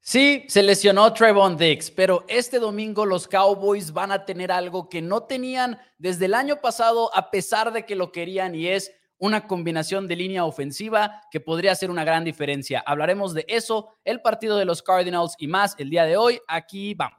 Sí, 0.00 0.46
se 0.48 0.62
lesionó 0.62 1.12
Trevon 1.12 1.56
Dix, 1.56 1.90
pero 1.90 2.24
este 2.28 2.58
domingo 2.58 3.04
los 3.04 3.28
Cowboys 3.28 3.92
van 3.92 4.10
a 4.10 4.24
tener 4.24 4.50
algo 4.50 4.88
que 4.88 5.02
no 5.02 5.24
tenían 5.24 5.78
desde 5.98 6.26
el 6.26 6.34
año 6.34 6.60
pasado, 6.60 7.14
a 7.14 7.30
pesar 7.30 7.72
de 7.72 7.84
que 7.84 7.94
lo 7.94 8.10
querían, 8.10 8.54
y 8.54 8.68
es 8.68 8.90
una 9.18 9.46
combinación 9.46 10.06
de 10.06 10.16
línea 10.16 10.44
ofensiva 10.44 11.22
que 11.30 11.40
podría 11.40 11.72
hacer 11.72 11.90
una 11.90 12.04
gran 12.04 12.24
diferencia. 12.24 12.82
Hablaremos 12.86 13.34
de 13.34 13.44
eso, 13.48 13.96
el 14.04 14.22
partido 14.22 14.56
de 14.56 14.64
los 14.64 14.82
Cardinals 14.82 15.34
y 15.38 15.48
más 15.48 15.74
el 15.78 15.90
día 15.90 16.04
de 16.04 16.16
hoy. 16.16 16.40
Aquí 16.46 16.94
vamos. 16.94 17.18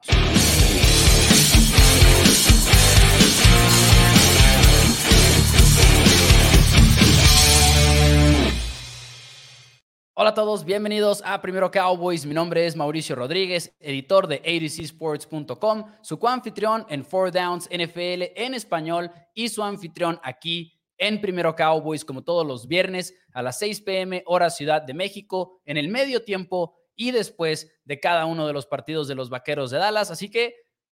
Hola 10.21 10.31
a 10.31 10.33
todos, 10.33 10.65
bienvenidos 10.65 11.23
a 11.23 11.39
Primero 11.39 11.71
Cowboys. 11.71 12.25
Mi 12.25 12.33
nombre 12.33 12.65
es 12.65 12.75
Mauricio 12.75 13.15
Rodríguez, 13.15 13.73
editor 13.79 14.27
de 14.27 14.41
adcsports.com, 14.45 15.85
su 16.01 16.19
coanfitrión 16.19 16.85
en 16.89 17.05
Four 17.05 17.31
Downs 17.31 17.69
NFL 17.69 18.23
en 18.35 18.53
español 18.53 19.09
y 19.33 19.47
su 19.47 19.63
anfitrión 19.63 20.19
aquí 20.21 20.77
en 20.97 21.21
Primero 21.21 21.55
Cowboys, 21.55 22.03
como 22.03 22.21
todos 22.21 22.45
los 22.45 22.67
viernes 22.67 23.15
a 23.31 23.41
las 23.41 23.59
6 23.59 23.79
pm, 23.79 24.21
hora 24.25 24.49
Ciudad 24.49 24.81
de 24.81 24.93
México, 24.93 25.61
en 25.63 25.77
el 25.77 25.87
medio 25.87 26.21
tiempo 26.21 26.75
y 26.97 27.11
después 27.11 27.71
de 27.85 28.01
cada 28.01 28.25
uno 28.25 28.45
de 28.45 28.51
los 28.51 28.65
partidos 28.65 29.07
de 29.07 29.15
los 29.15 29.29
Vaqueros 29.29 29.71
de 29.71 29.77
Dallas. 29.77 30.11
Así 30.11 30.29
que 30.29 30.53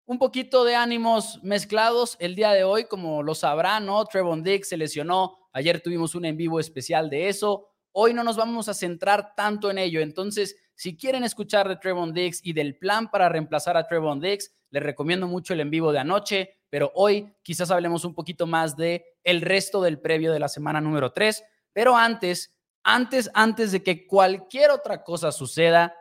un 0.05 0.17
poquito 0.17 0.63
de 0.63 0.73
ánimos 0.73 1.39
mezclados 1.43 2.17
el 2.19 2.33
día 2.33 2.53
de 2.53 2.63
hoy, 2.63 2.85
como 2.85 3.21
lo 3.21 3.35
sabrán, 3.35 3.85
¿no? 3.85 4.03
Trevon 4.03 4.41
Dix 4.41 4.69
se 4.69 4.77
lesionó. 4.77 5.37
Ayer 5.53 5.79
tuvimos 5.79 6.15
un 6.15 6.25
en 6.25 6.37
vivo 6.37 6.59
especial 6.59 7.07
de 7.07 7.29
eso. 7.29 7.67
Hoy 7.93 8.13
no 8.13 8.23
nos 8.23 8.37
vamos 8.37 8.69
a 8.69 8.73
centrar 8.73 9.35
tanto 9.35 9.69
en 9.69 9.77
ello. 9.77 10.01
Entonces, 10.01 10.55
si 10.75 10.97
quieren 10.97 11.23
escuchar 11.23 11.67
de 11.67 11.75
Trevon 11.75 12.13
Dix 12.13 12.39
y 12.43 12.53
del 12.53 12.77
plan 12.77 13.11
para 13.11 13.29
reemplazar 13.29 13.77
a 13.77 13.87
Trevon 13.87 14.19
Dix, 14.19 14.51
les 14.69 14.81
recomiendo 14.81 15.27
mucho 15.27 15.53
el 15.53 15.59
en 15.59 15.69
vivo 15.69 15.91
de 15.91 15.99
anoche, 15.99 16.57
pero 16.69 16.91
hoy 16.95 17.33
quizás 17.43 17.69
hablemos 17.69 18.05
un 18.05 18.15
poquito 18.15 18.47
más 18.47 18.77
de 18.77 19.05
el 19.23 19.41
resto 19.41 19.81
del 19.81 19.99
previo 19.99 20.31
de 20.31 20.39
la 20.39 20.47
semana 20.47 20.79
número 20.79 21.11
3. 21.11 21.43
Pero 21.73 21.97
antes, 21.97 22.57
antes, 22.83 23.29
antes 23.33 23.71
de 23.73 23.83
que 23.83 24.07
cualquier 24.07 24.71
otra 24.71 25.03
cosa 25.03 25.31
suceda, 25.31 25.95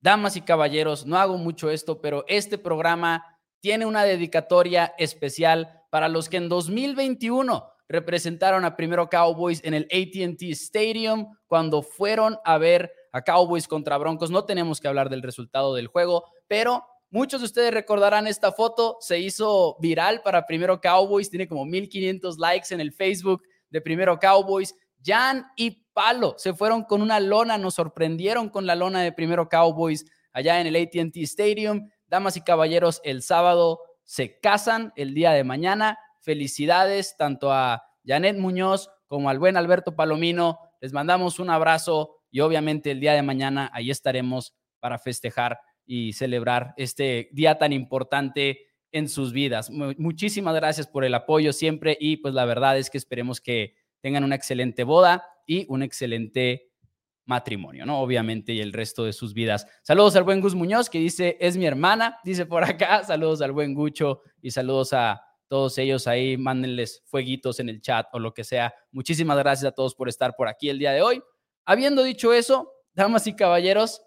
damas 0.00 0.36
y 0.36 0.42
caballeros, 0.42 1.04
no 1.04 1.18
hago 1.18 1.36
mucho 1.36 1.68
esto, 1.70 2.00
pero 2.00 2.24
este 2.28 2.58
programa 2.58 3.38
tiene 3.60 3.86
una 3.86 4.04
dedicatoria 4.04 4.94
especial 4.98 5.82
para 5.90 6.08
los 6.08 6.28
que 6.28 6.36
en 6.36 6.48
2021 6.48 7.73
representaron 7.88 8.64
a 8.64 8.76
primero 8.76 9.08
Cowboys 9.08 9.62
en 9.64 9.74
el 9.74 9.84
ATT 9.84 10.42
Stadium 10.52 11.26
cuando 11.46 11.82
fueron 11.82 12.38
a 12.44 12.58
ver 12.58 12.92
a 13.12 13.22
Cowboys 13.22 13.68
contra 13.68 13.98
Broncos. 13.98 14.30
No 14.30 14.44
tenemos 14.44 14.80
que 14.80 14.88
hablar 14.88 15.10
del 15.10 15.22
resultado 15.22 15.74
del 15.74 15.86
juego, 15.86 16.24
pero 16.48 16.84
muchos 17.10 17.40
de 17.40 17.46
ustedes 17.46 17.72
recordarán 17.72 18.26
esta 18.26 18.52
foto. 18.52 18.96
Se 19.00 19.18
hizo 19.18 19.76
viral 19.80 20.22
para 20.22 20.46
primero 20.46 20.80
Cowboys. 20.80 21.30
Tiene 21.30 21.46
como 21.46 21.64
1500 21.64 22.38
likes 22.38 22.74
en 22.74 22.80
el 22.80 22.92
Facebook 22.92 23.42
de 23.70 23.80
primero 23.80 24.18
Cowboys. 24.18 24.74
Jan 25.04 25.46
y 25.56 25.84
Palo 25.92 26.34
se 26.38 26.54
fueron 26.54 26.82
con 26.84 27.02
una 27.02 27.20
lona, 27.20 27.56
nos 27.56 27.74
sorprendieron 27.74 28.48
con 28.48 28.66
la 28.66 28.74
lona 28.74 29.02
de 29.02 29.12
primero 29.12 29.48
Cowboys 29.48 30.04
allá 30.32 30.60
en 30.60 30.66
el 30.66 30.76
ATT 30.76 31.16
Stadium. 31.18 31.88
Damas 32.08 32.36
y 32.36 32.40
caballeros, 32.40 33.00
el 33.04 33.22
sábado 33.22 33.80
se 34.02 34.38
casan 34.40 34.92
el 34.96 35.14
día 35.14 35.32
de 35.32 35.44
mañana 35.44 35.98
Felicidades 36.24 37.16
tanto 37.18 37.52
a 37.52 37.82
Janet 38.02 38.38
Muñoz 38.38 38.88
como 39.06 39.28
al 39.28 39.38
buen 39.38 39.58
Alberto 39.58 39.94
Palomino. 39.94 40.58
Les 40.80 40.94
mandamos 40.94 41.38
un 41.38 41.50
abrazo 41.50 42.16
y 42.30 42.40
obviamente 42.40 42.90
el 42.90 42.98
día 42.98 43.12
de 43.12 43.20
mañana 43.20 43.70
ahí 43.74 43.90
estaremos 43.90 44.54
para 44.80 44.98
festejar 44.98 45.58
y 45.84 46.14
celebrar 46.14 46.72
este 46.78 47.28
día 47.32 47.58
tan 47.58 47.74
importante 47.74 48.66
en 48.90 49.10
sus 49.10 49.34
vidas. 49.34 49.70
Muchísimas 49.70 50.54
gracias 50.54 50.86
por 50.86 51.04
el 51.04 51.14
apoyo 51.14 51.52
siempre 51.52 51.98
y 52.00 52.16
pues 52.16 52.32
la 52.32 52.46
verdad 52.46 52.78
es 52.78 52.88
que 52.88 52.96
esperemos 52.96 53.42
que 53.42 53.74
tengan 54.00 54.24
una 54.24 54.34
excelente 54.34 54.82
boda 54.82 55.26
y 55.46 55.66
un 55.68 55.82
excelente 55.82 56.70
matrimonio, 57.26 57.84
¿no? 57.84 58.00
Obviamente 58.00 58.54
y 58.54 58.60
el 58.60 58.72
resto 58.72 59.04
de 59.04 59.12
sus 59.12 59.34
vidas. 59.34 59.66
Saludos 59.82 60.16
al 60.16 60.24
buen 60.24 60.40
Gus 60.40 60.54
Muñoz 60.54 60.88
que 60.88 61.00
dice, 61.00 61.36
es 61.38 61.58
mi 61.58 61.66
hermana, 61.66 62.18
dice 62.24 62.46
por 62.46 62.64
acá. 62.64 63.04
Saludos 63.04 63.42
al 63.42 63.52
buen 63.52 63.74
Gucho 63.74 64.22
y 64.40 64.50
saludos 64.52 64.94
a 64.94 65.20
todos 65.48 65.78
ellos 65.78 66.06
ahí, 66.06 66.36
mándenles 66.36 67.02
fueguitos 67.06 67.60
en 67.60 67.68
el 67.68 67.80
chat 67.80 68.06
o 68.12 68.18
lo 68.18 68.34
que 68.34 68.44
sea. 68.44 68.74
Muchísimas 68.90 69.38
gracias 69.38 69.70
a 69.70 69.74
todos 69.74 69.94
por 69.94 70.08
estar 70.08 70.34
por 70.36 70.48
aquí 70.48 70.68
el 70.68 70.78
día 70.78 70.92
de 70.92 71.02
hoy. 71.02 71.22
Habiendo 71.64 72.02
dicho 72.02 72.32
eso, 72.32 72.72
damas 72.94 73.26
y 73.26 73.36
caballeros, 73.36 74.02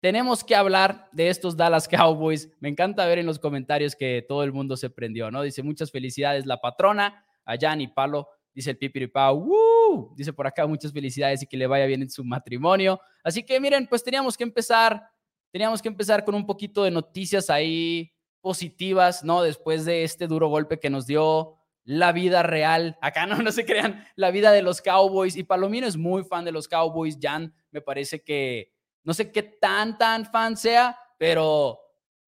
tenemos 0.00 0.42
que 0.42 0.56
hablar 0.56 1.08
de 1.12 1.28
estos 1.28 1.56
Dallas 1.56 1.86
Cowboys. 1.88 2.50
Me 2.60 2.68
encanta 2.68 3.06
ver 3.06 3.18
en 3.18 3.26
los 3.26 3.38
comentarios 3.38 3.94
que 3.94 4.24
todo 4.26 4.42
el 4.42 4.52
mundo 4.52 4.76
se 4.76 4.90
prendió, 4.90 5.30
¿no? 5.30 5.42
Dice 5.42 5.62
muchas 5.62 5.90
felicidades 5.90 6.44
la 6.44 6.60
patrona, 6.60 7.24
a 7.44 7.56
Jan 7.56 7.80
y 7.80 7.88
Palo, 7.88 8.28
dice 8.54 8.70
el 8.70 8.78
Pipiripau, 8.78 9.38
¡Woo! 9.38 10.14
dice 10.16 10.32
por 10.32 10.46
acá 10.46 10.66
muchas 10.66 10.92
felicidades 10.92 11.42
y 11.42 11.46
que 11.46 11.56
le 11.56 11.66
vaya 11.66 11.86
bien 11.86 12.02
en 12.02 12.10
su 12.10 12.24
matrimonio. 12.24 13.00
Así 13.22 13.42
que 13.42 13.58
miren, 13.60 13.86
pues 13.86 14.02
teníamos 14.02 14.36
que 14.36 14.44
empezar, 14.44 15.02
teníamos 15.50 15.80
que 15.80 15.88
empezar 15.88 16.24
con 16.24 16.34
un 16.34 16.46
poquito 16.46 16.84
de 16.84 16.90
noticias 16.90 17.50
ahí 17.50 18.12
positivas, 18.42 19.24
¿no? 19.24 19.42
Después 19.42 19.86
de 19.86 20.04
este 20.04 20.26
duro 20.26 20.48
golpe 20.48 20.78
que 20.78 20.90
nos 20.90 21.06
dio 21.06 21.56
la 21.84 22.12
vida 22.12 22.42
real. 22.42 22.98
Acá 23.00 23.24
no, 23.26 23.38
no 23.38 23.52
se 23.52 23.64
crean, 23.64 24.04
la 24.16 24.30
vida 24.30 24.52
de 24.52 24.62
los 24.62 24.82
Cowboys. 24.82 25.36
Y 25.36 25.44
Palomino 25.44 25.86
es 25.86 25.96
muy 25.96 26.24
fan 26.24 26.44
de 26.44 26.52
los 26.52 26.68
Cowboys. 26.68 27.18
Jan 27.20 27.54
me 27.70 27.80
parece 27.80 28.22
que, 28.22 28.74
no 29.04 29.14
sé 29.14 29.32
qué 29.32 29.42
tan, 29.42 29.96
tan 29.96 30.26
fan 30.26 30.56
sea, 30.56 30.98
pero 31.18 31.78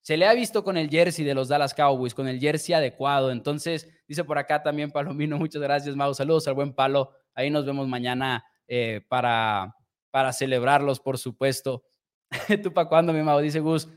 se 0.00 0.16
le 0.16 0.26
ha 0.26 0.34
visto 0.34 0.64
con 0.64 0.76
el 0.76 0.88
jersey 0.88 1.24
de 1.24 1.34
los 1.34 1.48
Dallas 1.48 1.74
Cowboys, 1.74 2.14
con 2.14 2.28
el 2.28 2.40
jersey 2.40 2.74
adecuado. 2.74 3.30
Entonces, 3.30 3.88
dice 4.06 4.24
por 4.24 4.38
acá 4.38 4.62
también 4.62 4.90
Palomino, 4.90 5.36
muchas 5.38 5.62
gracias, 5.62 5.96
Mau. 5.96 6.14
Saludos 6.14 6.48
al 6.48 6.54
buen 6.54 6.72
Palo. 6.72 7.10
Ahí 7.34 7.50
nos 7.50 7.66
vemos 7.66 7.88
mañana 7.88 8.44
eh, 8.68 9.00
para, 9.08 9.74
para 10.10 10.32
celebrarlos, 10.32 11.00
por 11.00 11.18
supuesto. 11.18 11.84
¿Tú 12.62 12.72
para 12.72 12.88
cuándo, 12.88 13.12
mi 13.12 13.22
Mau? 13.22 13.40
Dice 13.40 13.60
Gus. 13.60 13.88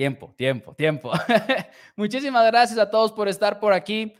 Tiempo, 0.00 0.32
tiempo, 0.34 0.74
tiempo. 0.74 1.12
Muchísimas 1.94 2.46
gracias 2.46 2.78
a 2.78 2.88
todos 2.88 3.12
por 3.12 3.28
estar 3.28 3.60
por 3.60 3.74
aquí. 3.74 4.14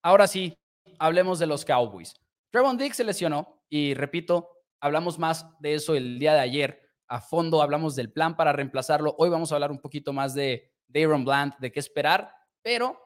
Ahora 0.00 0.28
sí, 0.28 0.56
hablemos 0.96 1.40
de 1.40 1.46
los 1.48 1.64
Cowboys. 1.64 2.14
Trevon 2.50 2.78
Dix 2.78 2.98
se 2.98 3.02
lesionó 3.02 3.60
y 3.68 3.94
repito, 3.94 4.48
hablamos 4.78 5.18
más 5.18 5.44
de 5.58 5.74
eso 5.74 5.96
el 5.96 6.20
día 6.20 6.34
de 6.34 6.38
ayer. 6.38 6.88
A 7.08 7.20
fondo 7.20 7.62
hablamos 7.62 7.96
del 7.96 8.12
plan 8.12 8.36
para 8.36 8.52
reemplazarlo. 8.52 9.16
Hoy 9.18 9.28
vamos 9.28 9.50
a 9.50 9.56
hablar 9.56 9.72
un 9.72 9.80
poquito 9.80 10.12
más 10.12 10.34
de 10.34 10.72
Daron 10.86 11.24
Bland, 11.24 11.58
de 11.58 11.72
qué 11.72 11.80
esperar, 11.80 12.32
pero 12.62 12.96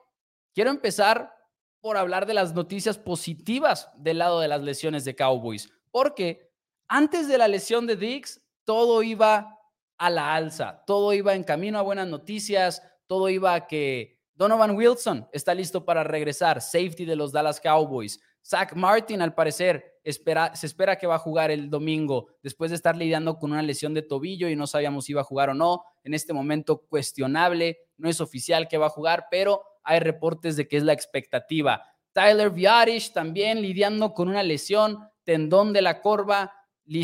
quiero 0.52 0.68
empezar 0.68 1.34
por 1.80 1.96
hablar 1.96 2.26
de 2.26 2.34
las 2.34 2.52
noticias 2.52 2.98
positivas 2.98 3.90
del 3.96 4.18
lado 4.18 4.40
de 4.40 4.48
las 4.48 4.60
lesiones 4.60 5.06
de 5.06 5.16
Cowboys, 5.16 5.72
porque 5.90 6.52
antes 6.88 7.26
de 7.26 7.38
la 7.38 7.48
lesión 7.48 7.86
de 7.86 7.96
Dix, 7.96 8.42
todo 8.66 9.02
iba 9.02 9.57
a 9.98 10.10
la 10.10 10.34
alza. 10.34 10.82
Todo 10.86 11.12
iba 11.12 11.34
en 11.34 11.44
camino 11.44 11.78
a 11.78 11.82
buenas 11.82 12.08
noticias, 12.08 12.82
todo 13.06 13.28
iba 13.28 13.54
a 13.54 13.66
que 13.66 14.18
Donovan 14.34 14.76
Wilson 14.76 15.28
está 15.32 15.52
listo 15.54 15.84
para 15.84 16.04
regresar, 16.04 16.60
safety 16.60 17.04
de 17.04 17.16
los 17.16 17.32
Dallas 17.32 17.60
Cowboys. 17.60 18.20
Zach 18.44 18.74
Martin, 18.74 19.20
al 19.20 19.34
parecer, 19.34 19.98
espera, 20.04 20.54
se 20.54 20.66
espera 20.66 20.96
que 20.96 21.06
va 21.06 21.16
a 21.16 21.18
jugar 21.18 21.50
el 21.50 21.68
domingo 21.68 22.28
después 22.42 22.70
de 22.70 22.76
estar 22.76 22.96
lidiando 22.96 23.38
con 23.38 23.52
una 23.52 23.62
lesión 23.62 23.92
de 23.94 24.02
tobillo 24.02 24.48
y 24.48 24.56
no 24.56 24.66
sabíamos 24.66 25.04
si 25.04 25.12
iba 25.12 25.20
a 25.20 25.24
jugar 25.24 25.50
o 25.50 25.54
no. 25.54 25.82
En 26.04 26.14
este 26.14 26.32
momento 26.32 26.86
cuestionable, 26.88 27.78
no 27.96 28.08
es 28.08 28.20
oficial 28.20 28.68
que 28.68 28.78
va 28.78 28.86
a 28.86 28.90
jugar, 28.90 29.26
pero 29.30 29.62
hay 29.82 30.00
reportes 30.00 30.56
de 30.56 30.68
que 30.68 30.76
es 30.76 30.82
la 30.82 30.92
expectativa. 30.92 31.82
Tyler 32.12 32.50
Viarish 32.50 33.12
también 33.12 33.60
lidiando 33.60 34.14
con 34.14 34.28
una 34.28 34.42
lesión, 34.42 34.98
tendón 35.24 35.72
de 35.72 35.82
la 35.82 36.00
corva, 36.00 36.52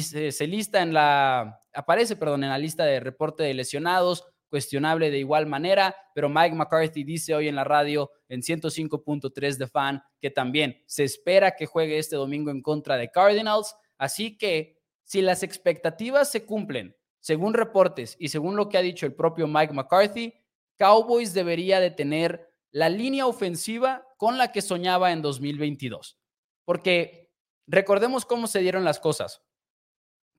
se 0.00 0.46
lista 0.46 0.82
en 0.82 0.94
la, 0.94 1.60
aparece, 1.72 2.16
perdón, 2.16 2.44
en 2.44 2.50
la 2.50 2.58
lista 2.58 2.84
de 2.84 3.00
reporte 3.00 3.42
de 3.42 3.54
lesionados, 3.54 4.24
cuestionable 4.48 5.10
de 5.10 5.18
igual 5.18 5.46
manera, 5.46 5.96
pero 6.14 6.28
Mike 6.28 6.54
McCarthy 6.54 7.02
dice 7.02 7.34
hoy 7.34 7.48
en 7.48 7.56
la 7.56 7.64
radio 7.64 8.10
en 8.28 8.40
105.3 8.40 9.56
de 9.56 9.66
fan 9.66 10.00
que 10.20 10.30
también 10.30 10.80
se 10.86 11.02
espera 11.02 11.56
que 11.56 11.66
juegue 11.66 11.98
este 11.98 12.14
domingo 12.14 12.50
en 12.52 12.62
contra 12.62 12.96
de 12.96 13.10
Cardinals, 13.10 13.74
así 13.98 14.38
que 14.38 14.78
si 15.02 15.22
las 15.22 15.42
expectativas 15.42 16.30
se 16.30 16.44
cumplen, 16.46 16.96
según 17.20 17.54
reportes 17.54 18.16
y 18.18 18.28
según 18.28 18.54
lo 18.54 18.68
que 18.68 18.78
ha 18.78 18.82
dicho 18.82 19.06
el 19.06 19.14
propio 19.14 19.48
Mike 19.48 19.72
McCarthy, 19.72 20.34
Cowboys 20.78 21.34
debería 21.34 21.80
de 21.80 21.90
tener 21.90 22.48
la 22.70 22.88
línea 22.88 23.26
ofensiva 23.26 24.06
con 24.16 24.38
la 24.38 24.52
que 24.52 24.62
soñaba 24.62 25.12
en 25.12 25.22
2022. 25.22 26.18
Porque 26.64 27.32
recordemos 27.66 28.24
cómo 28.24 28.46
se 28.46 28.60
dieron 28.60 28.84
las 28.84 29.00
cosas. 29.00 29.42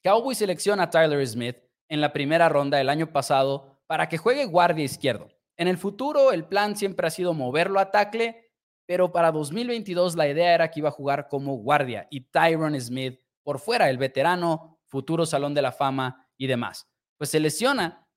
Cowboy 0.06 0.36
selecciona 0.36 0.84
a 0.84 0.90
Tyler 0.92 1.28
Smith 1.28 1.58
en 1.90 2.00
la 2.00 2.14
primera 2.14 2.48
ronda 2.48 2.78
del 2.78 2.90
año 2.90 3.12
pasado 3.12 3.82
para 3.88 4.08
que 4.08 4.20
juegue 4.20 4.46
guardia 4.46 4.86
izquierdo. 4.86 5.30
En 5.58 5.68
el 5.68 5.80
futuro, 5.80 6.32
el 6.32 6.46
plan 6.46 6.78
siempre 6.78 7.08
ha 7.08 7.10
sido 7.10 7.34
moverlo 7.34 7.80
a 7.80 7.90
tackle, 7.90 8.52
pero 8.86 9.12
para 9.12 9.32
2022 9.32 10.16
la 10.16 10.28
idea 10.28 10.54
era 10.54 10.70
que 10.70 10.82
iba 10.82 10.90
a 10.90 10.92
jugar 10.92 11.28
como 11.28 11.56
guardia 11.56 12.08
y 12.12 12.22
Tyron 12.22 12.80
Smith 12.80 13.20
por 13.42 13.58
fuera, 13.58 13.90
el 13.90 13.98
veterano, 13.98 14.80
futuro 14.86 15.26
Salón 15.26 15.56
de 15.56 15.64
la 15.64 15.72
Fama 15.72 16.28
y 16.38 16.46
demás. 16.46 16.88
pues 17.18 17.32
se 17.32 17.40
lesiona 17.40 18.08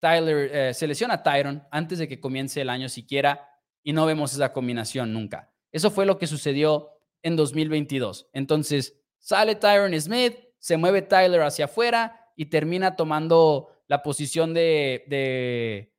Tyler, 0.00 0.50
eh, 0.52 1.18
Tyron 1.22 1.62
antes 1.70 2.00
de 2.00 2.08
que 2.08 2.18
comience 2.18 2.60
el 2.60 2.70
año 2.70 2.88
siquiera 2.88 3.48
y 3.84 3.92
no 3.92 4.04
vemos 4.04 4.32
esa 4.32 4.52
combinación 4.52 5.12
nunca. 5.12 5.54
Eso 5.70 5.92
fue 5.92 6.06
lo 6.06 6.18
que 6.18 6.26
sucedió 6.26 6.90
en 7.22 7.36
2022. 7.36 8.30
Entonces, 8.32 9.00
sale 9.20 9.54
Tyron 9.54 9.94
Smith, 10.00 10.45
se 10.66 10.76
mueve 10.76 11.00
Tyler 11.00 11.42
hacia 11.42 11.66
afuera 11.66 12.28
y 12.34 12.46
termina 12.46 12.96
tomando 12.96 13.68
la 13.86 14.02
posición 14.02 14.52
de, 14.52 15.92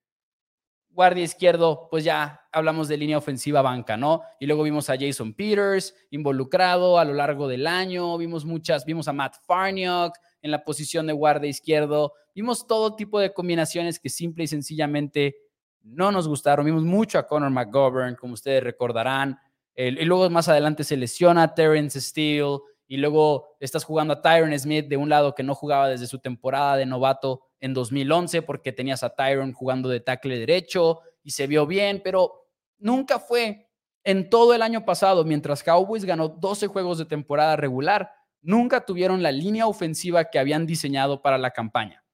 guardia 0.90 1.24
izquierdo, 1.24 1.88
pues 1.90 2.04
ya 2.04 2.42
hablamos 2.52 2.90
de 2.90 2.98
línea 2.98 3.18
ofensiva 3.18 3.62
banca, 3.62 3.96
¿no? 3.96 4.24
Y 4.42 4.46
luego 4.46 4.64
vimos 4.64 4.90
a 4.90 4.98
Jason 5.00 5.34
Peters 5.34 5.96
involucrado 6.12 7.00
a 7.00 7.06
lo 7.06 7.14
largo 7.14 7.48
del 7.48 7.66
año, 7.66 8.18
vimos 8.18 8.44
muchas, 8.44 8.84
vimos 8.84 9.08
a 9.08 9.14
Matt 9.14 9.36
Farniok 9.46 10.14
en 10.42 10.52
la 10.52 10.66
posición 10.66 11.08
de 11.08 11.14
guardia 11.14 11.50
izquierdo, 11.50 12.12
vimos 12.36 12.68
todo 12.68 12.94
tipo 12.98 13.22
de 13.22 13.34
combinaciones 13.34 14.02
que 14.02 14.10
simple 14.10 14.44
y 14.44 14.48
sencillamente 14.48 15.38
no 15.82 16.12
nos 16.12 16.28
gustaron. 16.28 16.66
Vimos 16.66 16.84
mucho 16.84 17.18
a 17.20 17.26
Conor 17.26 17.52
McGovern, 17.52 18.18
como 18.18 18.34
ustedes 18.34 18.62
recordarán. 18.62 19.40
y 19.78 20.04
luego 20.04 20.30
más 20.30 20.50
adelante 20.50 20.84
se 20.84 20.98
lesiona 20.98 21.56
Terrence 21.56 22.02
Steele 22.02 22.58
y 22.88 22.98
luego 22.98 23.56
estás 23.60 23.84
jugando 23.84 24.14
a 24.14 24.22
Tyron 24.22 24.58
Smith 24.58 24.88
de 24.88 24.98
un 24.98 25.10
lado 25.10 25.36
que 25.36 25.44
no 25.44 25.54
jugaba 25.54 25.90
desde 25.90 26.08
su 26.08 26.20
temporada 26.20 26.78
de 26.78 26.86
novato 26.86 27.44
en 27.60 27.74
2011 27.74 28.42
porque 28.44 28.72
tenías 28.72 29.04
a 29.04 29.14
Tyron 29.14 29.52
jugando 29.54 29.90
de 29.90 30.00
tackle 30.00 30.40
derecho 30.40 31.02
y 31.22 31.32
se 31.32 31.48
vio 31.48 31.68
bien, 31.68 32.02
pero 32.04 32.48
nunca 32.78 33.20
fue 33.20 33.70
en 34.06 34.30
todo 34.30 34.54
el 34.54 34.62
año 34.62 34.86
pasado, 34.86 35.26
mientras 35.26 35.64
Cowboys 35.64 36.06
ganó 36.06 36.30
12 36.30 36.68
juegos 36.68 36.98
de 36.98 37.06
temporada 37.06 37.58
regular, 37.58 38.10
nunca 38.42 38.86
tuvieron 38.86 39.22
la 39.22 39.34
línea 39.34 39.68
ofensiva 39.68 40.30
que 40.30 40.40
habían 40.40 40.66
diseñado 40.66 41.22
para 41.22 41.38
la 41.38 41.52
campaña. 41.52 42.06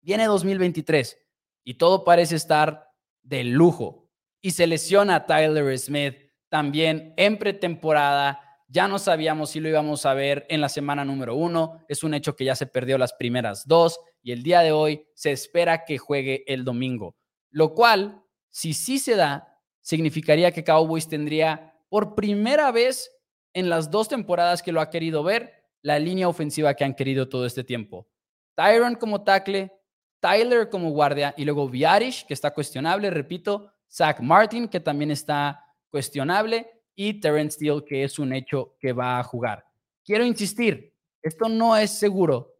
Viene 0.00 0.24
2023 0.24 1.16
y 1.62 1.74
todo 1.74 2.02
parece 2.02 2.34
estar 2.34 2.90
de 3.22 3.44
lujo 3.44 4.10
y 4.40 4.50
se 4.50 4.66
lesiona 4.66 5.14
a 5.14 5.26
Tyler 5.26 5.78
Smith 5.78 6.16
también 6.48 7.14
en 7.16 7.38
pretemporada 7.38 8.41
ya 8.72 8.88
no 8.88 8.98
sabíamos 8.98 9.50
si 9.50 9.60
lo 9.60 9.68
íbamos 9.68 10.06
a 10.06 10.14
ver 10.14 10.46
en 10.48 10.62
la 10.62 10.70
semana 10.70 11.04
número 11.04 11.36
uno. 11.36 11.84
Es 11.88 12.02
un 12.02 12.14
hecho 12.14 12.34
que 12.34 12.46
ya 12.46 12.56
se 12.56 12.66
perdió 12.66 12.96
las 12.96 13.12
primeras 13.12 13.68
dos 13.68 14.00
y 14.22 14.32
el 14.32 14.42
día 14.42 14.60
de 14.60 14.72
hoy 14.72 15.06
se 15.14 15.30
espera 15.30 15.84
que 15.84 15.98
juegue 15.98 16.42
el 16.46 16.64
domingo. 16.64 17.14
Lo 17.50 17.74
cual, 17.74 18.22
si 18.48 18.72
sí 18.72 18.98
se 18.98 19.14
da, 19.14 19.60
significaría 19.82 20.52
que 20.52 20.64
Cowboys 20.64 21.06
tendría 21.06 21.74
por 21.90 22.14
primera 22.14 22.72
vez 22.72 23.10
en 23.52 23.68
las 23.68 23.90
dos 23.90 24.08
temporadas 24.08 24.62
que 24.62 24.72
lo 24.72 24.80
ha 24.80 24.88
querido 24.88 25.22
ver, 25.22 25.52
la 25.82 25.98
línea 25.98 26.26
ofensiva 26.26 26.72
que 26.72 26.84
han 26.84 26.94
querido 26.94 27.28
todo 27.28 27.44
este 27.44 27.64
tiempo. 27.64 28.08
Tyron 28.54 28.94
como 28.94 29.22
tackle, 29.22 29.70
Tyler 30.18 30.70
como 30.70 30.92
guardia 30.92 31.34
y 31.36 31.44
luego 31.44 31.68
Viarish, 31.68 32.24
que 32.24 32.32
está 32.32 32.54
cuestionable, 32.54 33.10
repito, 33.10 33.70
Zach 33.90 34.20
Martin, 34.20 34.66
que 34.66 34.80
también 34.80 35.10
está 35.10 35.62
cuestionable, 35.90 36.70
y 36.94 37.20
Terence 37.20 37.56
Steele, 37.56 37.84
que 37.84 38.04
es 38.04 38.18
un 38.18 38.32
hecho 38.32 38.76
que 38.78 38.92
va 38.92 39.18
a 39.18 39.22
jugar. 39.22 39.64
Quiero 40.04 40.24
insistir, 40.24 40.94
esto 41.22 41.48
no 41.48 41.76
es 41.76 41.90
seguro, 41.90 42.56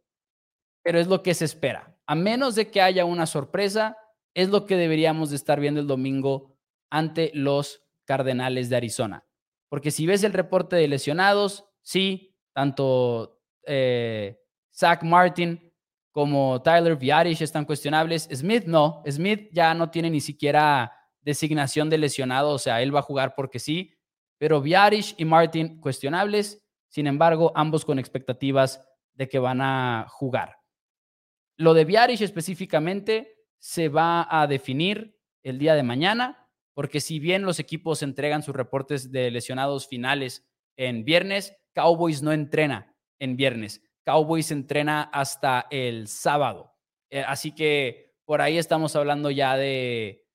pero 0.83 0.99
es 0.99 1.07
lo 1.07 1.21
que 1.21 1.33
se 1.33 1.45
espera. 1.45 1.97
A 2.05 2.15
menos 2.15 2.55
de 2.55 2.69
que 2.69 2.81
haya 2.81 3.05
una 3.05 3.25
sorpresa, 3.25 3.97
es 4.33 4.49
lo 4.49 4.65
que 4.65 4.75
deberíamos 4.75 5.29
de 5.29 5.35
estar 5.35 5.59
viendo 5.59 5.79
el 5.79 5.87
domingo 5.87 6.57
ante 6.89 7.31
los 7.33 7.81
Cardenales 8.05 8.69
de 8.69 8.75
Arizona. 8.75 9.25
Porque 9.69 9.91
si 9.91 10.05
ves 10.05 10.23
el 10.23 10.33
reporte 10.33 10.75
de 10.75 10.87
lesionados, 10.87 11.65
sí, 11.81 12.35
tanto 12.53 13.41
eh, 13.65 14.39
Zach 14.73 15.03
Martin 15.03 15.71
como 16.11 16.61
Tyler 16.61 16.95
Viarish 16.95 17.41
están 17.41 17.65
cuestionables. 17.65 18.29
Smith 18.31 18.65
no, 18.65 19.01
Smith 19.09 19.49
ya 19.51 19.73
no 19.73 19.89
tiene 19.89 20.09
ni 20.09 20.21
siquiera 20.21 20.91
designación 21.21 21.89
de 21.89 21.97
lesionado, 21.97 22.51
o 22.51 22.59
sea, 22.59 22.81
él 22.81 22.93
va 22.93 22.99
a 22.99 23.03
jugar 23.03 23.33
porque 23.35 23.57
sí, 23.57 23.95
pero 24.37 24.61
Viarish 24.61 25.15
y 25.17 25.25
Martin 25.25 25.79
cuestionables, 25.79 26.61
sin 26.89 27.07
embargo, 27.07 27.51
ambos 27.55 27.85
con 27.85 27.99
expectativas 27.99 28.85
de 29.13 29.27
que 29.27 29.39
van 29.39 29.61
a 29.61 30.05
jugar. 30.09 30.57
Lo 31.57 31.73
de 31.73 31.85
Viarish 31.85 32.21
específicamente 32.21 33.35
se 33.59 33.89
va 33.89 34.27
a 34.29 34.47
definir 34.47 35.17
el 35.43 35.59
día 35.59 35.75
de 35.75 35.83
mañana, 35.83 36.49
porque 36.73 36.99
si 36.99 37.19
bien 37.19 37.43
los 37.43 37.59
equipos 37.59 38.01
entregan 38.01 38.43
sus 38.43 38.55
reportes 38.55 39.11
de 39.11 39.31
lesionados 39.31 39.87
finales 39.87 40.45
en 40.75 41.05
viernes, 41.05 41.55
Cowboys 41.73 42.21
no 42.21 42.31
entrena 42.31 42.95
en 43.19 43.37
viernes. 43.37 43.81
Cowboys 44.05 44.51
entrena 44.51 45.03
hasta 45.03 45.67
el 45.69 46.07
sábado. 46.07 46.73
Eh, 47.09 47.23
así 47.25 47.53
que 47.53 48.15
por 48.25 48.41
ahí 48.41 48.57
estamos 48.57 48.95
hablando 48.95 49.31
ya 49.31 49.55
de, 49.55 50.25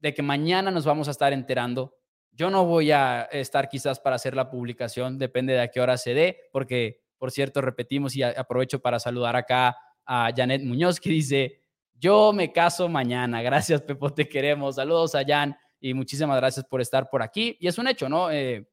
de 0.00 0.14
que 0.14 0.22
mañana 0.22 0.70
nos 0.70 0.84
vamos 0.84 1.08
a 1.08 1.10
estar 1.10 1.32
enterando 1.32 1.96
yo 2.32 2.50
no 2.50 2.64
voy 2.64 2.90
a 2.90 3.22
estar 3.30 3.68
quizás 3.68 4.00
para 4.00 4.16
hacer 4.16 4.34
la 4.34 4.50
publicación, 4.50 5.18
depende 5.18 5.52
de 5.52 5.60
a 5.60 5.68
qué 5.68 5.80
hora 5.80 5.96
se 5.96 6.14
dé, 6.14 6.40
porque, 6.50 7.02
por 7.18 7.30
cierto, 7.30 7.60
repetimos 7.60 8.16
y 8.16 8.22
aprovecho 8.22 8.80
para 8.80 8.98
saludar 8.98 9.36
acá 9.36 9.76
a 10.04 10.30
Janet 10.34 10.62
Muñoz, 10.62 10.98
que 10.98 11.10
dice, 11.10 11.62
yo 12.02 12.32
me 12.32 12.52
caso 12.52 12.88
mañana. 12.88 13.42
Gracias, 13.42 13.80
Pepo, 13.82 14.12
te 14.12 14.28
queremos. 14.28 14.74
Saludos 14.74 15.14
a 15.14 15.24
Jan 15.24 15.56
y 15.78 15.94
muchísimas 15.94 16.36
gracias 16.36 16.66
por 16.66 16.80
estar 16.80 17.08
por 17.08 17.22
aquí. 17.22 17.56
Y 17.60 17.68
es 17.68 17.78
un 17.78 17.86
hecho, 17.86 18.08
¿no? 18.08 18.30
Eh, 18.30 18.68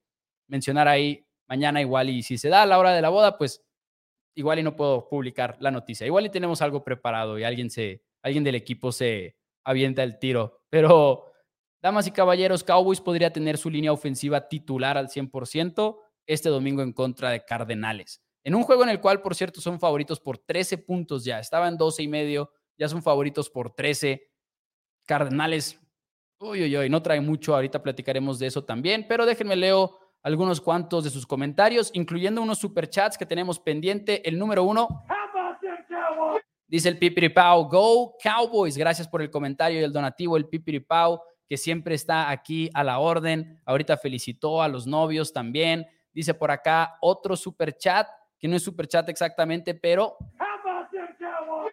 mencionar 0.48 0.88
ahí 0.88 1.24
mañana 1.48 1.80
igual 1.80 2.10
y 2.10 2.24
si 2.24 2.38
se 2.38 2.50
da 2.50 2.64
a 2.64 2.66
la 2.66 2.80
hora 2.80 2.92
de 2.92 3.02
la 3.02 3.10
boda, 3.10 3.38
pues 3.38 3.64
igual 4.36 4.60
y 4.60 4.64
no 4.64 4.76
puedo 4.76 5.08
publicar 5.08 5.58
la 5.60 5.70
noticia. 5.70 6.08
Igual 6.08 6.26
y 6.26 6.30
tenemos 6.30 6.62
algo 6.62 6.84
preparado 6.84 7.38
y 7.38 7.44
alguien 7.44 7.70
se, 7.70 8.04
alguien 8.24 8.44
del 8.44 8.56
equipo 8.56 8.92
se 8.92 9.36
avienta 9.64 10.02
el 10.02 10.18
tiro, 10.18 10.64
pero 10.70 11.26
Damas 11.82 12.08
y 12.08 12.12
caballeros, 12.12 12.64
Cowboys 12.64 13.00
podría 13.00 13.32
tener 13.32 13.58
su 13.58 13.70
línea 13.70 13.94
ofensiva 13.94 14.50
titular 14.50 14.98
al 14.98 15.08
100% 15.08 15.98
este 16.26 16.50
domingo 16.50 16.82
en 16.82 16.92
contra 16.92 17.30
de 17.30 17.46
Cardenales. 17.46 18.22
En 18.44 18.54
un 18.54 18.64
juego 18.64 18.84
en 18.84 18.90
el 18.90 19.00
cual, 19.00 19.22
por 19.22 19.34
cierto, 19.34 19.62
son 19.62 19.80
favoritos 19.80 20.20
por 20.20 20.38
13 20.38 20.80
puntos 20.80 21.24
ya. 21.24 21.40
Estaban 21.40 21.78
12 21.78 22.04
y 22.04 22.08
medio, 22.10 22.52
ya 22.78 22.90
son 22.90 23.02
favoritos 23.02 23.50
por 23.50 23.74
13. 23.74 24.30
Cardenales, 25.06 25.80
uy, 26.40 26.64
uy, 26.64 26.78
uy, 26.78 26.90
no 26.90 27.02
trae 27.02 27.22
mucho. 27.22 27.56
Ahorita 27.56 27.82
platicaremos 27.82 28.40
de 28.40 28.48
eso 28.48 28.64
también, 28.64 29.06
pero 29.08 29.26
déjenme 29.26 29.56
leo 29.56 29.98
algunos 30.22 30.60
cuantos 30.60 31.06
de 31.06 31.10
sus 31.10 31.26
comentarios, 31.26 31.92
incluyendo 31.94 32.42
unos 32.42 32.60
superchats 32.60 33.18
que 33.18 33.26
tenemos 33.26 33.58
pendiente. 33.58 34.28
El 34.28 34.38
número 34.38 34.64
uno. 34.64 35.06
Dice 36.68 36.90
el 36.90 37.00
Pipiripao, 37.00 37.70
Go 37.70 38.16
Cowboys. 38.22 38.78
Gracias 38.78 39.08
por 39.08 39.22
el 39.22 39.32
comentario 39.32 39.80
y 39.80 39.84
el 39.84 39.94
donativo, 39.94 40.36
el 40.36 40.48
Pipiripao 40.48 41.24
que 41.50 41.58
siempre 41.58 41.96
está 41.96 42.30
aquí 42.30 42.70
a 42.76 42.84
la 42.84 43.00
orden. 43.00 43.60
Ahorita 43.66 43.98
felicitó 43.98 44.62
a 44.62 44.68
los 44.68 44.86
novios 44.86 45.34
también. 45.34 45.88
Dice 46.14 46.36
por 46.36 46.52
acá 46.52 46.98
otro 47.02 47.36
super 47.36 47.76
chat, 47.76 48.08
que 48.38 48.48
no 48.48 48.56
es 48.56 48.62
super 48.62 48.88
chat 48.88 49.10
exactamente, 49.10 49.74
pero 49.74 50.16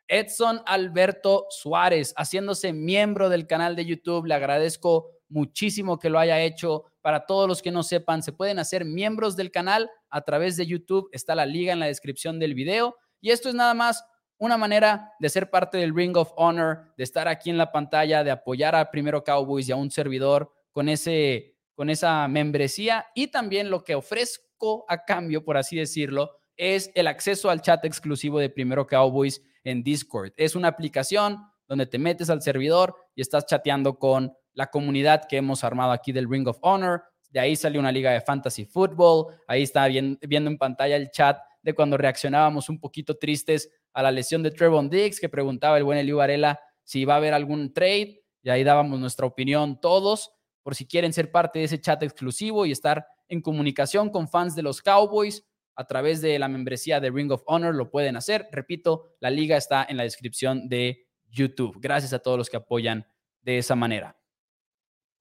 Edson 0.08 0.62
Alberto 0.64 1.46
Suárez, 1.50 2.14
haciéndose 2.16 2.72
miembro 2.72 3.28
del 3.28 3.46
canal 3.46 3.76
de 3.76 3.84
YouTube. 3.84 4.26
Le 4.26 4.34
agradezco 4.34 5.10
muchísimo 5.28 5.98
que 5.98 6.08
lo 6.08 6.18
haya 6.18 6.40
hecho. 6.40 6.84
Para 7.02 7.26
todos 7.26 7.46
los 7.46 7.60
que 7.60 7.70
no 7.70 7.82
sepan, 7.82 8.22
se 8.22 8.32
pueden 8.32 8.58
hacer 8.58 8.84
miembros 8.86 9.36
del 9.36 9.50
canal 9.50 9.90
a 10.08 10.22
través 10.22 10.56
de 10.56 10.66
YouTube. 10.66 11.10
Está 11.12 11.34
la 11.34 11.44
liga 11.44 11.72
en 11.72 11.80
la 11.80 11.86
descripción 11.86 12.38
del 12.38 12.54
video. 12.54 12.96
Y 13.20 13.30
esto 13.30 13.50
es 13.50 13.54
nada 13.54 13.74
más 13.74 14.04
una 14.38 14.56
manera 14.56 15.12
de 15.18 15.28
ser 15.28 15.50
parte 15.50 15.78
del 15.78 15.94
Ring 15.94 16.16
of 16.16 16.32
Honor, 16.36 16.92
de 16.96 17.04
estar 17.04 17.28
aquí 17.28 17.50
en 17.50 17.58
la 17.58 17.72
pantalla, 17.72 18.24
de 18.24 18.30
apoyar 18.30 18.74
a 18.74 18.90
Primero 18.90 19.24
Cowboys 19.24 19.68
y 19.68 19.72
a 19.72 19.76
un 19.76 19.90
servidor 19.90 20.52
con, 20.72 20.88
ese, 20.88 21.56
con 21.74 21.90
esa 21.90 22.28
membresía 22.28 23.06
y 23.14 23.28
también 23.28 23.70
lo 23.70 23.82
que 23.82 23.94
ofrezco 23.94 24.84
a 24.88 25.04
cambio, 25.04 25.44
por 25.44 25.56
así 25.56 25.76
decirlo, 25.76 26.32
es 26.56 26.90
el 26.94 27.06
acceso 27.06 27.50
al 27.50 27.60
chat 27.60 27.84
exclusivo 27.84 28.38
de 28.38 28.50
Primero 28.50 28.86
Cowboys 28.86 29.42
en 29.64 29.82
Discord. 29.82 30.32
Es 30.36 30.54
una 30.54 30.68
aplicación 30.68 31.38
donde 31.68 31.86
te 31.86 31.98
metes 31.98 32.30
al 32.30 32.42
servidor 32.42 32.96
y 33.14 33.20
estás 33.20 33.46
chateando 33.46 33.98
con 33.98 34.32
la 34.52 34.68
comunidad 34.68 35.26
que 35.28 35.36
hemos 35.36 35.64
armado 35.64 35.92
aquí 35.92 36.12
del 36.12 36.30
Ring 36.30 36.48
of 36.48 36.58
Honor. 36.62 37.04
De 37.30 37.40
ahí 37.40 37.56
salió 37.56 37.80
una 37.80 37.92
liga 37.92 38.12
de 38.12 38.20
fantasy 38.20 38.64
football. 38.64 39.34
Ahí 39.46 39.62
está 39.62 39.86
viendo, 39.86 40.18
en 40.50 40.58
pantalla 40.58 40.96
el 40.96 41.10
chat 41.10 41.38
de 41.66 41.74
cuando 41.74 41.96
reaccionábamos 41.96 42.68
un 42.68 42.78
poquito 42.78 43.18
tristes 43.18 43.72
a 43.92 44.00
la 44.00 44.12
lesión 44.12 44.40
de 44.44 44.52
Trevon 44.52 44.88
Diggs, 44.88 45.18
que 45.18 45.28
preguntaba 45.28 45.76
el 45.76 45.82
buen 45.82 45.98
Eliu 45.98 46.18
Varela 46.18 46.60
si 46.84 47.04
va 47.04 47.14
a 47.14 47.16
haber 47.16 47.34
algún 47.34 47.74
trade, 47.74 48.22
y 48.40 48.50
ahí 48.50 48.62
dábamos 48.62 49.00
nuestra 49.00 49.26
opinión 49.26 49.80
todos, 49.80 50.30
por 50.62 50.76
si 50.76 50.86
quieren 50.86 51.12
ser 51.12 51.32
parte 51.32 51.58
de 51.58 51.64
ese 51.64 51.80
chat 51.80 52.00
exclusivo 52.04 52.66
y 52.66 52.70
estar 52.70 53.04
en 53.26 53.40
comunicación 53.40 54.10
con 54.10 54.28
fans 54.28 54.54
de 54.54 54.62
los 54.62 54.80
Cowboys 54.80 55.44
a 55.74 55.84
través 55.88 56.20
de 56.20 56.38
la 56.38 56.46
membresía 56.46 57.00
de 57.00 57.10
Ring 57.10 57.32
of 57.32 57.42
Honor, 57.46 57.74
lo 57.74 57.90
pueden 57.90 58.14
hacer. 58.16 58.46
Repito, 58.52 59.16
la 59.18 59.30
liga 59.30 59.56
está 59.56 59.84
en 59.88 59.96
la 59.96 60.04
descripción 60.04 60.68
de 60.68 61.08
YouTube. 61.28 61.76
Gracias 61.80 62.12
a 62.12 62.20
todos 62.20 62.38
los 62.38 62.48
que 62.48 62.58
apoyan 62.58 63.08
de 63.42 63.58
esa 63.58 63.74
manera. 63.74 64.16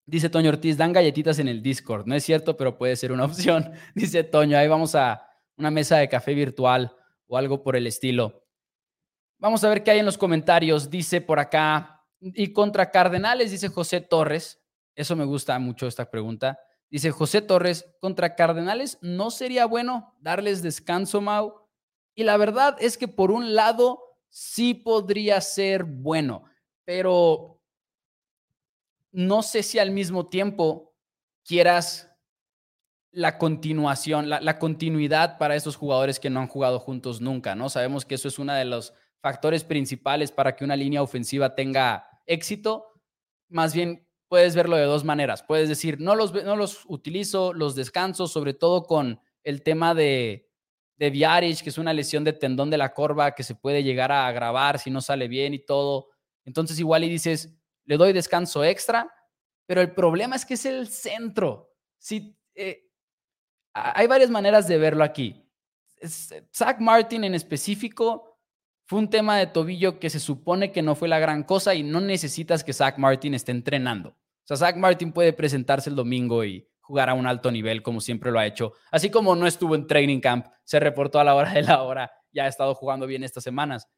Dice 0.06 0.30
Toño 0.30 0.50
Ortiz, 0.50 0.78
dan 0.78 0.94
galletitas 0.94 1.40
en 1.40 1.48
el 1.48 1.64
Discord. 1.64 2.06
No 2.06 2.14
es 2.14 2.24
cierto, 2.24 2.56
pero 2.56 2.78
puede 2.78 2.96
ser 2.96 3.12
una 3.12 3.26
opción. 3.26 3.72
Dice 3.96 4.24
Toño, 4.24 4.60
ahí 4.60 4.68
vamos 4.68 4.94
a 4.94 5.28
una 5.58 5.72
mesa 5.72 5.98
de 5.98 6.10
café 6.10 6.34
virtual 6.34 6.96
o 7.28 7.38
algo 7.38 7.64
por 7.64 7.76
el 7.76 7.88
estilo. 7.88 8.46
Vamos 9.38 9.64
a 9.64 9.70
ver 9.70 9.84
qué 9.84 9.92
hay 9.92 10.00
en 10.00 10.06
los 10.06 10.18
comentarios. 10.18 10.90
Dice 10.90 11.22
por 11.22 11.40
acá, 11.40 12.04
y 12.20 12.54
contra 12.54 12.92
Cardenales, 12.92 13.52
dice 13.52 13.70
José 13.70 14.02
Torres. 14.02 14.62
Eso 14.96 15.16
me 15.16 15.26
gusta 15.26 15.58
mucho 15.60 15.88
esta 15.88 16.10
pregunta. 16.10 16.60
Dice 16.90 17.12
José 17.12 17.42
Torres, 17.42 17.86
contra 18.00 18.36
Cardenales, 18.36 18.98
¿no 19.02 19.32
sería 19.32 19.66
bueno 19.66 20.16
darles 20.20 20.62
descanso, 20.62 21.20
Mau? 21.20 21.68
Y 22.16 22.24
la 22.24 22.38
verdad 22.38 22.78
es 22.80 22.98
que 22.98 23.08
por 23.08 23.32
un 23.32 23.56
lado 23.56 24.00
sí 24.30 24.74
podría 24.74 25.42
ser 25.42 25.84
bueno, 25.84 26.46
pero 26.86 27.62
no 29.12 29.44
sé 29.44 29.64
si 29.64 29.80
al 29.80 29.92
mismo 29.92 30.28
tiempo 30.28 30.96
quieras 31.44 32.15
la 33.16 33.38
continuación, 33.38 34.30
la, 34.30 34.60
continuidad 34.60 35.38
para 35.38 35.56
esos 35.56 35.78
jugadores 35.78 36.20
que 36.20 36.30
no 36.30 36.42
han 36.42 36.48
jugado 36.48 36.80
juntos 36.80 37.22
nunca, 37.22 37.56
¿no? 37.56 37.70
Sabemos 37.70 38.04
que 38.04 38.16
eso 38.16 38.28
es 38.28 38.38
uno 38.40 38.54
de 38.54 38.66
los 38.66 38.94
factores 39.22 39.64
principales 39.64 40.34
para 40.34 40.54
que 40.54 40.66
una 40.66 40.76
línea 40.76 41.02
ofensiva 41.02 41.56
tenga 41.56 42.10
éxito. 42.26 42.88
Más 43.48 43.74
bien, 43.74 44.06
puedes 44.28 44.54
verlo 44.54 44.76
de 44.76 44.84
dos 44.84 45.06
maneras. 45.06 45.44
Puedes 45.44 45.70
decir, 45.70 46.02
no 46.02 46.14
los, 46.14 46.34
no 46.34 46.58
los 46.58 46.84
utilizo, 46.88 47.54
los 47.54 47.74
descanso, 47.74 48.28
sobre 48.28 48.54
todo 48.54 48.84
con 48.84 49.22
el 49.44 49.64
tema 49.64 49.96
de, 49.96 50.50
de 50.98 51.10
Viaric, 51.10 51.62
que 51.62 51.70
es 51.70 51.78
una 51.78 51.94
lesión 51.94 52.26
de 52.26 52.34
tendón 52.34 52.70
de 52.70 52.78
la 52.78 52.94
corva 52.94 53.32
que 53.32 53.44
se 53.44 53.56
puede 53.56 53.82
llegar 53.82 54.12
a 54.12 54.28
agravar 54.28 54.78
si 54.78 54.92
no 54.92 55.00
sale 55.00 55.30
bien 55.30 55.54
y 55.54 55.60
todo. 55.60 56.10
Entonces, 56.44 56.78
igual 56.80 57.06
y 57.06 57.10
dices, 57.10 57.56
le 57.86 57.96
doy 57.96 58.12
descanso 58.12 58.62
extra, 58.66 59.10
pero 59.66 59.80
el 59.80 59.94
problema 59.94 60.36
es 60.36 60.46
que 60.46 60.56
es 60.56 60.66
el 60.66 60.90
centro. 60.90 61.72
Si 61.98 62.38
eh, 62.56 62.85
hay 63.76 64.08
varias 64.08 64.30
maneras 64.30 64.68
de 64.68 64.78
verlo 64.78 65.04
aquí. 65.04 65.44
Zach 66.54 66.80
Martin 66.80 67.26
en 67.26 67.36
específico 67.36 68.40
fue 68.86 69.00
un 69.00 69.10
tema 69.10 69.38
de 69.38 69.48
tobillo 69.48 70.00
que 70.00 70.10
se 70.10 70.20
supone 70.20 70.72
que 70.72 70.82
no 70.82 70.96
fue 70.96 71.08
la 71.08 71.20
gran 71.20 71.44
cosa 71.44 71.76
y 71.76 71.84
no 71.84 72.00
necesitas 72.00 72.64
que 72.64 72.74
Zach 72.74 72.98
Martin 72.98 73.34
esté 73.34 73.52
entrenando. 73.52 74.10
O 74.10 74.48
sea, 74.48 74.58
Zach 74.58 74.78
Martin 74.78 75.12
puede 75.12 75.34
presentarse 75.34 75.90
el 75.90 75.96
domingo 75.96 76.46
y 76.46 76.68
jugar 76.80 77.10
a 77.10 77.16
un 77.16 77.28
alto 77.28 77.52
nivel 77.52 77.82
como 77.82 78.00
siempre 78.00 78.32
lo 78.32 78.40
ha 78.40 78.46
hecho. 78.46 78.74
Así 78.92 79.10
como 79.10 79.36
no 79.36 79.48
estuvo 79.48 79.76
en 79.76 79.88
training 79.88 80.22
camp, 80.22 80.46
se 80.64 80.80
reportó 80.80 81.20
a 81.20 81.24
la 81.24 81.36
hora 81.36 81.52
de 81.52 81.64
la 81.64 81.82
hora, 81.82 82.12
ya 82.32 82.46
ha 82.46 82.48
estado 82.48 82.76
jugando 82.76 83.08
bien 83.08 83.24
estas 83.24 83.44
semanas. 83.44 83.90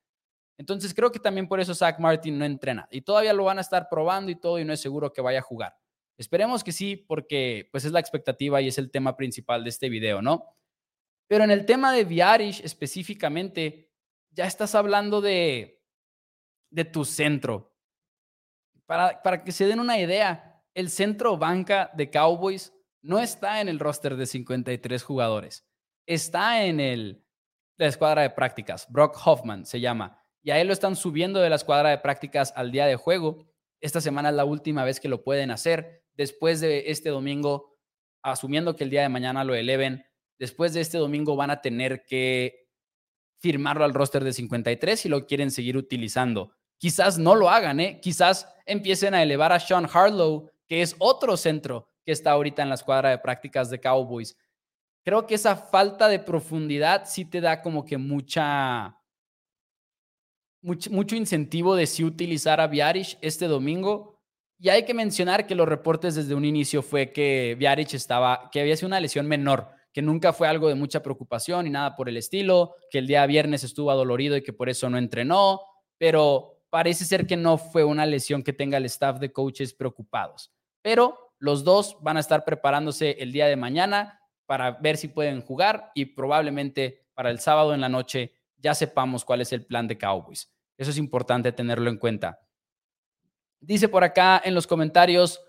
Entonces 0.57 0.93
creo 0.93 1.11
que 1.11 1.19
también 1.19 1.47
por 1.47 1.59
eso 1.59 1.75
Zach 1.75 1.99
Martin 1.99 2.39
no 2.39 2.45
entrena 2.45 2.87
y 2.89 3.01
todavía 3.01 3.33
lo 3.33 3.43
van 3.43 3.59
a 3.59 3.61
estar 3.61 3.87
probando 3.89 4.31
y 4.31 4.35
todo 4.35 4.57
y 4.57 4.65
no 4.65 4.73
es 4.73 4.79
seguro 4.79 5.13
que 5.13 5.21
vaya 5.21 5.39
a 5.39 5.43
jugar. 5.43 5.75
Esperemos 6.17 6.63
que 6.63 6.71
sí, 6.71 6.95
porque 6.95 7.69
pues 7.71 7.85
es 7.85 7.91
la 7.91 7.99
expectativa 7.99 8.59
y 8.59 8.67
es 8.67 8.77
el 8.77 8.89
tema 8.89 9.15
principal 9.15 9.63
de 9.63 9.69
este 9.69 9.89
video, 9.89 10.21
¿no? 10.21 10.45
Pero 11.27 11.43
en 11.43 11.51
el 11.51 11.65
tema 11.65 11.93
de 11.93 12.05
Viarish 12.05 12.61
específicamente, 12.63 13.91
ya 14.31 14.45
estás 14.45 14.73
hablando 14.73 15.21
de, 15.21 15.83
de 16.71 16.85
tu 16.85 17.05
centro. 17.05 17.75
Para, 18.85 19.21
para 19.21 19.43
que 19.43 19.51
se 19.51 19.67
den 19.67 19.79
una 19.79 19.99
idea, 19.99 20.63
el 20.73 20.89
centro 20.89 21.37
banca 21.37 21.91
de 21.95 22.09
Cowboys 22.09 22.73
no 23.01 23.19
está 23.19 23.61
en 23.61 23.67
el 23.67 23.79
roster 23.79 24.15
de 24.15 24.25
53 24.25 25.03
jugadores. 25.03 25.67
Está 26.05 26.65
en 26.65 26.79
el, 26.79 27.25
la 27.77 27.87
escuadra 27.87 28.23
de 28.23 28.29
prácticas. 28.31 28.87
Brock 28.89 29.17
Hoffman 29.23 29.65
se 29.65 29.79
llama. 29.79 30.23
Y 30.41 30.51
a 30.51 30.59
él 30.59 30.67
lo 30.67 30.73
están 30.73 30.95
subiendo 30.95 31.41
de 31.41 31.49
la 31.49 31.57
escuadra 31.57 31.89
de 31.89 31.97
prácticas 31.99 32.53
al 32.55 32.71
día 32.71 32.85
de 32.85 32.95
juego. 32.95 33.45
Esta 33.81 34.01
semana 34.01 34.29
es 34.29 34.35
la 34.35 34.45
última 34.45 34.83
vez 34.83 34.99
que 34.99 35.09
lo 35.09 35.23
pueden 35.23 35.51
hacer 35.51 36.06
después 36.17 36.59
de 36.59 36.91
este 36.91 37.09
domingo, 37.09 37.77
asumiendo 38.23 38.75
que 38.75 38.83
el 38.83 38.89
día 38.89 39.03
de 39.03 39.09
mañana 39.09 39.43
lo 39.43 39.55
eleven, 39.55 40.05
después 40.37 40.73
de 40.73 40.81
este 40.81 40.97
domingo 40.97 41.35
van 41.35 41.51
a 41.51 41.61
tener 41.61 42.03
que 42.05 42.67
firmarlo 43.39 43.85
al 43.85 43.93
roster 43.93 44.23
de 44.23 44.33
53 44.33 44.99
si 44.99 45.09
lo 45.09 45.25
quieren 45.25 45.51
seguir 45.51 45.77
utilizando. 45.77 46.51
Quizás 46.77 47.17
no 47.17 47.35
lo 47.35 47.49
hagan, 47.49 47.79
¿eh? 47.79 47.99
quizás 48.01 48.47
empiecen 48.65 49.13
a 49.13 49.23
elevar 49.23 49.51
a 49.51 49.59
Sean 49.59 49.87
Harlow, 49.91 50.51
que 50.67 50.81
es 50.81 50.95
otro 50.99 51.37
centro 51.37 51.89
que 52.03 52.11
está 52.11 52.31
ahorita 52.31 52.61
en 52.61 52.69
la 52.69 52.75
escuadra 52.75 53.09
de 53.09 53.17
prácticas 53.17 53.69
de 53.69 53.79
Cowboys. 53.79 54.35
Creo 55.03 55.25
que 55.25 55.35
esa 55.35 55.55
falta 55.55 56.07
de 56.07 56.19
profundidad 56.19 57.03
sí 57.05 57.25
te 57.25 57.41
da 57.41 57.61
como 57.61 57.85
que 57.85 57.97
mucha, 57.97 58.99
mucho, 60.61 61.15
incentivo 61.15 61.75
de 61.75 61.87
si 61.87 62.03
utilizar 62.03 62.59
a 62.59 62.67
Viarish 62.67 63.17
este 63.21 63.47
domingo 63.47 64.16
y 64.59 64.69
hay 64.69 64.85
que 64.85 64.93
mencionar 64.93 65.45
que 65.45 65.55
los 65.55 65.67
reportes 65.67 66.15
desde 66.15 66.33
un 66.33 66.45
inicio 66.45 66.81
fue 66.81 67.11
que 67.11 67.55
Viaric 67.59 67.93
estaba, 67.93 68.49
que 68.51 68.59
había 68.61 68.75
sido 68.75 68.87
una 68.87 68.99
lesión 68.99 69.27
menor, 69.27 69.69
que 69.93 70.01
nunca 70.01 70.33
fue 70.33 70.47
algo 70.47 70.67
de 70.67 70.75
mucha 70.75 71.03
preocupación 71.03 71.65
ni 71.65 71.71
nada 71.71 71.95
por 71.95 72.09
el 72.09 72.17
estilo, 72.17 72.75
que 72.89 72.97
el 72.99 73.07
día 73.07 73.25
viernes 73.25 73.63
estuvo 73.63 73.91
adolorido 73.91 74.35
y 74.35 74.43
que 74.43 74.53
por 74.53 74.69
eso 74.69 74.89
no 74.89 74.97
entrenó, 74.97 75.61
pero 75.97 76.61
parece 76.69 77.05
ser 77.05 77.27
que 77.27 77.37
no 77.37 77.57
fue 77.57 77.83
una 77.83 78.05
lesión 78.05 78.43
que 78.43 78.53
tenga 78.53 78.77
el 78.77 78.85
staff 78.85 79.19
de 79.19 79.31
coaches 79.31 79.73
preocupados. 79.73 80.51
Pero 80.81 81.33
los 81.39 81.63
dos 81.63 81.97
van 82.01 82.17
a 82.17 82.21
estar 82.21 82.43
preparándose 82.43 83.17
el 83.19 83.31
día 83.31 83.47
de 83.47 83.55
mañana 83.55 84.21
para 84.47 84.71
ver 84.71 84.97
si 84.97 85.07
pueden 85.07 85.41
jugar 85.41 85.91
y 85.93 86.05
probablemente 86.05 87.05
para 87.13 87.29
el 87.29 87.39
sábado 87.39 87.73
en 87.73 87.81
la 87.81 87.89
noche 87.89 88.33
ya 88.57 88.73
sepamos 88.73 89.23
cuál 89.23 89.41
es 89.41 89.53
el 89.53 89.65
plan 89.65 89.87
de 89.87 89.97
Cowboys. 89.97 90.51
Eso 90.77 90.91
es 90.91 90.97
importante 90.97 91.51
tenerlo 91.51 91.89
en 91.89 91.97
cuenta. 91.97 92.39
Dice 93.59 93.87
por 93.87 94.03
acá 94.03 94.41
en 94.43 94.53
los 94.53 94.67
comentarios, 94.67 95.41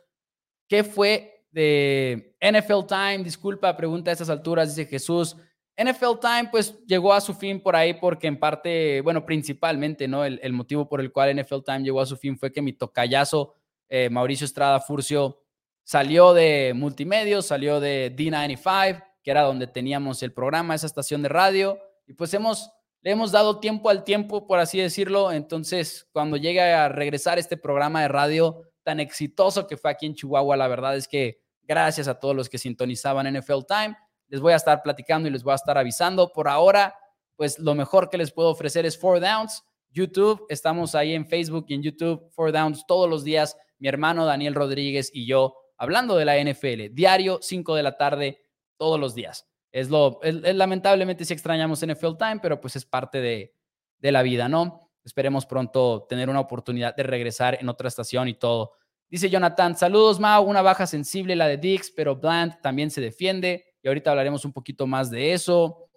¿qué 0.69 0.85
fue 0.85 1.45
de 1.51 2.37
NFL 2.41 2.87
Time? 2.87 3.19
Disculpa, 3.19 3.77
pregunta 3.77 4.11
a 4.11 4.13
estas 4.13 4.31
alturas, 4.31 4.75
dice 4.75 4.89
Jesús. 4.89 5.37
NFL 5.77 6.19
Time 6.21 6.49
pues 6.51 6.77
llegó 6.87 7.13
a 7.13 7.21
su 7.21 7.35
fin 7.35 7.61
por 7.61 7.77
ahí 7.77 7.95
porque 7.95 8.27
en 8.27 8.39
parte, 8.39 9.01
bueno, 9.03 9.25
principalmente, 9.25 10.09
¿no? 10.09 10.25
El, 10.25 10.53
motivo 10.53 10.89
por 10.89 11.01
el 11.01 11.13
cual 11.13 11.37
NFL 11.37 11.63
Time 11.65 11.85
llegó 11.85 12.01
a 12.01 12.07
su 12.07 12.17
fin 12.17 12.37
fue 12.37 12.53
que 12.53 12.63
mi 12.63 12.73
tocayazo, 12.73 13.55
eh, 13.89 14.11
Mauricio 14.11 14.45
Estrada 14.45 14.81
Furcio, 14.81 15.41
salió 15.85 16.35
de 16.35 16.73
Multimedios, 16.75 17.47
salió 17.47 17.79
de 17.79 18.15
D95, 18.15 19.05
que 19.23 19.31
era 19.31 19.43
donde 19.43 19.69
teníamos 19.69 20.23
el 20.23 20.33
programa, 20.33 20.75
esa 20.75 20.87
estación 20.87 21.23
de 21.23 21.29
radio, 21.29 21.79
y 22.07 22.15
pues 22.15 22.35
hemos 22.35 22.73
hemos 23.11 23.33
dado 23.33 23.59
tiempo 23.59 23.89
al 23.89 24.05
tiempo, 24.05 24.47
por 24.47 24.59
así 24.59 24.79
decirlo. 24.79 25.33
Entonces, 25.33 26.09
cuando 26.13 26.37
llegue 26.37 26.61
a 26.61 26.89
regresar 26.89 27.39
este 27.39 27.57
programa 27.57 28.03
de 28.03 28.09
radio 28.09 28.63
tan 28.83 29.01
exitoso 29.01 29.67
que 29.67 29.77
fue 29.77 29.91
aquí 29.91 30.07
en 30.07 30.15
Chihuahua, 30.15 30.57
la 30.57 30.69
verdad 30.69 30.97
es 30.97 31.09
que 31.09 31.41
gracias 31.63 32.09
a 32.09 32.19
todos 32.19 32.37
los 32.37 32.49
que 32.49 32.59
sintonizaban 32.59 33.33
NFL 33.33 33.65
Time, 33.67 33.97
les 34.29 34.41
voy 34.41 34.53
a 34.53 34.57
estar 34.57 34.83
platicando 34.83 35.29
y 35.29 35.33
les 35.33 35.43
voy 35.43 35.53
a 35.53 35.57
estar 35.57 35.79
avisando. 35.79 36.33
Por 36.33 36.49
ahora, 36.49 36.95
pues 37.37 37.59
lo 37.59 37.75
mejor 37.75 38.11
que 38.11 38.19
les 38.19 38.31
puedo 38.31 38.51
ofrecer 38.51 38.85
es 38.85 38.99
Four 38.99 39.21
Downs, 39.21 39.65
YouTube. 39.91 40.45
Estamos 40.51 40.95
ahí 40.95 41.15
en 41.15 41.27
Facebook 41.27 41.65
y 41.69 41.75
en 41.75 41.83
YouTube, 41.83 42.31
Four 42.33 42.53
Downs 42.53 42.85
todos 42.87 43.09
los 43.09 43.25
días. 43.25 43.57
Mi 43.79 43.89
hermano 43.89 44.27
Daniel 44.27 44.55
Rodríguez 44.55 45.11
y 45.15 45.27
yo 45.27 45.55
hablando 45.79 46.17
de 46.17 46.25
la 46.27 46.37
NFL, 46.39 46.95
diario, 46.95 47.39
5 47.41 47.75
de 47.75 47.83
la 47.83 47.97
tarde, 47.97 48.43
todos 48.77 49.01
los 49.01 49.15
días. 49.15 49.48
Es 49.71 49.91
lo, 49.91 50.21
lamentablemente 50.23 51.25
si 51.25 51.33
extrañamos 51.33 51.85
NFL 51.85 52.17
Time, 52.19 52.41
pero 52.41 52.61
pues 52.61 52.77
es 52.77 52.85
parte 52.85 53.21
de, 53.21 53.55
de 53.99 54.13
la 54.13 54.23
vida, 54.23 54.49
¿no? 54.49 54.91
Esperemos 55.05 55.47
pronto 55.47 56.07
tener 56.09 56.29
una 56.29 56.41
oportunidad 56.41 56.95
de 56.95 57.03
regresar 57.03 57.59
en 57.61 57.69
otra 57.69 57.89
estación 57.89 58.29
y 58.29 58.35
todo. 58.35 58.73
Dice 59.11 59.31
Jonathan, 59.31 59.77
saludos 59.77 60.21
Mau, 60.21 60.45
una 60.45 60.61
baja 60.61 60.87
sensible 60.87 61.35
la 61.35 61.49
de 61.49 61.57
Dix, 61.57 61.91
pero 61.91 62.17
Bland 62.17 62.61
también 62.61 62.91
se 62.91 63.01
defiende 63.01 63.75
y 63.83 63.89
ahorita 63.89 64.11
hablaremos 64.11 64.45
un 64.45 64.53
poquito 64.53 64.87
más 64.87 65.11
de 65.11 65.33
eso. 65.33 65.89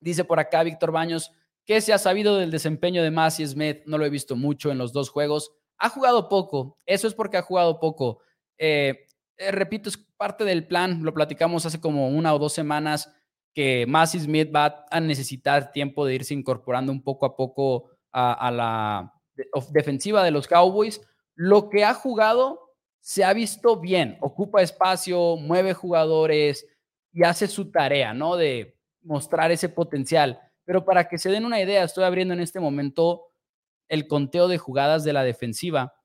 Dice 0.00 0.24
por 0.24 0.40
acá 0.40 0.64
Víctor 0.64 0.90
Baños, 0.90 1.32
¿qué 1.64 1.80
se 1.80 1.92
ha 1.92 1.98
sabido 1.98 2.36
del 2.36 2.50
desempeño 2.50 3.02
de 3.02 3.10
Massey 3.10 3.46
Smith? 3.46 3.82
No 3.86 3.98
lo 3.98 4.04
he 4.04 4.10
visto 4.10 4.34
mucho 4.34 4.72
en 4.72 4.78
los 4.78 4.92
dos 4.92 5.10
juegos. 5.10 5.52
Ha 5.78 5.88
jugado 5.90 6.28
poco, 6.28 6.76
eso 6.86 7.06
es 7.06 7.14
porque 7.14 7.36
ha 7.36 7.42
jugado 7.42 7.78
poco. 7.78 8.20
Eh, 8.58 9.06
eh, 9.38 9.52
repito, 9.52 9.88
es 9.88 9.96
parte 10.16 10.44
del 10.44 10.66
plan, 10.66 11.02
lo 11.02 11.14
platicamos 11.14 11.64
hace 11.64 11.80
como 11.80 12.08
una 12.08 12.34
o 12.34 12.38
dos 12.38 12.52
semanas, 12.52 13.12
que 13.54 13.86
Massey 13.86 14.20
Smith 14.20 14.54
va 14.54 14.84
a 14.90 15.00
necesitar 15.00 15.72
tiempo 15.72 16.04
de 16.04 16.16
irse 16.16 16.34
incorporando 16.34 16.92
un 16.92 17.02
poco 17.02 17.26
a 17.26 17.36
poco 17.36 17.90
a, 18.12 18.50
la 18.50 19.12
defensiva 19.70 20.22
de 20.22 20.30
los 20.30 20.46
Cowboys. 20.46 21.00
Lo 21.34 21.68
que 21.68 21.84
ha 21.84 21.94
jugado 21.94 22.74
se 23.00 23.24
ha 23.24 23.32
visto 23.32 23.80
bien, 23.80 24.18
ocupa 24.20 24.62
espacio, 24.62 25.36
mueve 25.36 25.72
jugadores 25.72 26.66
y 27.12 27.24
hace 27.24 27.46
su 27.46 27.70
tarea, 27.70 28.12
¿no? 28.12 28.36
De 28.36 28.76
mostrar 29.02 29.50
ese 29.50 29.68
potencial. 29.68 30.40
Pero 30.64 30.84
para 30.84 31.08
que 31.08 31.18
se 31.18 31.30
den 31.30 31.44
una 31.44 31.60
idea, 31.60 31.84
estoy 31.84 32.04
abriendo 32.04 32.34
en 32.34 32.40
este 32.40 32.60
momento 32.60 33.32
el 33.88 34.06
conteo 34.06 34.48
de 34.48 34.58
jugadas 34.58 35.04
de 35.04 35.12
la 35.12 35.22
defensiva 35.22 35.97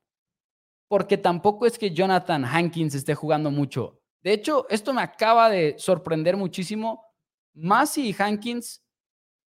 porque 0.93 1.17
tampoco 1.17 1.65
es 1.65 1.79
que 1.79 1.89
Jonathan 1.89 2.45
Hankins 2.45 2.93
esté 2.93 3.15
jugando 3.15 3.49
mucho. 3.49 3.99
De 4.21 4.31
hecho, 4.31 4.67
esto 4.69 4.93
me 4.93 5.01
acaba 5.01 5.49
de 5.49 5.73
sorprender 5.79 6.37
muchísimo. 6.37 7.03
Massey 7.55 8.09
y 8.09 8.15
Hankins 8.15 8.85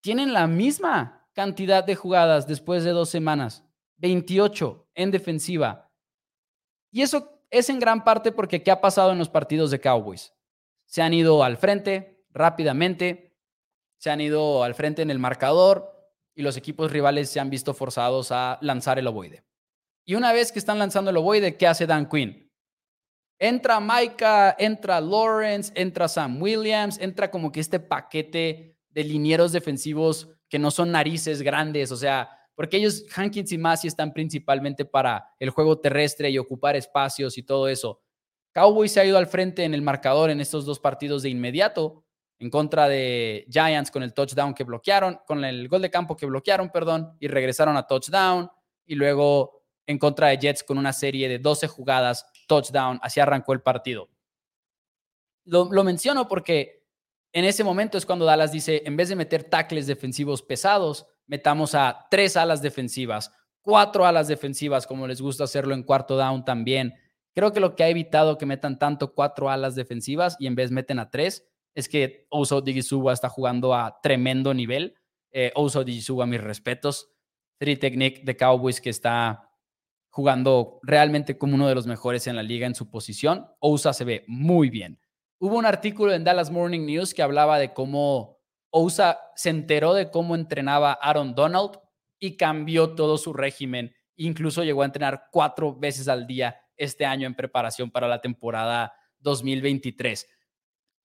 tienen 0.01 0.33
la 0.33 0.47
misma 0.47 1.29
cantidad 1.33 1.83
de 1.83 1.93
jugadas 1.93 2.47
después 2.47 2.83
de 2.83 2.89
dos 2.89 3.09
semanas, 3.09 3.63
28 3.97 4.89
en 4.95 5.11
defensiva. 5.11 5.91
Y 6.89 7.03
eso 7.03 7.39
es 7.51 7.69
en 7.69 7.77
gran 7.77 8.03
parte 8.03 8.31
porque 8.31 8.63
¿qué 8.63 8.71
ha 8.71 8.81
pasado 8.81 9.11
en 9.11 9.19
los 9.19 9.29
partidos 9.29 9.69
de 9.69 9.79
Cowboys? 9.79 10.33
Se 10.87 11.03
han 11.03 11.13
ido 11.13 11.43
al 11.43 11.57
frente 11.57 12.25
rápidamente, 12.31 13.37
se 13.99 14.09
han 14.09 14.19
ido 14.19 14.63
al 14.63 14.73
frente 14.73 15.03
en 15.03 15.11
el 15.11 15.19
marcador 15.19 15.93
y 16.33 16.41
los 16.41 16.57
equipos 16.57 16.91
rivales 16.91 17.29
se 17.29 17.39
han 17.39 17.51
visto 17.51 17.75
forzados 17.75 18.31
a 18.31 18.57
lanzar 18.61 18.97
el 18.97 19.05
ovoide. 19.05 19.43
Y 20.05 20.15
una 20.15 20.31
vez 20.31 20.51
que 20.51 20.59
están 20.59 20.79
lanzando 20.79 21.11
el 21.11 21.17
ovoide, 21.17 21.57
¿qué 21.57 21.67
hace 21.67 21.87
Dan 21.87 22.07
Quinn? 22.07 22.51
Entra 23.39 23.79
Micah, 23.79 24.55
entra 24.57 25.01
Lawrence, 25.01 25.73
entra 25.75 26.07
Sam 26.07 26.41
Williams, 26.41 26.97
entra 26.99 27.29
como 27.29 27.51
que 27.51 27.59
este 27.59 27.79
paquete 27.79 28.77
de 28.89 29.03
linieros 29.03 29.51
defensivos 29.51 30.29
que 30.47 30.59
no 30.59 30.71
son 30.71 30.91
narices 30.91 31.41
grandes, 31.41 31.91
o 31.91 31.97
sea, 31.97 32.29
porque 32.55 32.77
ellos, 32.77 33.03
Hankins 33.13 33.51
y 33.51 33.57
Massey, 33.57 33.89
están 33.89 34.13
principalmente 34.13 34.85
para 34.85 35.27
el 35.39 35.49
juego 35.49 35.79
terrestre 35.79 36.29
y 36.29 36.37
ocupar 36.37 36.77
espacios 36.77 37.37
y 37.37 37.43
todo 37.43 37.67
eso. 37.67 38.01
Cowboys 38.53 38.93
se 38.93 39.01
ha 39.01 39.05
ido 39.05 39.17
al 39.17 39.27
frente 39.27 39.65
en 39.65 39.73
el 39.73 39.81
marcador 39.81 40.29
en 40.29 40.39
estos 40.39 40.65
dos 40.65 40.79
partidos 40.79 41.23
de 41.23 41.29
inmediato, 41.29 42.05
en 42.39 42.49
contra 42.49 42.87
de 42.87 43.45
Giants 43.49 43.91
con 43.91 44.03
el 44.03 44.13
touchdown 44.13 44.53
que 44.53 44.63
bloquearon, 44.63 45.19
con 45.27 45.43
el 45.43 45.67
gol 45.67 45.81
de 45.81 45.89
campo 45.89 46.15
que 46.15 46.25
bloquearon, 46.25 46.69
perdón, 46.69 47.17
y 47.19 47.27
regresaron 47.27 47.75
a 47.75 47.85
touchdown, 47.85 48.49
y 48.85 48.95
luego 48.95 49.64
en 49.87 49.99
contra 49.99 50.27
de 50.27 50.37
Jets 50.37 50.63
con 50.63 50.77
una 50.77 50.93
serie 50.93 51.29
de 51.29 51.39
12 51.39 51.67
jugadas, 51.67 52.25
touchdown, 52.47 52.99
así 53.01 53.19
arrancó 53.19 53.53
el 53.53 53.61
partido. 53.61 54.09
Lo, 55.45 55.83
menciono 55.83 56.27
porque 56.27 56.83
en 57.31 57.45
ese 57.45 57.63
momento 57.63 57.97
es 57.97 58.05
cuando 58.05 58.25
Dallas 58.25 58.51
dice, 58.51 58.81
en 58.85 58.97
vez 58.97 59.09
de 59.09 59.15
meter 59.15 59.43
tackles 59.43 59.85
defensivos 59.85 60.41
pesados, 60.41 61.05
metamos 61.27 61.75
a 61.75 62.07
tres 62.09 62.35
alas 62.35 62.61
defensivas, 62.61 63.31
cuatro 63.61 64.05
alas 64.05 64.27
defensivas, 64.27 64.87
como 64.87 65.07
les 65.07 65.21
gusta 65.21 65.43
hacerlo 65.43 65.75
en 65.75 65.83
cuarto 65.83 66.17
down 66.17 66.43
también. 66.45 66.95
Creo 67.33 67.51
que 67.51 67.59
lo 67.59 67.75
que 67.75 67.83
ha 67.83 67.89
evitado 67.89 68.37
que 68.37 68.45
metan 68.45 68.79
tanto 68.79 69.13
cuatro 69.13 69.49
alas 69.49 69.75
defensivas 69.75 70.35
y 70.39 70.47
en 70.47 70.55
vez 70.55 70.71
meten 70.71 70.99
a 70.99 71.11
tres 71.11 71.47
es 71.75 71.89
que 71.89 72.25
Oso 72.29 72.61
Digisuba 72.61 73.13
está 73.13 73.29
jugando 73.29 73.75
a 73.75 73.99
tremendo 74.01 74.53
nivel. 74.53 74.95
Eh, 75.31 75.51
Oso 75.53 75.83
Digisuba, 75.83 76.25
mis 76.25 76.41
respetos. 76.41 77.11
Three 77.57 77.77
Technique 77.77 78.21
de 78.23 78.35
Cowboys 78.35 78.81
que 78.81 78.89
está 78.89 79.44
jugando 80.15 80.79
realmente 80.81 81.37
como 81.37 81.55
uno 81.55 81.67
de 81.67 81.75
los 81.75 81.87
mejores 81.87 82.25
en 82.27 82.37
la 82.37 82.41
liga 82.41 82.65
en 82.65 82.73
su 82.73 82.89
posición. 82.89 83.47
Ousa 83.59 83.91
se 83.91 84.05
ve 84.05 84.23
muy 84.27 84.69
bien. 84.69 84.97
Hubo 85.39 85.57
un 85.57 85.65
artículo 85.65 86.13
en 86.13 86.23
Dallas 86.23 86.49
Morning 86.49 86.85
News 86.85 87.13
que 87.13 87.21
hablaba 87.21 87.59
de 87.59 87.73
cómo 87.73 88.39
Ousa 88.71 89.19
se 89.35 89.49
enteró 89.49 89.93
de 89.93 90.09
cómo 90.11 90.35
entrenaba 90.35 90.93
Aaron 90.93 91.35
Donald 91.35 91.71
y 92.17 92.37
cambió 92.37 92.95
todo 92.95 93.17
su 93.17 93.33
régimen. 93.33 93.93
Incluso 94.15 94.63
llegó 94.63 94.83
a 94.83 94.85
entrenar 94.85 95.25
cuatro 95.33 95.75
veces 95.75 96.07
al 96.07 96.25
día 96.25 96.61
este 96.77 97.05
año 97.05 97.27
en 97.27 97.35
preparación 97.35 97.91
para 97.91 98.07
la 98.07 98.21
temporada 98.21 98.93
2023. 99.19 100.29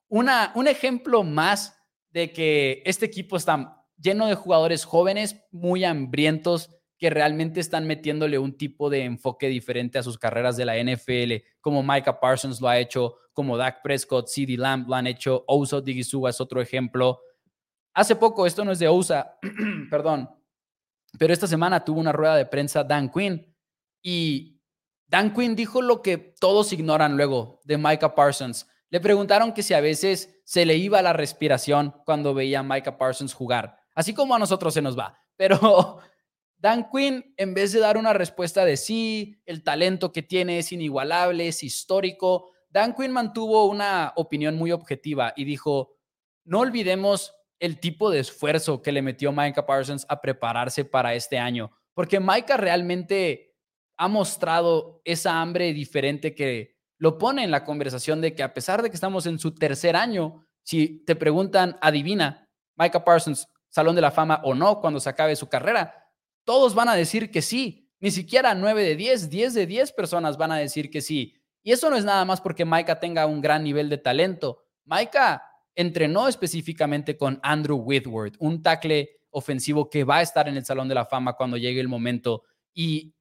Una, 0.06 0.52
un 0.54 0.68
ejemplo 0.68 1.24
más 1.24 1.76
de 2.10 2.32
que 2.32 2.80
este 2.86 3.06
equipo 3.06 3.36
está 3.36 3.84
lleno 3.96 4.28
de 4.28 4.36
jugadores 4.36 4.84
jóvenes, 4.84 5.44
muy 5.50 5.82
hambrientos, 5.82 6.70
que 7.00 7.08
realmente 7.08 7.60
están 7.60 7.86
metiéndole 7.86 8.38
un 8.38 8.58
tipo 8.58 8.90
de 8.90 9.04
enfoque 9.04 9.48
diferente 9.48 9.98
a 9.98 10.02
sus 10.02 10.18
carreras 10.18 10.58
de 10.58 10.66
la 10.66 10.76
NFL, 10.76 11.46
como 11.62 11.82
Micah 11.82 12.20
Parsons 12.20 12.60
lo 12.60 12.68
ha 12.68 12.78
hecho, 12.78 13.16
como 13.32 13.56
Dak 13.56 13.80
Prescott, 13.82 14.28
CD 14.28 14.58
Lamb 14.58 14.86
lo 14.86 14.94
han 14.94 15.06
hecho, 15.06 15.42
Osa 15.48 15.80
Digisuba 15.80 16.28
es 16.28 16.42
otro 16.42 16.60
ejemplo. 16.60 17.22
Hace 17.94 18.16
poco, 18.16 18.46
esto 18.46 18.66
no 18.66 18.72
es 18.72 18.78
de 18.78 18.86
Ousa, 18.86 19.38
perdón, 19.90 20.28
pero 21.18 21.32
esta 21.32 21.46
semana 21.46 21.82
tuvo 21.82 22.00
una 22.00 22.12
rueda 22.12 22.36
de 22.36 22.44
prensa 22.44 22.84
Dan 22.84 23.10
Quinn 23.10 23.50
y 24.02 24.60
Dan 25.06 25.32
Quinn 25.32 25.56
dijo 25.56 25.80
lo 25.80 26.02
que 26.02 26.18
todos 26.18 26.70
ignoran 26.74 27.16
luego 27.16 27.60
de 27.64 27.78
Micah 27.78 28.14
Parsons. 28.14 28.68
Le 28.90 29.00
preguntaron 29.00 29.54
que 29.54 29.62
si 29.62 29.72
a 29.72 29.80
veces 29.80 30.38
se 30.44 30.66
le 30.66 30.76
iba 30.76 31.00
la 31.00 31.14
respiración 31.14 31.94
cuando 32.04 32.34
veía 32.34 32.60
a 32.60 32.62
Micah 32.62 32.98
Parsons 32.98 33.32
jugar, 33.32 33.78
así 33.94 34.12
como 34.12 34.34
a 34.34 34.38
nosotros 34.38 34.74
se 34.74 34.82
nos 34.82 34.98
va, 34.98 35.18
pero 35.36 35.98
Dan 36.60 36.90
Quinn, 36.90 37.34
en 37.38 37.54
vez 37.54 37.72
de 37.72 37.80
dar 37.80 37.96
una 37.96 38.12
respuesta 38.12 38.66
de 38.66 38.76
sí, 38.76 39.40
el 39.46 39.62
talento 39.62 40.12
que 40.12 40.22
tiene 40.22 40.58
es 40.58 40.72
inigualable, 40.72 41.48
es 41.48 41.62
histórico, 41.62 42.50
Dan 42.68 42.94
Quinn 42.94 43.12
mantuvo 43.12 43.64
una 43.66 44.12
opinión 44.14 44.56
muy 44.56 44.70
objetiva 44.70 45.32
y 45.36 45.44
dijo, 45.44 45.96
no 46.44 46.60
olvidemos 46.60 47.34
el 47.58 47.80
tipo 47.80 48.10
de 48.10 48.20
esfuerzo 48.20 48.82
que 48.82 48.92
le 48.92 49.02
metió 49.02 49.32
Micah 49.32 49.66
Parsons 49.66 50.04
a 50.08 50.20
prepararse 50.20 50.84
para 50.84 51.14
este 51.14 51.38
año, 51.38 51.72
porque 51.94 52.20
Micah 52.20 52.58
realmente 52.58 53.56
ha 53.96 54.08
mostrado 54.08 55.00
esa 55.04 55.40
hambre 55.40 55.72
diferente 55.72 56.34
que 56.34 56.78
lo 56.98 57.16
pone 57.18 57.42
en 57.42 57.50
la 57.50 57.64
conversación 57.64 58.20
de 58.20 58.34
que 58.34 58.42
a 58.42 58.52
pesar 58.52 58.82
de 58.82 58.90
que 58.90 58.94
estamos 58.94 59.26
en 59.26 59.38
su 59.38 59.54
tercer 59.54 59.96
año, 59.96 60.46
si 60.62 61.04
te 61.06 61.16
preguntan, 61.16 61.78
adivina, 61.80 62.46
Micah 62.76 63.04
Parsons, 63.04 63.48
Salón 63.70 63.94
de 63.94 64.02
la 64.02 64.10
Fama 64.10 64.40
o 64.44 64.54
no 64.54 64.80
cuando 64.80 65.00
se 65.00 65.08
acabe 65.08 65.36
su 65.36 65.48
carrera, 65.48 65.99
todos 66.44 66.74
van 66.74 66.88
a 66.88 66.94
decir 66.94 67.30
que 67.30 67.42
sí. 67.42 67.88
Ni 68.00 68.10
siquiera 68.10 68.54
9 68.54 68.82
de 68.82 68.96
10, 68.96 69.28
10 69.28 69.54
de 69.54 69.66
10 69.66 69.92
personas 69.92 70.36
van 70.38 70.52
a 70.52 70.56
decir 70.56 70.90
que 70.90 71.00
sí. 71.00 71.34
Y 71.62 71.72
eso 71.72 71.90
no 71.90 71.96
es 71.96 72.04
nada 72.04 72.24
más 72.24 72.40
porque 72.40 72.64
Maika 72.64 72.98
tenga 72.98 73.26
un 73.26 73.40
gran 73.40 73.62
nivel 73.62 73.90
de 73.90 73.98
talento. 73.98 74.64
Maika 74.84 75.42
entrenó 75.74 76.26
específicamente 76.26 77.16
con 77.16 77.38
Andrew 77.42 77.76
Whitworth, 77.76 78.36
un 78.38 78.62
tackle 78.62 79.10
ofensivo 79.30 79.88
que 79.90 80.04
va 80.04 80.18
a 80.18 80.22
estar 80.22 80.48
en 80.48 80.56
el 80.56 80.64
Salón 80.64 80.88
de 80.88 80.94
la 80.94 81.06
Fama 81.06 81.34
cuando 81.34 81.56
llegue 81.58 81.80
el 81.80 81.88
momento. 81.88 82.44
Y 82.72 83.14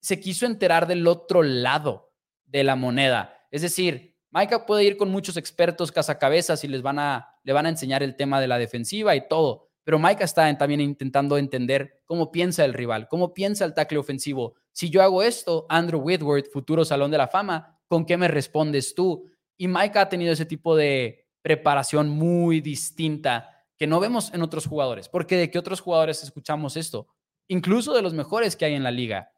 se 0.00 0.20
quiso 0.20 0.46
enterar 0.46 0.86
del 0.86 1.06
otro 1.06 1.42
lado 1.42 2.12
de 2.46 2.64
la 2.64 2.76
moneda. 2.76 3.36
Es 3.50 3.62
decir, 3.62 4.16
Maika 4.30 4.64
puede 4.64 4.84
ir 4.84 4.96
con 4.96 5.10
muchos 5.10 5.36
expertos 5.36 5.90
cazacabezas 5.90 6.62
y 6.62 6.68
les 6.68 6.82
van 6.82 7.00
a, 7.00 7.36
le 7.42 7.52
van 7.52 7.66
a 7.66 7.70
enseñar 7.70 8.02
el 8.02 8.16
tema 8.16 8.40
de 8.40 8.46
la 8.46 8.58
defensiva 8.58 9.16
y 9.16 9.26
todo 9.28 9.69
pero 9.90 9.98
Mike 9.98 10.22
está 10.22 10.56
también 10.56 10.80
intentando 10.80 11.36
entender 11.36 12.00
cómo 12.04 12.30
piensa 12.30 12.64
el 12.64 12.74
rival, 12.74 13.08
cómo 13.08 13.34
piensa 13.34 13.64
el 13.64 13.74
tackle 13.74 13.98
ofensivo. 13.98 14.54
Si 14.70 14.88
yo 14.88 15.02
hago 15.02 15.20
esto, 15.20 15.66
Andrew 15.68 16.00
Whitworth, 16.00 16.48
futuro 16.52 16.84
Salón 16.84 17.10
de 17.10 17.18
la 17.18 17.26
Fama, 17.26 17.76
¿con 17.88 18.06
qué 18.06 18.16
me 18.16 18.28
respondes 18.28 18.94
tú? 18.94 19.28
Y 19.56 19.66
Mike 19.66 19.98
ha 19.98 20.08
tenido 20.08 20.32
ese 20.32 20.46
tipo 20.46 20.76
de 20.76 21.26
preparación 21.42 22.08
muy 22.08 22.60
distinta 22.60 23.50
que 23.76 23.88
no 23.88 23.98
vemos 23.98 24.32
en 24.32 24.42
otros 24.42 24.64
jugadores, 24.64 25.08
porque 25.08 25.36
de 25.36 25.50
qué 25.50 25.58
otros 25.58 25.80
jugadores 25.80 26.22
escuchamos 26.22 26.76
esto, 26.76 27.08
incluso 27.48 27.92
de 27.92 28.02
los 28.02 28.14
mejores 28.14 28.54
que 28.54 28.66
hay 28.66 28.74
en 28.74 28.84
la 28.84 28.92
liga. 28.92 29.32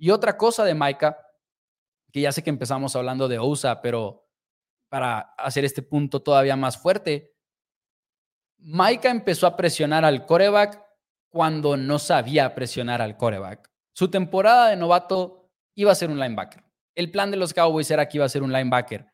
Y 0.00 0.10
otra 0.10 0.36
cosa 0.36 0.64
de 0.64 0.74
Micah, 0.74 1.16
que 2.10 2.22
ya 2.22 2.32
sé 2.32 2.42
que 2.42 2.50
empezamos 2.50 2.96
hablando 2.96 3.28
de 3.28 3.38
Ousa, 3.38 3.80
pero 3.80 4.26
para 4.88 5.20
hacer 5.38 5.64
este 5.64 5.82
punto 5.82 6.22
todavía 6.22 6.56
más 6.56 6.76
fuerte, 6.76 7.31
Maika 8.64 9.10
empezó 9.10 9.46
a 9.46 9.56
presionar 9.56 10.04
al 10.04 10.24
coreback 10.24 10.80
cuando 11.28 11.76
no 11.76 11.98
sabía 11.98 12.54
presionar 12.54 13.02
al 13.02 13.16
coreback. 13.16 13.70
Su 13.92 14.08
temporada 14.08 14.68
de 14.68 14.76
novato 14.76 15.50
iba 15.74 15.90
a 15.90 15.96
ser 15.96 16.10
un 16.10 16.20
linebacker. 16.20 16.62
El 16.94 17.10
plan 17.10 17.30
de 17.30 17.36
los 17.36 17.54
Cowboys 17.54 17.90
era 17.90 18.08
que 18.08 18.18
iba 18.18 18.24
a 18.24 18.28
ser 18.28 18.42
un 18.42 18.52
linebacker. 18.52 19.06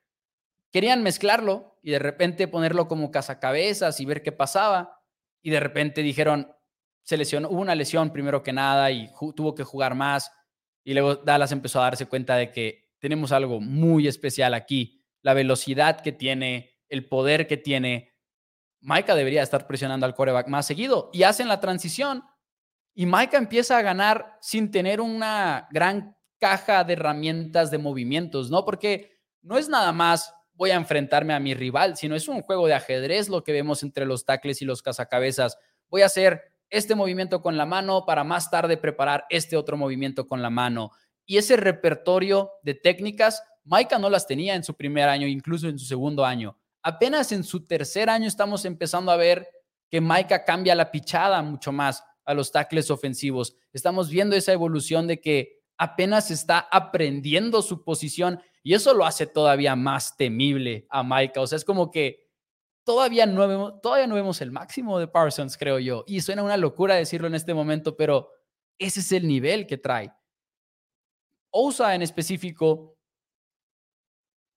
Querían 0.71 1.03
mezclarlo 1.03 1.79
y 1.83 1.93
de 1.93 1.99
repente 1.99 2.47
ponerlo 2.47 2.89
como 2.89 3.11
cazacabezas 3.11 4.01
y 4.01 4.05
ver 4.05 4.23
qué 4.23 4.33
pasaba. 4.33 5.01
Y 5.41 5.51
de 5.51 5.61
repente 5.61 6.03
dijeron, 6.03 6.53
se 7.03 7.17
lesionó, 7.17 7.49
hubo 7.49 7.61
una 7.61 7.75
lesión 7.75 8.13
primero 8.13 8.43
que 8.43 8.53
nada 8.53 8.91
y 8.91 9.11
tuvo 9.35 9.55
que 9.55 9.65
jugar 9.65 9.95
más. 9.95 10.31
Y 10.85 10.93
luego 10.93 11.17
Dallas 11.17 11.53
empezó 11.53 11.81
a 11.81 11.85
darse 11.85 12.07
cuenta 12.07 12.37
de 12.37 12.51
que 12.51 12.91
tenemos 12.99 13.33
algo 13.33 13.61
muy 13.61 14.09
especial 14.09 14.53
aquí. 14.53 15.03
La 15.23 15.33
velocidad 15.33 16.01
que 16.01 16.13
tiene, 16.13 16.75
el 16.89 17.09
poder 17.09 17.47
que 17.47 17.57
tiene, 17.57 18.18
Maika 18.81 19.15
debería 19.15 19.43
estar 19.43 19.67
presionando 19.67 20.07
al 20.07 20.15
coreback 20.15 20.49
más 20.49 20.67
seguido 20.67 21.11
y 21.13 21.25
hacen 21.25 21.49
la 21.49 21.61
transición 21.61 22.25
y 22.95 23.07
Maika 23.07 23.39
empieza 23.39 23.79
a 23.79 23.83
ganar 23.83 24.39
sin 24.41 24.71
tener 24.71 25.01
una 25.01 25.69
gran 25.71 26.17
caja 26.39 26.85
de 26.85 26.95
herramientas 26.95 27.71
de 27.71 27.79
movimientos, 27.79 28.51
¿no? 28.51 28.65
Porque 28.65 29.19
no 29.43 29.59
es 29.59 29.69
nada 29.69 29.93
más 29.93 30.35
voy 30.55 30.71
a 30.71 30.77
enfrentarme 30.77 31.33
a 31.35 31.41
mi 31.41 31.55
rival, 31.55 31.97
sino 31.97 32.17
es 32.17 32.27
un 32.27 32.43
juego 32.43 32.67
de 32.67 32.75
ajedrez 32.75 33.29
lo 33.29 33.45
que 33.45 33.53
vemos 33.53 33.85
entre 33.85 34.05
los 34.05 34.25
tackles 34.25 34.61
y 34.61 34.65
los 34.65 34.83
cazacabezas. 34.83 35.57
Voy 35.89 36.03
a 36.03 36.07
hacer 36.07 36.43
este 36.71 36.97
movimiento 36.97 37.41
con 37.41 37.57
la 37.57 37.65
mano 37.65 38.05
para 38.05 38.25
más 38.25 38.51
tarde 38.51 38.77
preparar 38.77 39.25
este 39.31 39.57
otro 39.57 39.77
movimiento 39.77 40.27
con 40.27 40.43
la 40.43 40.51
mano. 40.51 40.91
Y 41.25 41.37
ese 41.37 41.57
repertorio 41.57 42.51
de 42.63 42.75
técnicas, 42.75 43.43
Maika 43.65 43.99
no 43.99 44.11
las 44.11 44.27
tenía 44.27 44.57
en 44.57 44.65
su 44.65 44.75
primer 44.75 45.09
año, 45.09 45.27
incluso 45.29 45.69
en 45.69 45.79
su 45.79 45.87
segundo 45.87 46.25
año. 46.25 46.59
Apenas 46.83 47.33
en 47.33 47.45
su 47.45 47.67
tercer 47.67 48.09
año 48.09 48.27
estamos 48.27 48.65
empezando 48.65 49.11
a 49.11 49.17
ver 49.17 49.49
que 49.91 50.01
Maika 50.01 50.45
cambia 50.45 50.75
la 50.75 50.91
pichada 50.91 51.43
mucho 51.43 51.73
más 51.73 52.05
a 52.25 52.35
los 52.35 52.53
tackles 52.53 52.91
ofensivos. 52.91 53.57
Estamos 53.73 54.11
viendo 54.11 54.37
esa 54.37 54.53
evolución 54.53 55.07
de 55.07 55.21
que 55.21 55.63
apenas 55.79 56.31
está 56.31 56.59
aprendiendo 56.71 57.63
su 57.63 57.85
posición 57.85 58.41
y 58.63 58.75
eso 58.75 58.93
lo 58.93 59.07
hace 59.07 59.27
todavía 59.27 59.77
más 59.77 60.17
temible 60.17 60.87
a 60.91 61.03
Maika. 61.03 61.41
O 61.41 61.47
sea, 61.47 61.57
es 61.57 61.65
como 61.65 61.91
que 61.91 62.29
todavía 62.85 63.25
no 63.27 63.47
vemos, 63.49 63.81
todavía 63.81 64.07
no 64.07 64.15
vemos 64.15 64.41
el 64.41 64.51
máximo 64.51 64.99
de 64.99 65.09
Parsons, 65.09 65.57
creo 65.57 65.79
yo. 65.79 66.05
Y 66.07 66.21
suena 66.21 66.43
una 66.43 66.57
locura 66.57 66.97
decirlo 66.97 67.29
en 67.29 67.35
este 67.35 67.55
momento, 67.55 67.97
pero 67.97 68.31
ese 68.79 69.01
es 69.01 69.13
el 69.13 69.27
nivel 69.27 69.67
que 69.67 69.79
trae. 69.79 70.13
Osa 71.51 71.95
en 71.95 72.03
específico 72.03 72.98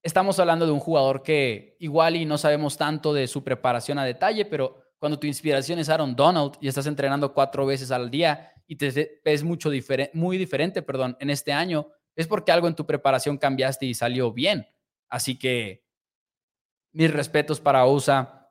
estamos 0.03 0.39
hablando 0.39 0.65
de 0.65 0.71
un 0.71 0.79
jugador 0.79 1.23
que 1.23 1.75
igual 1.79 2.15
y 2.15 2.25
no 2.25 2.37
sabemos 2.37 2.77
tanto 2.77 3.13
de 3.13 3.27
su 3.27 3.43
preparación 3.43 3.99
a 3.99 4.05
detalle, 4.05 4.45
pero 4.45 4.81
cuando 4.99 5.19
tu 5.19 5.27
inspiración 5.27 5.79
es 5.79 5.89
Aaron 5.89 6.15
Donald 6.15 6.53
y 6.61 6.67
estás 6.67 6.85
entrenando 6.85 7.33
cuatro 7.33 7.65
veces 7.65 7.91
al 7.91 8.09
día 8.11 8.51
y 8.67 8.75
te 8.75 9.21
ves 9.23 9.43
mucho 9.43 9.69
muy 10.13 10.37
diferente, 10.37 10.81
perdón, 10.81 11.17
en 11.19 11.29
este 11.29 11.51
año, 11.51 11.87
es 12.15 12.27
porque 12.27 12.51
algo 12.51 12.67
en 12.67 12.75
tu 12.75 12.85
preparación 12.85 13.37
cambiaste 13.37 13.85
y 13.85 13.93
salió 13.93 14.31
bien. 14.31 14.67
Así 15.09 15.37
que 15.37 15.83
mis 16.93 17.11
respetos 17.11 17.59
para 17.59 17.85
Ousa. 17.85 18.49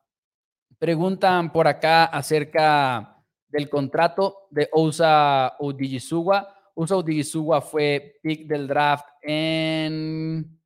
Preguntan 0.79 1.53
por 1.53 1.69
acá 1.69 2.05
acerca 2.05 3.23
del 3.49 3.69
contrato 3.69 4.49
de 4.51 4.69
Ousa 4.73 5.57
Odigisuwa. 5.59 6.55
Ousa 6.75 6.97
Odigisuwa 6.97 7.61
fue 7.61 8.19
pick 8.23 8.47
del 8.47 8.67
draft 8.67 9.07
en... 9.23 10.60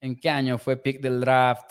¿En 0.00 0.16
qué 0.16 0.30
año 0.30 0.58
fue 0.58 0.76
pick 0.76 1.00
del 1.00 1.20
draft? 1.20 1.70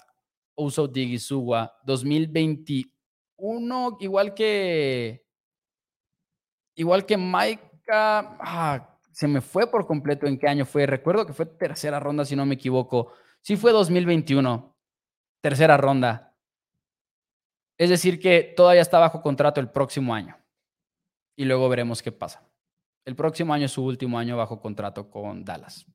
Ousa 0.55 0.83
Odigisuwa, 0.83 1.73
2021, 1.83 3.97
igual 4.01 4.33
que... 4.33 5.25
Igual 6.75 7.05
que 7.05 7.17
Micah... 7.17 8.37
Ah, 8.39 8.97
se 9.11 9.27
me 9.27 9.41
fue 9.41 9.69
por 9.69 9.85
completo 9.85 10.27
en 10.27 10.37
qué 10.37 10.47
año 10.47 10.65
fue. 10.65 10.85
Recuerdo 10.85 11.25
que 11.25 11.33
fue 11.33 11.45
tercera 11.45 11.99
ronda, 11.99 12.23
si 12.25 12.35
no 12.35 12.45
me 12.45 12.55
equivoco. 12.55 13.13
Sí 13.41 13.57
fue 13.57 13.71
2021, 13.71 14.75
tercera 15.41 15.77
ronda. 15.77 16.35
Es 17.77 17.89
decir, 17.89 18.19
que 18.19 18.53
todavía 18.55 18.81
está 18.81 18.99
bajo 18.99 19.21
contrato 19.21 19.61
el 19.61 19.69
próximo 19.69 20.13
año. 20.13 20.37
Y 21.37 21.45
luego 21.45 21.69
veremos 21.69 22.03
qué 22.03 22.11
pasa. 22.11 22.45
El 23.05 23.15
próximo 23.15 23.53
año 23.53 23.65
es 23.65 23.71
su 23.71 23.83
último 23.83 24.19
año 24.19 24.37
bajo 24.37 24.59
contrato 24.59 25.09
con 25.09 25.45
Dallas. 25.45 25.85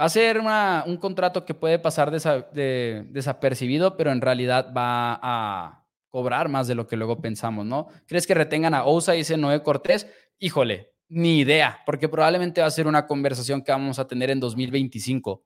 Va 0.00 0.04
a 0.04 0.08
ser 0.08 0.38
un 0.38 0.96
contrato 0.98 1.44
que 1.44 1.54
puede 1.54 1.78
pasar 1.78 2.10
desapercibido, 2.10 3.96
pero 3.96 4.12
en 4.12 4.20
realidad 4.20 4.72
va 4.72 5.18
a 5.20 5.84
cobrar 6.08 6.48
más 6.48 6.68
de 6.68 6.74
lo 6.76 6.86
que 6.86 6.96
luego 6.96 7.20
pensamos, 7.20 7.66
¿no? 7.66 7.88
¿Crees 8.06 8.26
que 8.26 8.34
retengan 8.34 8.74
a 8.74 8.84
Ousa 8.84 9.16
y 9.16 9.20
ese 9.20 9.36
Noé 9.36 9.62
Cortés? 9.62 10.06
Híjole, 10.38 10.92
ni 11.08 11.40
idea, 11.40 11.80
porque 11.84 12.08
probablemente 12.08 12.60
va 12.60 12.68
a 12.68 12.70
ser 12.70 12.86
una 12.86 13.06
conversación 13.06 13.62
que 13.62 13.72
vamos 13.72 13.98
a 13.98 14.06
tener 14.06 14.30
en 14.30 14.38
2025. 14.38 15.44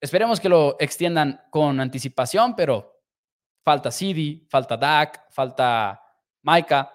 Esperemos 0.00 0.38
que 0.38 0.48
lo 0.50 0.76
extiendan 0.78 1.40
con 1.50 1.80
anticipación, 1.80 2.54
pero 2.54 3.00
falta 3.64 3.90
CD, 3.90 4.46
falta 4.48 4.76
Dak, 4.76 5.32
falta 5.32 6.00
Maika. 6.42 6.92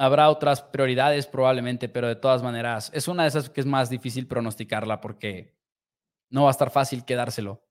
Habrá 0.00 0.30
otras 0.30 0.62
prioridades 0.62 1.26
probablemente, 1.26 1.88
pero 1.88 2.06
de 2.06 2.16
todas 2.16 2.42
maneras 2.42 2.90
es 2.94 3.08
una 3.08 3.24
de 3.24 3.30
esas 3.30 3.50
que 3.50 3.60
es 3.60 3.66
más 3.66 3.90
difícil 3.90 4.28
pronosticarla 4.28 5.00
porque 5.00 5.58
no 6.30 6.44
va 6.44 6.50
a 6.50 6.52
estar 6.52 6.70
fácil 6.70 7.04
quedárselo. 7.04 7.64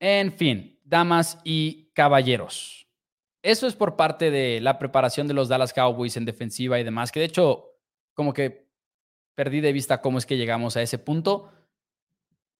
En 0.00 0.32
fin, 0.32 0.80
damas 0.82 1.38
y 1.44 1.90
caballeros. 1.92 2.88
Eso 3.42 3.66
es 3.66 3.74
por 3.74 3.96
parte 3.96 4.30
de 4.30 4.60
la 4.62 4.78
preparación 4.78 5.28
de 5.28 5.34
los 5.34 5.48
Dallas 5.48 5.74
Cowboys 5.74 6.16
en 6.16 6.24
defensiva 6.24 6.80
y 6.80 6.84
demás, 6.84 7.12
que 7.12 7.20
de 7.20 7.26
hecho 7.26 7.70
como 8.14 8.32
que 8.32 8.66
perdí 9.34 9.60
de 9.60 9.72
vista 9.72 10.00
cómo 10.00 10.16
es 10.16 10.24
que 10.24 10.38
llegamos 10.38 10.76
a 10.76 10.82
ese 10.82 10.98
punto. 10.98 11.52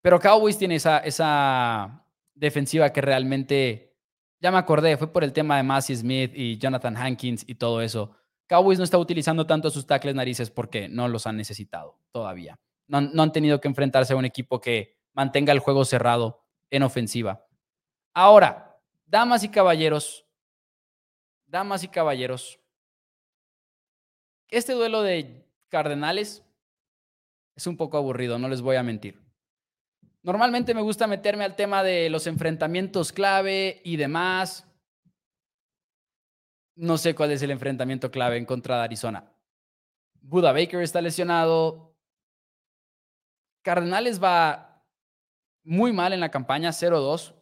Pero 0.03 0.21
Cowboys 0.21 0.59
tiene 0.59 0.75
esa, 0.75 0.99
esa 0.99 2.07
defensiva 2.35 2.93
que 2.93 3.01
realmente, 3.01 3.97
ya 4.41 4.51
me 4.51 4.59
acordé, 4.59 4.99
fue 4.99 5.11
por 5.11 5.25
el 5.25 5.33
tema 5.33 5.57
de 5.57 5.63
Massey 5.63 5.97
Smith 5.97 6.33
y 6.35 6.59
Jonathan 6.59 6.97
Hankins 6.97 7.45
y 7.49 7.55
todo 7.55 7.81
eso. 7.81 8.15
Cowboys 8.47 8.79
no 8.79 8.85
está 8.85 8.99
utilizando 8.99 9.47
tanto 9.47 9.71
sus 9.71 9.87
tackles 9.87 10.15
narices 10.15 10.51
porque 10.51 10.89
no 10.89 11.09
los 11.09 11.27
han 11.27 11.37
necesitado 11.37 11.99
todavía. 12.13 12.59
No, 12.87 13.01
no 13.01 13.23
han 13.23 13.33
tenido 13.33 13.61
que 13.61 13.69
enfrentarse 13.69 14.13
a 14.13 14.17
un 14.17 14.25
equipo 14.25 14.61
que 14.61 14.99
mantenga 15.13 15.53
el 15.53 15.61
juego 15.61 15.85
cerrado 15.85 16.45
en 16.71 16.83
ofensiva. 16.83 17.47
Ahora, 18.13 18.79
damas 19.07 19.45
y 19.45 19.49
caballeros, 19.49 20.27
damas 21.47 21.83
y 21.85 21.89
caballeros, 21.89 22.61
este 24.49 24.75
duelo 24.75 25.03
de 25.03 25.49
Cardenales 25.69 26.45
es 27.57 27.67
un 27.67 27.77
poco 27.77 27.97
aburrido, 27.97 28.39
no 28.39 28.49
les 28.49 28.61
voy 28.61 28.77
a 28.77 28.83
mentir. 28.83 29.21
Normalmente 30.23 30.75
me 30.75 30.83
gusta 30.83 31.07
meterme 31.07 31.45
al 31.45 31.57
tema 31.57 31.83
de 31.83 32.09
los 32.09 32.27
enfrentamientos 32.27 33.13
clave 33.13 33.81
y 33.85 33.97
demás. 33.97 34.67
No 36.77 36.99
sé 36.99 37.15
cuál 37.15 37.33
es 37.33 37.43
el 37.43 37.51
enfrentamiento 37.51 38.11
clave 38.11 38.37
en 38.37 38.47
contra 38.47 38.79
de 38.79 38.85
Arizona. 38.85 39.33
Buda 40.21 40.53
Baker 40.53 40.81
está 40.81 41.01
lesionado. 41.01 41.97
Cardenales 43.63 44.23
va 44.23 44.85
muy 45.63 45.93
mal 45.93 46.13
en 46.13 46.21
la 46.21 46.31
campaña, 46.31 46.71
0-2. 46.71 47.35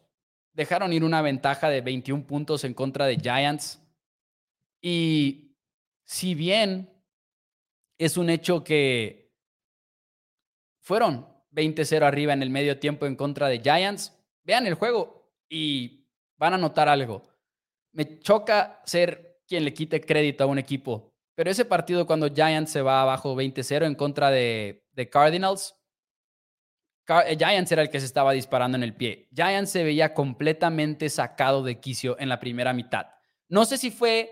Dejaron 0.53 0.93
ir 0.93 1.03
una 1.03 1.21
ventaja 1.21 1.69
de 1.69 1.81
21 1.81 2.25
puntos 2.27 2.63
en 2.63 2.73
contra 2.73 3.05
de 3.05 3.17
Giants. 3.17 3.81
Y 4.81 5.55
si 6.05 6.35
bien 6.35 6.93
es 7.97 8.17
un 8.17 8.29
hecho 8.29 8.63
que 8.63 9.33
fueron 10.81 11.27
20-0 11.51 12.03
arriba 12.03 12.33
en 12.33 12.43
el 12.43 12.49
medio 12.49 12.79
tiempo 12.79 13.05
en 13.05 13.15
contra 13.15 13.47
de 13.47 13.59
Giants, 13.59 14.13
vean 14.43 14.67
el 14.67 14.73
juego 14.75 15.31
y 15.49 16.05
van 16.37 16.53
a 16.53 16.57
notar 16.57 16.89
algo. 16.89 17.32
Me 17.93 18.19
choca 18.19 18.81
ser 18.85 19.39
quien 19.47 19.63
le 19.63 19.73
quite 19.73 20.01
crédito 20.01 20.43
a 20.43 20.47
un 20.47 20.57
equipo, 20.57 21.13
pero 21.35 21.49
ese 21.49 21.65
partido 21.65 22.05
cuando 22.05 22.27
Giants 22.27 22.71
se 22.71 22.81
va 22.81 23.01
abajo 23.01 23.35
20-0 23.35 23.85
en 23.85 23.95
contra 23.95 24.29
de, 24.29 24.83
Cardinals, 25.11 25.75
eh, 27.07 27.35
Giants 27.37 27.71
era 27.71 27.81
el 27.81 27.89
que 27.89 27.99
se 27.99 28.05
estaba 28.05 28.31
disparando 28.31 28.77
en 28.77 28.83
el 28.83 28.95
pie. 28.95 29.27
Giants 29.33 29.71
se 29.71 29.83
veía 29.83 30.13
completamente 30.13 31.09
sacado 31.09 31.63
de 31.63 31.79
quicio 31.79 32.17
en 32.19 32.29
la 32.29 32.39
primera 32.39 32.73
mitad. 32.73 33.07
No 33.49 33.65
sé 33.65 33.77
si 33.77 33.91
fue 33.91 34.31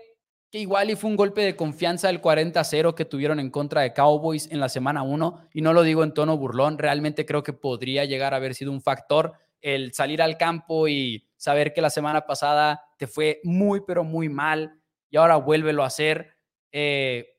que 0.50 0.58
igual 0.58 0.90
y 0.90 0.96
fue 0.96 1.08
un 1.08 1.16
golpe 1.16 1.40
de 1.40 1.56
confianza 1.56 2.10
el 2.10 2.20
40-0 2.20 2.94
que 2.94 3.06
tuvieron 3.06 3.40
en 3.40 3.50
contra 3.50 3.80
de 3.80 3.94
Cowboys 3.94 4.50
en 4.50 4.60
la 4.60 4.68
semana 4.68 5.02
1, 5.02 5.48
y 5.54 5.62
no 5.62 5.72
lo 5.72 5.82
digo 5.82 6.04
en 6.04 6.12
tono 6.12 6.36
burlón, 6.36 6.76
realmente 6.76 7.24
creo 7.24 7.42
que 7.42 7.54
podría 7.54 8.04
llegar 8.04 8.34
a 8.34 8.36
haber 8.36 8.54
sido 8.54 8.70
un 8.70 8.82
factor 8.82 9.32
el 9.62 9.94
salir 9.94 10.20
al 10.20 10.36
campo 10.36 10.88
y 10.88 11.26
saber 11.42 11.72
que 11.72 11.80
la 11.80 11.90
semana 11.90 12.24
pasada 12.24 12.84
te 12.96 13.08
fue 13.08 13.40
muy, 13.42 13.80
pero 13.84 14.04
muy 14.04 14.28
mal, 14.28 14.80
y 15.10 15.16
ahora 15.16 15.34
vuélvelo 15.34 15.82
a 15.82 15.88
hacer. 15.88 16.38
Eh, 16.70 17.36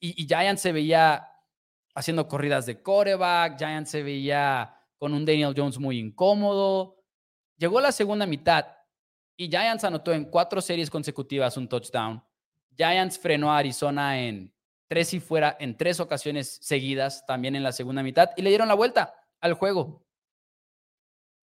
y, 0.00 0.22
y 0.22 0.26
Giants 0.26 0.62
se 0.62 0.72
veía 0.72 1.28
haciendo 1.94 2.28
corridas 2.28 2.64
de 2.64 2.80
coreback, 2.80 3.58
Giants 3.58 3.90
se 3.90 4.02
veía 4.02 4.74
con 4.96 5.12
un 5.12 5.26
Daniel 5.26 5.52
Jones 5.54 5.78
muy 5.78 5.98
incómodo. 5.98 7.04
Llegó 7.58 7.78
la 7.78 7.92
segunda 7.92 8.24
mitad 8.24 8.68
y 9.36 9.50
Giants 9.50 9.84
anotó 9.84 10.14
en 10.14 10.24
cuatro 10.24 10.62
series 10.62 10.88
consecutivas 10.88 11.58
un 11.58 11.68
touchdown. 11.68 12.24
Giants 12.74 13.18
frenó 13.18 13.52
a 13.52 13.58
Arizona 13.58 14.18
en 14.18 14.50
tres 14.88 15.12
y 15.12 15.20
fuera 15.20 15.58
en 15.60 15.76
tres 15.76 16.00
ocasiones 16.00 16.58
seguidas, 16.62 17.26
también 17.26 17.54
en 17.54 17.62
la 17.62 17.72
segunda 17.72 18.02
mitad, 18.02 18.30
y 18.34 18.40
le 18.40 18.48
dieron 18.48 18.68
la 18.68 18.74
vuelta 18.74 19.12
al 19.42 19.52
juego. 19.52 20.06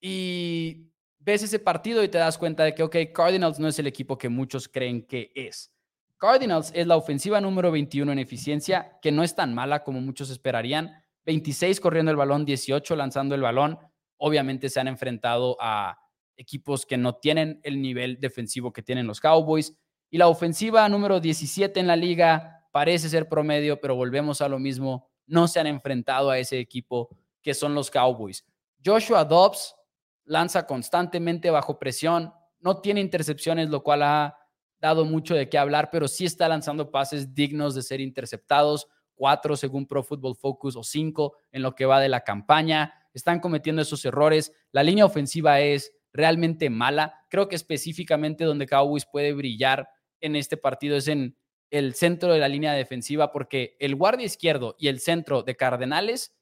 Y 0.00 0.91
ves 1.24 1.42
ese 1.42 1.58
partido 1.58 2.02
y 2.02 2.08
te 2.08 2.18
das 2.18 2.38
cuenta 2.38 2.64
de 2.64 2.74
que, 2.74 2.82
ok, 2.82 2.96
Cardinals 3.14 3.58
no 3.58 3.68
es 3.68 3.78
el 3.78 3.87
equipo 3.87 4.18
que 4.18 4.28
muchos 4.28 4.68
creen 4.68 5.02
que 5.06 5.30
es. 5.35 5.72
Cardinals 6.18 6.70
es 6.74 6.87
la 6.87 6.96
ofensiva 6.96 7.40
número 7.40 7.70
21 7.70 8.12
en 8.12 8.18
eficiencia, 8.18 8.98
que 9.00 9.12
no 9.12 9.22
es 9.22 9.35
tan 9.35 9.54
mala 9.54 9.82
como 9.82 10.00
muchos 10.00 10.30
esperarían. 10.30 10.92
26 11.24 11.80
corriendo 11.80 12.11
el 12.11 12.16
balón, 12.16 12.44
18 12.44 12.96
lanzando 12.96 13.35
el 13.35 13.42
balón. 13.42 13.78
Obviamente 14.18 14.68
se 14.68 14.80
han 14.80 14.88
enfrentado 14.88 15.56
a 15.61 15.98
equipos 16.37 16.87
que 16.87 16.96
no 16.96 17.16
tienen 17.16 17.61
el 17.62 17.80
nivel 17.80 18.20
defensivo 18.20 18.72
que 18.72 18.82
tienen 18.82 19.06
los 19.06 19.20
Cowboys. 19.20 19.76
Y 20.11 20.18
la 20.18 20.28
ofensiva 20.28 20.88
número 20.88 21.20
17 21.20 21.78
en 21.78 21.87
la 21.87 21.96
liga 21.96 22.66
parece 22.72 23.08
ser 23.08 23.28
promedio, 23.28 23.80
pero 23.80 23.94
volvemos 23.94 24.40
a 24.40 24.48
lo 24.48 24.58
mismo. 24.58 25.08
No 25.26 25.48
se 25.48 25.61
han 25.61 25.66
enfrentado 25.66 26.30
a 26.30 26.38
ese 26.38 26.58
equipo 26.58 27.08
que 27.40 27.54
son 27.54 27.74
los 27.74 27.90
Cowboys. 27.90 28.44
Joshua 28.85 29.24
Dobbs 29.24 29.74
lanza 30.24 30.66
constantemente 30.66 31.50
bajo 31.50 31.78
presión, 31.78 32.32
no 32.61 32.80
tiene 32.80 33.00
intercepciones, 33.00 33.68
lo 33.68 33.82
cual 33.82 34.02
ha 34.02 34.38
dado 34.80 35.04
mucho 35.04 35.35
de 35.35 35.48
qué 35.48 35.58
hablar, 35.58 35.90
pero 35.90 36.08
sí 36.08 36.24
está 36.24 36.48
lanzando 36.48 36.90
pases 36.90 37.35
dignos 37.35 37.74
de 37.74 37.82
ser 37.82 38.00
interceptados, 38.00 38.88
cuatro 39.14 39.56
según 39.56 39.87
Pro 39.87 40.02
Football 40.02 40.37
Focus 40.37 40.76
o 40.76 40.82
cinco 40.82 41.37
en 41.52 41.62
lo 41.62 41.74
que 41.74 41.87
va 41.87 42.00
de 42.00 42.08
la 42.08 42.22
campaña. 42.22 42.92
Están 43.14 43.40
cometiendo 43.40 43.82
esos 43.82 44.04
errores. 44.04 44.52
La 44.72 44.82
línea 44.82 45.04
ofensiva 45.04 45.61
es 45.61 45.92
realmente 46.12 46.70
mala. 46.70 47.24
Creo 47.28 47.48
que 47.48 47.56
específicamente 47.56 48.44
donde 48.44 48.66
Cowboys 48.66 49.06
puede 49.06 49.32
brillar 49.32 49.88
en 50.20 50.37
este 50.37 50.56
partido 50.56 50.96
es 50.96 51.08
en 51.08 51.37
el 51.70 51.94
centro 51.94 52.32
de 52.32 52.38
la 52.38 52.48
línea 52.48 52.72
defensiva, 52.72 53.32
porque 53.32 53.76
el 53.80 53.96
guardia 53.96 54.26
izquierdo 54.26 54.76
y 54.78 54.88
el 54.88 55.00
centro 55.00 55.42
de 55.42 55.56
Cardenales 55.56 56.35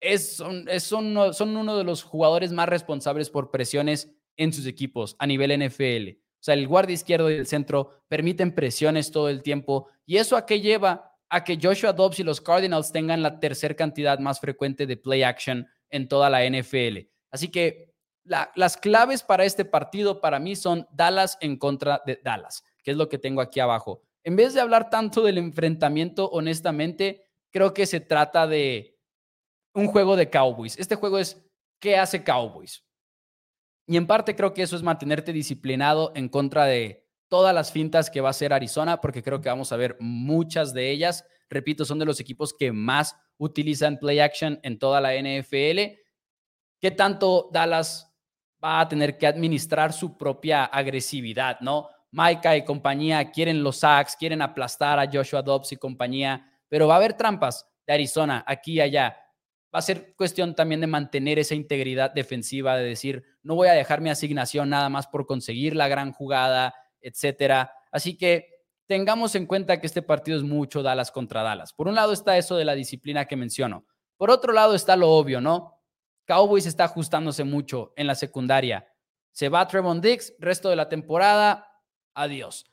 es, 0.00 0.36
son, 0.36 0.66
son, 0.80 1.56
uno 1.56 1.76
de 1.76 1.84
los 1.84 2.02
jugadores 2.02 2.52
más 2.52 2.68
responsables 2.68 3.30
por 3.30 3.50
presiones 3.50 4.10
en 4.36 4.52
sus 4.52 4.66
equipos 4.66 5.16
a 5.18 5.26
nivel 5.26 5.66
NFL. 5.66 6.18
O 6.18 6.42
sea, 6.42 6.54
el 6.54 6.66
guardia 6.66 6.94
izquierdo 6.94 7.30
y 7.30 7.34
el 7.34 7.46
centro 7.46 8.02
permiten 8.08 8.54
presiones 8.54 9.10
todo 9.10 9.28
el 9.28 9.42
tiempo. 9.42 9.88
¿Y 10.06 10.16
eso 10.16 10.36
a 10.36 10.46
qué 10.46 10.60
lleva? 10.60 11.18
A 11.28 11.44
que 11.44 11.58
Joshua 11.60 11.92
Dobbs 11.92 12.18
y 12.18 12.24
los 12.24 12.40
Cardinals 12.40 12.92
tengan 12.92 13.22
la 13.22 13.38
tercera 13.38 13.74
cantidad 13.74 14.18
más 14.18 14.40
frecuente 14.40 14.86
de 14.86 14.96
play 14.96 15.22
action 15.22 15.68
en 15.90 16.08
toda 16.08 16.30
la 16.30 16.48
NFL. 16.48 17.08
Así 17.30 17.48
que 17.48 17.90
las 18.24 18.76
claves 18.76 19.22
para 19.22 19.44
este 19.44 19.64
partido 19.64 20.20
para 20.20 20.38
mí 20.38 20.56
son 20.56 20.86
Dallas 20.92 21.36
en 21.40 21.56
contra 21.56 22.02
de 22.06 22.20
Dallas, 22.22 22.64
que 22.82 22.92
es 22.92 22.96
lo 22.96 23.08
que 23.08 23.18
tengo 23.18 23.40
aquí 23.40 23.60
abajo. 23.60 24.02
En 24.22 24.36
vez 24.36 24.54
de 24.54 24.60
hablar 24.60 24.90
tanto 24.90 25.22
del 25.22 25.38
enfrentamiento, 25.38 26.28
honestamente, 26.30 27.24
creo 27.50 27.74
que 27.74 27.86
se 27.86 28.00
trata 28.00 28.46
de 28.46 28.99
un 29.74 29.86
juego 29.88 30.16
de 30.16 30.30
Cowboys. 30.30 30.78
Este 30.78 30.96
juego 30.96 31.18
es 31.18 31.40
¿qué 31.78 31.96
hace 31.96 32.22
Cowboys? 32.24 32.84
Y 33.86 33.96
en 33.96 34.06
parte 34.06 34.36
creo 34.36 34.54
que 34.54 34.62
eso 34.62 34.76
es 34.76 34.82
mantenerte 34.82 35.32
disciplinado 35.32 36.12
en 36.14 36.28
contra 36.28 36.64
de 36.64 37.06
todas 37.28 37.54
las 37.54 37.72
fintas 37.72 38.10
que 38.10 38.20
va 38.20 38.28
a 38.28 38.30
hacer 38.30 38.52
Arizona, 38.52 39.00
porque 39.00 39.22
creo 39.22 39.40
que 39.40 39.48
vamos 39.48 39.72
a 39.72 39.76
ver 39.76 39.96
muchas 40.00 40.72
de 40.74 40.90
ellas. 40.90 41.24
Repito, 41.48 41.84
son 41.84 41.98
de 41.98 42.04
los 42.04 42.20
equipos 42.20 42.52
que 42.52 42.72
más 42.72 43.16
utilizan 43.38 43.98
play 43.98 44.20
action 44.20 44.60
en 44.62 44.78
toda 44.78 45.00
la 45.00 45.14
NFL. 45.14 45.98
¿Qué 46.80 46.90
tanto 46.90 47.50
Dallas 47.52 48.12
va 48.62 48.80
a 48.80 48.88
tener 48.88 49.16
que 49.16 49.26
administrar 49.26 49.92
su 49.92 50.16
propia 50.16 50.64
agresividad, 50.64 51.60
no? 51.60 51.88
Micah 52.12 52.56
y 52.56 52.64
compañía 52.64 53.30
quieren 53.30 53.62
los 53.62 53.78
sacks, 53.78 54.16
quieren 54.16 54.42
aplastar 54.42 54.98
a 54.98 55.08
Joshua 55.10 55.42
Dobbs 55.42 55.72
y 55.72 55.76
compañía, 55.76 56.52
pero 56.68 56.88
va 56.88 56.94
a 56.94 56.96
haber 56.96 57.14
trampas 57.14 57.66
de 57.86 57.92
Arizona 57.92 58.44
aquí 58.46 58.74
y 58.74 58.80
allá. 58.80 59.16
Va 59.74 59.78
a 59.78 59.82
ser 59.82 60.14
cuestión 60.16 60.54
también 60.54 60.80
de 60.80 60.86
mantener 60.86 61.38
esa 61.38 61.54
integridad 61.54 62.12
defensiva, 62.12 62.76
de 62.76 62.84
decir, 62.84 63.24
no 63.42 63.54
voy 63.54 63.68
a 63.68 63.72
dejar 63.72 64.00
mi 64.00 64.10
asignación 64.10 64.70
nada 64.70 64.88
más 64.88 65.06
por 65.06 65.26
conseguir 65.26 65.76
la 65.76 65.86
gran 65.88 66.12
jugada, 66.12 66.74
etcétera. 67.00 67.72
Así 67.92 68.16
que 68.16 68.48
tengamos 68.86 69.36
en 69.36 69.46
cuenta 69.46 69.80
que 69.80 69.86
este 69.86 70.02
partido 70.02 70.36
es 70.36 70.42
mucho 70.42 70.82
Dallas 70.82 71.12
contra 71.12 71.42
Dallas. 71.42 71.72
Por 71.72 71.86
un 71.86 71.94
lado 71.94 72.12
está 72.12 72.36
eso 72.36 72.56
de 72.56 72.64
la 72.64 72.74
disciplina 72.74 73.26
que 73.26 73.36
menciono. 73.36 73.84
Por 74.16 74.30
otro 74.30 74.52
lado 74.52 74.74
está 74.74 74.96
lo 74.96 75.10
obvio, 75.10 75.40
¿no? 75.40 75.80
Cowboys 76.26 76.66
está 76.66 76.84
ajustándose 76.84 77.44
mucho 77.44 77.92
en 77.96 78.06
la 78.06 78.14
secundaria. 78.14 78.86
Se 79.30 79.48
va 79.48 79.66
Trevon 79.66 80.00
Dix, 80.00 80.34
resto 80.38 80.68
de 80.68 80.76
la 80.76 80.88
temporada, 80.88 81.66
adiós. 82.14 82.66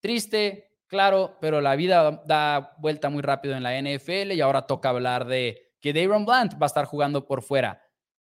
Triste, 0.00 0.78
claro, 0.86 1.38
pero 1.40 1.60
la 1.60 1.76
vida 1.76 2.22
da 2.26 2.76
vuelta 2.78 3.08
muy 3.08 3.22
rápido 3.22 3.56
en 3.56 3.62
la 3.62 3.78
NFL 3.78 4.32
y 4.32 4.40
ahora 4.40 4.66
toca 4.66 4.90
hablar 4.90 5.24
de 5.24 5.63
que 5.84 5.92
Dayron 5.92 6.24
Blunt 6.24 6.54
va 6.54 6.64
a 6.64 6.66
estar 6.66 6.86
jugando 6.86 7.26
por 7.26 7.42
fuera. 7.42 7.78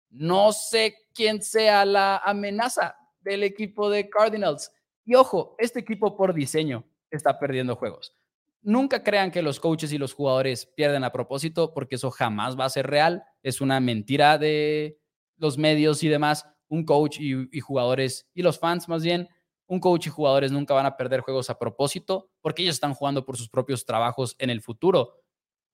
No 0.09 0.53
sé 0.53 0.95
quién 1.13 1.41
sea 1.41 1.83
la 1.83 2.15
amenaza 2.19 2.95
del 3.19 3.43
equipo 3.43 3.89
de 3.89 4.09
Cardinals. 4.09 4.71
Y 5.03 5.15
ojo, 5.15 5.57
este 5.57 5.81
equipo 5.81 6.15
por 6.15 6.33
diseño 6.33 6.85
está 7.11 7.37
perdiendo 7.37 7.75
juegos. 7.75 8.15
Nunca 8.61 9.03
crean 9.03 9.29
que 9.29 9.41
los 9.41 9.59
coaches 9.59 9.91
y 9.91 9.97
los 9.97 10.13
jugadores 10.13 10.67
pierden 10.67 11.03
a 11.03 11.11
propósito, 11.11 11.73
porque 11.73 11.95
eso 11.95 12.11
jamás 12.11 12.57
va 12.57 12.63
a 12.63 12.69
ser 12.69 12.87
real. 12.87 13.25
Es 13.43 13.59
una 13.59 13.81
mentira 13.81 14.37
de 14.37 14.97
los 15.35 15.57
medios 15.57 16.01
y 16.01 16.07
demás. 16.07 16.47
Un 16.69 16.85
coach 16.85 17.19
y, 17.19 17.49
y 17.51 17.59
jugadores, 17.59 18.29
y 18.33 18.41
los 18.41 18.57
fans 18.57 18.87
más 18.87 19.03
bien, 19.03 19.27
un 19.67 19.81
coach 19.81 20.07
y 20.07 20.09
jugadores 20.09 20.53
nunca 20.53 20.73
van 20.73 20.85
a 20.85 20.95
perder 20.95 21.19
juegos 21.19 21.49
a 21.49 21.59
propósito 21.59 22.29
porque 22.39 22.61
ellos 22.61 22.75
están 22.75 22.93
jugando 22.93 23.25
por 23.25 23.35
sus 23.35 23.49
propios 23.49 23.83
trabajos 23.83 24.37
en 24.39 24.49
el 24.49 24.61
futuro. 24.61 25.17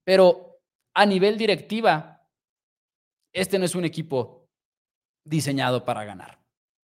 Pero 0.02 0.55
a 0.96 1.04
nivel 1.04 1.36
directiva, 1.36 2.26
este 3.30 3.58
no 3.58 3.66
es 3.66 3.74
un 3.74 3.84
equipo 3.84 4.48
diseñado 5.24 5.84
para 5.84 6.06
ganar. 6.06 6.40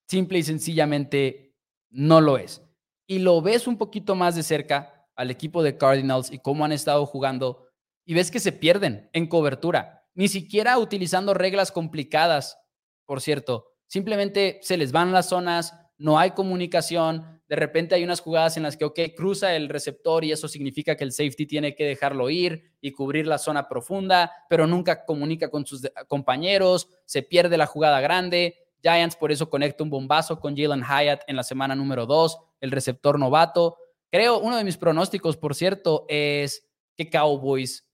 Simple 0.07 0.39
y 0.39 0.43
sencillamente 0.43 1.57
no 1.89 2.21
lo 2.21 2.37
es. 2.37 2.63
Y 3.07 3.21
lo 3.21 3.41
ves 3.41 3.67
un 3.67 3.79
poquito 3.79 4.15
más 4.15 4.35
de 4.35 4.43
cerca 4.43 5.09
al 5.17 5.31
equipo 5.31 5.63
de 5.63 5.79
Cardinals 5.79 6.31
y 6.31 6.39
cómo 6.39 6.67
han 6.67 6.73
estado 6.73 7.07
jugando 7.07 7.67
y 8.05 8.13
ves 8.13 8.31
que 8.31 8.39
se 8.39 8.53
pierden 8.53 9.09
en 9.15 9.29
cobertura, 9.29 10.07
ni 10.15 10.29
siquiera 10.29 10.79
utilizando 10.79 11.33
reglas 11.33 11.73
complicadas, 11.73 12.59
por 13.07 13.23
cierto. 13.23 13.73
Simplemente 13.87 14.61
se 14.63 14.77
les 14.77 14.93
van 14.93 15.13
las 15.13 15.31
zonas, 15.31 15.75
no 15.97 16.19
hay 16.19 16.33
comunicación, 16.33 17.42
de 17.53 17.57
repente 17.57 17.95
hay 17.95 18.03
unas 18.03 18.23
jugadas 18.23 18.57
en 18.57 18.63
las 18.63 18.79
que, 18.79 18.87
ok, 18.87 18.99
cruza 19.15 19.55
el 19.55 19.69
receptor 19.69 20.25
y 20.25 20.33
eso 20.33 20.49
significa 20.49 20.97
que 20.97 21.05
el 21.05 21.13
safety 21.13 21.45
tiene 21.45 21.75
que 21.75 21.85
dejarlo 21.85 22.31
ir 22.31 22.73
y 22.81 22.93
cubrir 22.93 23.27
la 23.27 23.37
zona 23.37 23.69
profunda, 23.69 24.33
pero 24.49 24.67
nunca 24.67 25.05
comunica 25.05 25.51
con 25.51 25.67
sus 25.67 25.83
compañeros, 26.09 26.89
se 27.05 27.23
pierde 27.23 27.59
la 27.59 27.67
jugada 27.67 28.01
grande. 28.01 28.57
Giants 28.83 29.17
por 29.17 29.33
eso 29.33 29.51
conecta 29.51 29.85
un 29.85 29.91
bombazo 29.91 30.41
con 30.41 30.57
Jalen 30.57 30.83
Hyatt 30.83 31.25
en 31.27 31.37
la 31.37 31.43
semana 31.43 31.75
número 31.75 32.07
2, 32.07 32.39
el 32.63 32.71
receptor 32.71 33.19
novato. 33.19 33.77
Creo, 34.11 34.39
uno 34.39 34.57
de 34.57 34.65
mis 34.65 34.79
pronósticos, 34.79 35.37
por 35.37 35.55
cierto, 35.55 36.07
es 36.09 36.67
que 36.97 37.11
Cowboys 37.11 37.87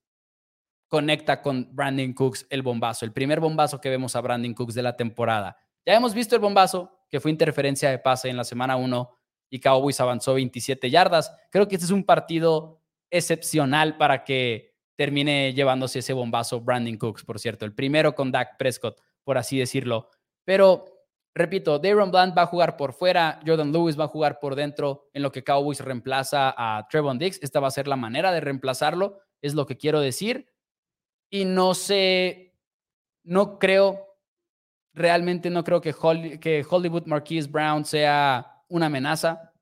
conecta 0.86 1.42
con 1.42 1.74
Brandon 1.74 2.12
Cooks 2.12 2.46
el 2.48 2.62
bombazo, 2.62 3.04
el 3.04 3.12
primer 3.12 3.40
bombazo 3.40 3.80
que 3.80 3.90
vemos 3.90 4.14
a 4.14 4.20
Brandon 4.20 4.54
Cooks 4.54 4.74
de 4.74 4.82
la 4.82 4.94
temporada. 4.94 5.56
Ya 5.84 5.96
hemos 5.96 6.14
visto 6.14 6.36
el 6.36 6.40
bombazo, 6.40 6.94
que 7.10 7.18
fue 7.18 7.32
interferencia 7.32 7.90
de 7.90 7.98
pase 7.98 8.28
en 8.28 8.36
la 8.36 8.44
semana 8.44 8.76
1 8.76 9.17
y 9.50 9.60
Cowboys 9.60 10.00
avanzó 10.00 10.34
27 10.34 10.90
yardas. 10.90 11.34
Creo 11.50 11.68
que 11.68 11.76
este 11.76 11.86
es 11.86 11.90
un 11.90 12.04
partido 12.04 12.80
excepcional 13.10 13.96
para 13.96 14.24
que 14.24 14.74
termine 14.96 15.52
llevándose 15.54 16.00
ese 16.00 16.12
bombazo 16.12 16.60
Brandon 16.60 16.96
Cooks, 16.96 17.24
por 17.24 17.38
cierto, 17.38 17.64
el 17.64 17.74
primero 17.74 18.14
con 18.14 18.32
Dak 18.32 18.56
Prescott, 18.58 19.00
por 19.24 19.38
así 19.38 19.58
decirlo. 19.58 20.10
Pero, 20.44 20.84
repito, 21.34 21.78
Daron 21.78 22.10
Blunt 22.10 22.36
va 22.36 22.42
a 22.42 22.46
jugar 22.46 22.76
por 22.76 22.92
fuera, 22.92 23.40
Jordan 23.46 23.72
Lewis 23.72 23.98
va 23.98 24.04
a 24.04 24.08
jugar 24.08 24.40
por 24.40 24.54
dentro, 24.54 25.08
en 25.12 25.22
lo 25.22 25.30
que 25.30 25.44
Cowboys 25.44 25.80
reemplaza 25.80 26.54
a 26.56 26.88
Trevon 26.88 27.18
Dix. 27.18 27.38
Esta 27.42 27.60
va 27.60 27.68
a 27.68 27.72
ser 27.72 27.86
la 27.86 27.96
manera 27.96 28.32
de 28.32 28.40
reemplazarlo, 28.40 29.20
es 29.40 29.54
lo 29.54 29.66
que 29.66 29.76
quiero 29.76 30.00
decir. 30.00 30.52
Y 31.30 31.44
no 31.44 31.74
sé, 31.74 32.54
no 33.22 33.58
creo 33.58 34.08
Realmente 34.98 35.48
no 35.48 35.62
creo 35.62 35.80
que, 35.80 35.94
Hollywood 36.68 37.06
Marquise 37.06 37.48
Brown 37.48 37.84
sea 37.84 38.57
una 38.68 38.86
amenaza. 38.86 39.52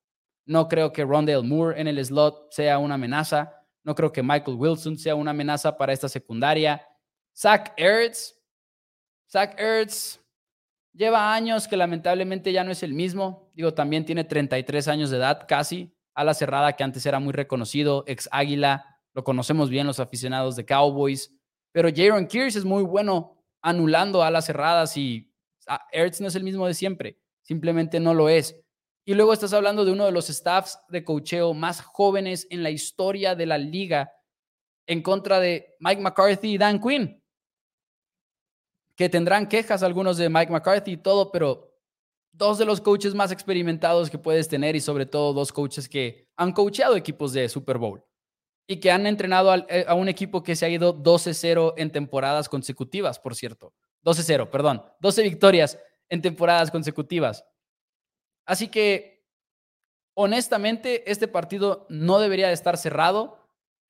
No 0.44 0.68
creo 0.68 0.92
que 0.92 1.04
Rondale 1.04 1.42
Moore 1.42 1.80
en 1.80 1.88
el 1.88 2.04
slot 2.04 2.52
sea 2.52 2.78
una 2.78 2.94
amenaza. 2.94 3.52
No 3.82 3.94
creo 3.94 4.12
que 4.12 4.22
Michael 4.22 4.56
Wilson 4.56 4.98
sea 4.98 5.14
una 5.14 5.32
amenaza 5.32 5.76
para 5.76 5.92
esta 5.92 6.08
secundaria. 6.08 6.86
Zach 7.36 7.72
Ertz. 7.76 8.34
Zach 9.30 9.58
Ertz 9.58 10.20
lleva 10.92 11.34
años 11.34 11.68
que 11.68 11.76
lamentablemente 11.76 12.52
ya 12.52 12.64
no 12.64 12.70
es 12.70 12.82
el 12.82 12.94
mismo. 12.94 13.50
Digo, 13.54 13.74
también 13.74 14.04
tiene 14.04 14.24
33 14.24 14.88
años 14.88 15.10
de 15.10 15.18
edad 15.18 15.46
casi. 15.48 15.92
A 16.14 16.24
la 16.24 16.32
cerrada 16.32 16.72
que 16.72 16.82
antes 16.82 17.04
era 17.04 17.20
muy 17.20 17.32
reconocido, 17.32 18.04
ex 18.06 18.28
Águila. 18.32 19.00
Lo 19.12 19.22
conocemos 19.22 19.68
bien 19.68 19.86
los 19.86 20.00
aficionados 20.00 20.56
de 20.56 20.64
Cowboys. 20.64 21.34
Pero 21.72 21.90
Jaron 21.94 22.26
Kears 22.26 22.56
es 22.56 22.64
muy 22.64 22.82
bueno 22.82 23.36
anulando 23.60 24.22
alas 24.22 24.46
cerradas 24.46 24.96
y 24.96 25.30
ah, 25.66 25.86
Ertz 25.92 26.20
no 26.20 26.28
es 26.28 26.34
el 26.36 26.44
mismo 26.44 26.66
de 26.66 26.74
siempre, 26.74 27.18
simplemente 27.42 28.00
no 28.00 28.14
lo 28.14 28.28
es. 28.28 28.56
Y 29.08 29.14
luego 29.14 29.32
estás 29.32 29.52
hablando 29.52 29.84
de 29.84 29.92
uno 29.92 30.04
de 30.04 30.10
los 30.10 30.26
staffs 30.26 30.80
de 30.88 31.04
cocheo 31.04 31.54
más 31.54 31.80
jóvenes 31.80 32.48
en 32.50 32.64
la 32.64 32.70
historia 32.70 33.36
de 33.36 33.46
la 33.46 33.56
liga 33.56 34.12
en 34.84 35.00
contra 35.00 35.38
de 35.38 35.76
Mike 35.78 36.02
McCarthy 36.02 36.54
y 36.54 36.58
Dan 36.58 36.80
Quinn, 36.80 37.22
que 38.96 39.08
tendrán 39.08 39.48
quejas 39.48 39.84
algunos 39.84 40.16
de 40.16 40.28
Mike 40.28 40.50
McCarthy 40.50 40.92
y 40.92 40.96
todo, 40.96 41.30
pero 41.30 41.72
dos 42.32 42.58
de 42.58 42.64
los 42.64 42.80
coaches 42.80 43.14
más 43.14 43.30
experimentados 43.30 44.10
que 44.10 44.18
puedes 44.18 44.48
tener 44.48 44.74
y 44.74 44.80
sobre 44.80 45.06
todo 45.06 45.32
dos 45.32 45.52
coaches 45.52 45.88
que 45.88 46.28
han 46.36 46.52
coacheado 46.52 46.96
equipos 46.96 47.32
de 47.32 47.48
Super 47.48 47.78
Bowl 47.78 48.04
y 48.66 48.80
que 48.80 48.90
han 48.90 49.06
entrenado 49.06 49.54
eh, 49.68 49.84
a, 49.86 49.94
un 49.94 50.08
equipo 50.08 50.42
que 50.42 50.56
se 50.56 50.66
ha 50.66 50.68
ido 50.68 51.00
12-0 51.00 51.74
en 51.76 51.92
temporadas 51.92 52.48
consecutivas, 52.48 53.20
por 53.20 53.36
cierto. 53.36 53.72
12-0, 54.04 54.50
perdón. 54.50 54.82
12 54.98 55.22
victorias 55.22 55.78
en 56.08 56.22
temporadas 56.22 56.72
consecutivas. 56.72 57.44
Así 58.46 58.68
que, 58.68 59.26
honestamente, 60.14 61.10
este 61.10 61.28
partido 61.28 61.86
no 61.90 62.18
debería 62.18 62.48
de 62.48 62.54
estar 62.54 62.78
cerrado. 62.78 63.38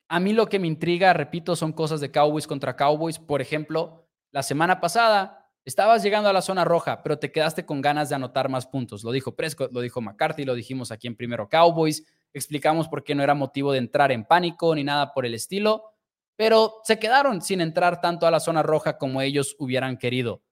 A 0.09 0.19
mí 0.19 0.33
lo 0.33 0.47
que 0.47 0.59
me 0.59 0.67
intriga, 0.67 1.13
repito, 1.13 1.55
son 1.55 1.71
cosas 1.71 2.01
de 2.01 2.11
Cowboys 2.11 2.47
contra 2.47 2.75
Cowboys. 2.75 3.19
Por 3.19 3.41
ejemplo, 3.41 4.09
la 4.31 4.43
semana 4.43 4.81
pasada 4.81 5.49
estabas 5.63 6.03
llegando 6.03 6.29
a 6.29 6.33
la 6.33 6.41
zona 6.41 6.65
roja, 6.65 7.03
pero 7.03 7.19
te 7.19 7.31
quedaste 7.31 7.65
con 7.65 7.81
ganas 7.81 8.09
de 8.09 8.15
anotar 8.15 8.49
más 8.49 8.67
puntos. 8.67 9.03
Lo 9.03 9.11
dijo 9.11 9.35
Prescott, 9.35 9.71
lo 9.71 9.81
dijo 9.81 10.01
McCarthy, 10.01 10.43
lo 10.43 10.55
dijimos 10.55 10.91
aquí 10.91 11.07
en 11.07 11.15
Primero 11.15 11.47
Cowboys 11.49 12.03
explicamos 12.33 12.87
por 12.87 13.03
qué 13.03 13.15
no 13.15 13.23
era 13.23 13.33
motivo 13.33 13.71
de 13.71 13.79
entrar 13.79 14.11
en 14.11 14.25
pánico 14.25 14.73
ni 14.75 14.83
nada 14.83 15.13
por 15.13 15.25
el 15.25 15.33
estilo, 15.33 15.93
pero 16.35 16.75
se 16.83 16.99
quedaron 16.99 17.41
sin 17.41 17.61
entrar 17.61 17.99
tanto 18.01 18.27
a 18.27 18.31
la 18.31 18.39
zona 18.39 18.63
roja 18.63 18.97
como 18.97 19.21
ellos 19.21 19.55
hubieran 19.59 19.97
querido. 19.97 20.43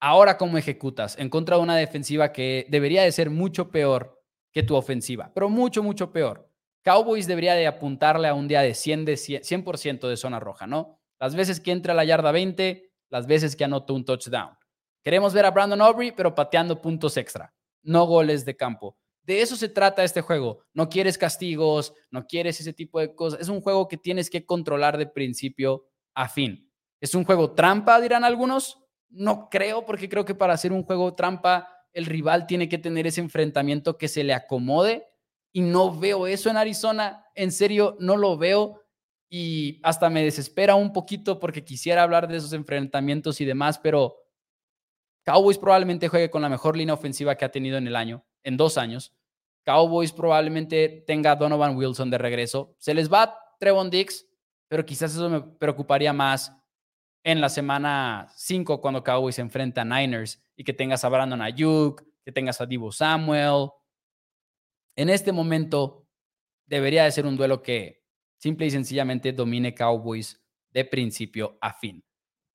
Ahora, 0.00 0.36
¿cómo 0.36 0.58
ejecutas? 0.58 1.18
En 1.18 1.30
contra 1.30 1.56
de 1.56 1.62
una 1.62 1.76
defensiva 1.76 2.32
que 2.32 2.66
debería 2.68 3.02
de 3.02 3.12
ser 3.12 3.30
mucho 3.30 3.70
peor 3.70 4.22
que 4.52 4.62
tu 4.62 4.74
ofensiva, 4.74 5.32
pero 5.34 5.48
mucho, 5.48 5.82
mucho 5.82 6.12
peor. 6.12 6.50
Cowboys 6.84 7.26
debería 7.26 7.54
de 7.54 7.66
apuntarle 7.66 8.28
a 8.28 8.34
un 8.34 8.46
día 8.46 8.62
de 8.62 8.72
100%, 8.72 9.04
de, 9.04 9.16
100 9.16 10.00
de 10.00 10.16
zona 10.16 10.38
roja, 10.38 10.66
¿no? 10.66 11.00
Las 11.18 11.34
veces 11.34 11.60
que 11.60 11.72
entra 11.72 11.92
a 11.92 11.96
la 11.96 12.04
yarda 12.04 12.30
20, 12.30 12.92
las 13.08 13.26
veces 13.26 13.56
que 13.56 13.64
anota 13.64 13.92
un 13.92 14.04
touchdown. 14.04 14.56
Queremos 15.02 15.32
ver 15.32 15.46
a 15.46 15.50
Brandon 15.50 15.80
Aubrey, 15.80 16.12
pero 16.12 16.34
pateando 16.34 16.80
puntos 16.80 17.16
extra, 17.16 17.54
no 17.82 18.06
goles 18.06 18.44
de 18.44 18.56
campo. 18.56 18.98
De 19.22 19.40
eso 19.40 19.56
se 19.56 19.68
trata 19.68 20.04
este 20.04 20.20
juego. 20.20 20.60
No 20.72 20.88
quieres 20.88 21.18
castigos, 21.18 21.92
no 22.10 22.26
quieres 22.26 22.60
ese 22.60 22.72
tipo 22.72 23.00
de 23.00 23.14
cosas. 23.14 23.40
Es 23.40 23.48
un 23.48 23.60
juego 23.60 23.88
que 23.88 23.96
tienes 23.96 24.30
que 24.30 24.46
controlar 24.46 24.98
de 24.98 25.06
principio 25.06 25.88
a 26.14 26.28
fin. 26.28 26.70
Es 27.00 27.14
un 27.14 27.24
juego 27.24 27.52
trampa, 27.52 28.00
dirán 28.00 28.22
algunos. 28.22 28.85
No 29.08 29.48
creo, 29.50 29.84
porque 29.84 30.08
creo 30.08 30.24
que 30.24 30.34
para 30.34 30.54
hacer 30.54 30.72
un 30.72 30.82
juego 30.82 31.14
trampa, 31.14 31.68
el 31.92 32.06
rival 32.06 32.46
tiene 32.46 32.68
que 32.68 32.78
tener 32.78 33.06
ese 33.06 33.20
enfrentamiento 33.20 33.96
que 33.96 34.08
se 34.08 34.24
le 34.24 34.34
acomode. 34.34 35.06
Y 35.52 35.62
no 35.62 35.98
veo 35.98 36.26
eso 36.26 36.50
en 36.50 36.56
Arizona. 36.56 37.24
En 37.34 37.50
serio, 37.50 37.96
no 38.00 38.16
lo 38.16 38.36
veo. 38.36 38.82
Y 39.28 39.80
hasta 39.82 40.10
me 40.10 40.22
desespera 40.22 40.74
un 40.74 40.92
poquito 40.92 41.40
porque 41.40 41.64
quisiera 41.64 42.02
hablar 42.02 42.28
de 42.28 42.36
esos 42.36 42.52
enfrentamientos 42.52 43.40
y 43.40 43.44
demás, 43.44 43.78
pero 43.78 44.16
Cowboys 45.24 45.58
probablemente 45.58 46.08
juegue 46.08 46.30
con 46.30 46.42
la 46.42 46.48
mejor 46.48 46.76
línea 46.76 46.94
ofensiva 46.94 47.34
que 47.34 47.44
ha 47.44 47.50
tenido 47.50 47.78
en 47.78 47.88
el 47.88 47.96
año, 47.96 48.24
en 48.44 48.56
dos 48.56 48.78
años. 48.78 49.12
Cowboys 49.64 50.12
probablemente 50.12 51.02
tenga 51.06 51.34
Donovan 51.34 51.76
Wilson 51.76 52.08
de 52.10 52.18
regreso. 52.18 52.76
Se 52.78 52.94
les 52.94 53.12
va 53.12 53.36
Trevon 53.58 53.90
Dix, 53.90 54.24
pero 54.68 54.86
quizás 54.86 55.12
eso 55.12 55.28
me 55.28 55.40
preocuparía 55.40 56.12
más 56.12 56.55
en 57.26 57.40
la 57.40 57.48
semana 57.48 58.32
5 58.36 58.80
cuando 58.80 59.02
Cowboys 59.02 59.34
se 59.34 59.40
enfrenta 59.40 59.80
a 59.80 59.84
Niners 59.84 60.40
y 60.54 60.62
que 60.62 60.72
tengas 60.72 61.04
a 61.04 61.08
Brandon 61.08 61.42
Ayuk, 61.42 62.04
que 62.24 62.30
tengas 62.30 62.60
a 62.60 62.66
Divo 62.66 62.92
Samuel. 62.92 63.70
En 64.94 65.10
este 65.10 65.32
momento 65.32 66.06
debería 66.66 67.02
de 67.02 67.10
ser 67.10 67.26
un 67.26 67.36
duelo 67.36 67.62
que 67.62 68.04
simple 68.38 68.66
y 68.66 68.70
sencillamente 68.70 69.32
domine 69.32 69.74
Cowboys 69.74 70.40
de 70.70 70.84
principio 70.84 71.58
a 71.60 71.72
fin. 71.72 72.04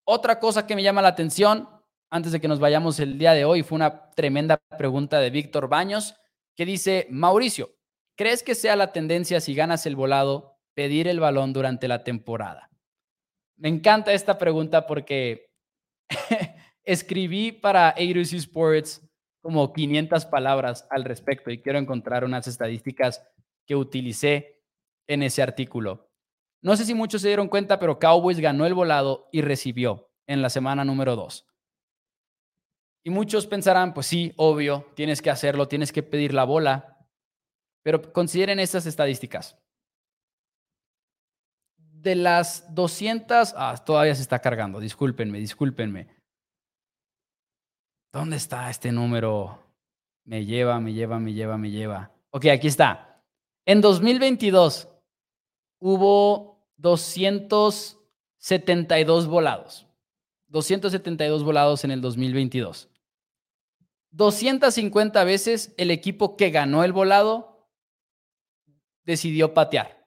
Otra 0.06 0.40
cosa 0.40 0.66
que 0.66 0.78
me 0.78 0.84
llama 0.84 1.02
la 1.02 1.10
atención, 1.10 1.68
antes 2.10 2.32
de 2.32 2.40
que 2.40 2.48
nos 2.48 2.62
vayamos 2.62 2.98
el 3.02 3.18
día 3.18 3.34
de 3.34 3.44
hoy, 3.44 3.64
fue 3.64 3.76
una 3.76 4.10
tremenda 4.12 4.58
pregunta 4.78 5.20
de 5.20 5.32
Víctor 5.32 5.68
Baños 5.68 6.16
que 6.56 6.66
dice, 6.66 7.08
Mauricio, 7.10 7.76
¿crees 8.16 8.42
que 8.42 8.56
sea 8.56 8.78
la 8.78 8.94
tendencia 8.94 9.42
si 9.42 9.54
ganas 9.54 9.86
el 9.86 9.98
volado 9.98 10.62
pedir 10.74 11.10
el 11.10 11.20
balón 11.20 11.52
durante 11.52 11.90
la 11.90 12.06
temporada? 12.06 12.71
Me 13.62 13.70
encanta 13.70 14.12
esta 14.12 14.40
pregunta 14.40 14.88
porque 14.88 15.52
escribí 16.84 17.52
para 17.52 17.96
A2C 17.96 18.38
Sports 18.38 19.08
como 19.40 19.72
500 19.72 20.26
palabras 20.26 20.88
al 20.90 21.04
respecto 21.04 21.52
y 21.52 21.62
quiero 21.62 21.78
encontrar 21.78 22.24
unas 22.24 22.48
estadísticas 22.48 23.24
que 23.68 23.76
utilicé 23.76 24.64
en 25.08 25.22
ese 25.22 25.44
artículo. 25.44 26.10
No 26.64 26.76
sé 26.76 26.86
si 26.86 26.96
muchos 26.96 27.22
se 27.22 27.28
dieron 27.28 27.50
cuenta, 27.50 27.78
pero 27.78 28.00
Cowboys 28.00 28.40
ganó 28.40 28.66
el 28.66 28.74
volado 28.74 29.30
y 29.32 29.42
recibió 29.42 30.10
en 30.26 30.42
la 30.42 30.50
semana 30.50 30.84
número 30.84 31.16
2. 31.16 31.48
Y 33.04 33.12
muchos 33.12 33.46
pensarán, 33.46 33.94
pues 33.94 34.08
sí, 34.08 34.34
obvio, 34.38 34.88
tienes 34.96 35.22
que 35.22 35.30
hacerlo, 35.30 35.68
tienes 35.68 35.92
que 35.92 36.02
pedir 36.02 36.34
la 36.34 36.46
bola. 36.46 36.98
Pero 37.84 38.12
consideren 38.12 38.60
estas 38.60 38.88
estadísticas. 38.88 39.56
De 42.02 42.16
las 42.16 42.74
200, 42.74 43.54
ah, 43.56 43.78
todavía 43.86 44.16
se 44.16 44.24
está 44.24 44.40
cargando, 44.40 44.80
discúlpenme, 44.80 45.38
discúlpenme. 45.38 46.08
¿Dónde 48.12 48.38
está 48.38 48.72
este 48.72 48.92
número? 48.92 49.60
Me 50.26 50.44
lleva, 50.44 50.80
me 50.80 50.94
lleva, 50.94 51.20
me 51.20 51.34
lleva, 51.34 51.60
me 51.60 51.70
lleva. 51.70 52.12
Ok, 52.32 52.48
aquí 52.48 52.68
está. 52.68 53.22
En 53.68 53.82
2022 53.82 54.88
hubo 55.80 56.66
272 56.78 59.28
volados. 59.28 59.86
272 60.48 61.44
volados 61.44 61.84
en 61.84 61.92
el 61.92 62.02
2022. 62.02 62.90
250 64.10 65.24
veces 65.24 65.76
el 65.78 65.92
equipo 65.92 66.36
que 66.36 66.50
ganó 66.50 66.84
el 66.84 66.94
volado 66.94 67.70
decidió 69.04 69.54
patear. 69.54 70.01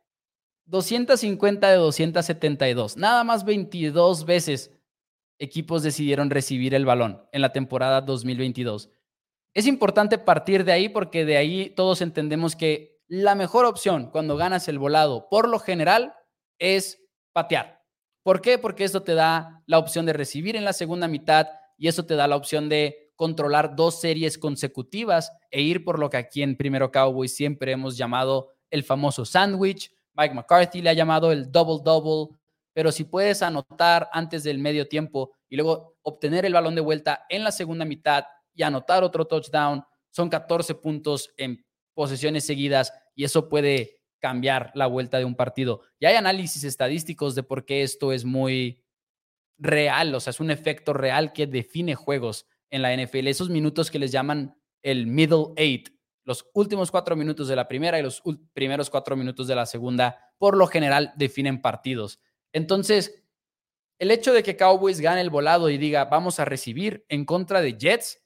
250 0.67 1.71
de 1.71 1.77
272. 1.77 2.97
Nada 2.97 3.25
más 3.25 3.45
22 3.45 4.25
veces 4.25 4.73
equipos 5.39 5.83
decidieron 5.83 6.31
recibir 6.31 6.75
el 6.75 6.87
balón 6.87 7.23
en 7.33 7.43
la 7.43 7.53
temporada 7.53 8.01
2022. 8.01 8.91
Es 9.53 9.67
importante 9.67 10.19
partir 10.19 10.65
de 10.65 10.73
ahí 10.73 10.89
porque 10.89 11.25
de 11.25 11.37
ahí 11.37 11.71
todos 11.71 12.01
entendemos 12.01 12.57
que 12.57 13.01
la 13.07 13.35
mejor 13.35 13.67
opción 13.67 14.11
cuando 14.11 14.37
ganas 14.37 14.69
el 14.69 14.79
volado, 14.79 15.29
por 15.29 15.49
lo 15.49 15.59
general, 15.59 16.15
es 16.59 17.01
patear. 17.33 17.83
¿Por 18.23 18.41
qué? 18.41 18.59
Porque 18.59 18.85
eso 18.85 19.03
te 19.03 19.15
da 19.15 19.63
la 19.67 19.79
opción 19.79 20.07
de 20.07 20.15
recibir 20.15 20.57
en 20.57 20.65
la 20.65 20.73
segunda 20.73 21.09
mitad 21.09 21.49
y 21.77 21.89
eso 21.89 22.07
te 22.07 22.15
da 22.15 22.27
la 22.27 22.37
opción 22.37 22.69
de 22.69 23.13
controlar 23.17 23.77
dos 23.77 24.01
series 24.01 24.39
consecutivas 24.39 25.31
e 25.51 25.63
ir 25.63 25.85
por 25.85 25.99
lo 25.99 26.11
que 26.11 26.17
aquí 26.17 26.43
en 26.43 26.57
Primero 26.57 26.91
Cowboys 26.91 27.37
siempre 27.37 27.73
hemos 27.73 27.97
llamado 27.97 28.51
el 28.71 28.83
famoso 28.83 29.25
sándwich. 29.25 29.94
Mike 30.15 30.35
McCarthy 30.35 30.83
le 30.83 30.91
ha 30.91 30.95
llamado 30.95 31.33
el 31.33 31.51
double-double. 31.51 32.37
Pero 32.73 32.91
si 32.91 33.05
puedes 33.05 33.43
anotar 33.43 34.09
antes 34.13 34.43
del 34.43 34.59
medio 34.59 34.89
tiempo 34.89 35.33
y 35.49 35.57
luego 35.57 35.97
obtener 36.03 36.45
el 36.45 36.55
balón 36.55 36.75
de 36.75 36.81
vuelta 36.81 37.25
en 37.29 37.45
la 37.45 37.53
segunda 37.53 37.85
mitad 37.85 38.25
y 38.53 38.63
anotar 38.63 39.05
otro 39.05 39.27
touchdown, 39.27 39.85
son 40.11 40.29
14 40.29 40.75
puntos 40.77 41.33
en 41.37 41.65
posesiones 41.95 42.45
seguidas 42.45 42.93
y 43.15 43.25
eso 43.25 43.49
puede 43.49 44.01
cambiar 44.21 44.73
la 44.75 44.87
vuelta 44.87 45.19
de 45.19 45.25
un 45.25 45.35
partido. 45.35 45.83
Y 45.99 46.07
hay 46.07 46.17
análisis 46.17 46.65
estadísticos 46.65 47.35
de 47.35 47.43
por 47.43 47.65
qué 47.65 47.83
esto 47.83 48.13
es 48.13 48.25
muy 48.25 48.83
real, 49.59 50.15
o 50.15 50.21
sea, 50.21 50.31
es 50.31 50.41
un 50.41 50.51
efecto 50.51 50.93
real 50.93 51.33
que 51.33 51.47
define 51.47 51.95
juegos 51.95 52.47
en 52.71 52.83
la 52.83 52.97
NFL, 52.97 53.29
esos 53.29 53.51
minutos 53.51 53.91
que 53.91 53.99
les 53.99 54.11
llaman 54.11 54.57
el 54.83 55.07
middle 55.07 55.49
eight, 55.57 55.91
los 56.25 56.49
últimos 56.55 56.91
cuatro 56.91 57.17
minutos 57.17 57.49
de 57.49 57.57
la 57.57 57.69
primera 57.69 57.99
y 57.99 58.03
los 58.03 58.23
primeros 58.53 58.91
cuatro 58.91 59.17
minutos 59.17 59.47
de 59.47 59.55
la 59.55 59.67
segunda, 59.67 60.33
por 60.39 60.57
lo 60.57 60.67
general 60.67 61.13
definen 61.17 61.61
partidos. 61.61 62.21
Entonces, 62.53 63.23
el 63.99 64.11
hecho 64.11 64.33
de 64.33 64.43
que 64.43 64.57
Cowboys 64.57 65.01
gane 65.01 65.21
el 65.21 65.31
volado 65.31 65.71
y 65.71 65.79
diga, 65.79 66.07
vamos 66.07 66.41
a 66.41 66.45
recibir 66.45 67.05
en 67.09 67.25
contra 67.25 67.61
de 67.61 67.77
Jets, 67.79 68.23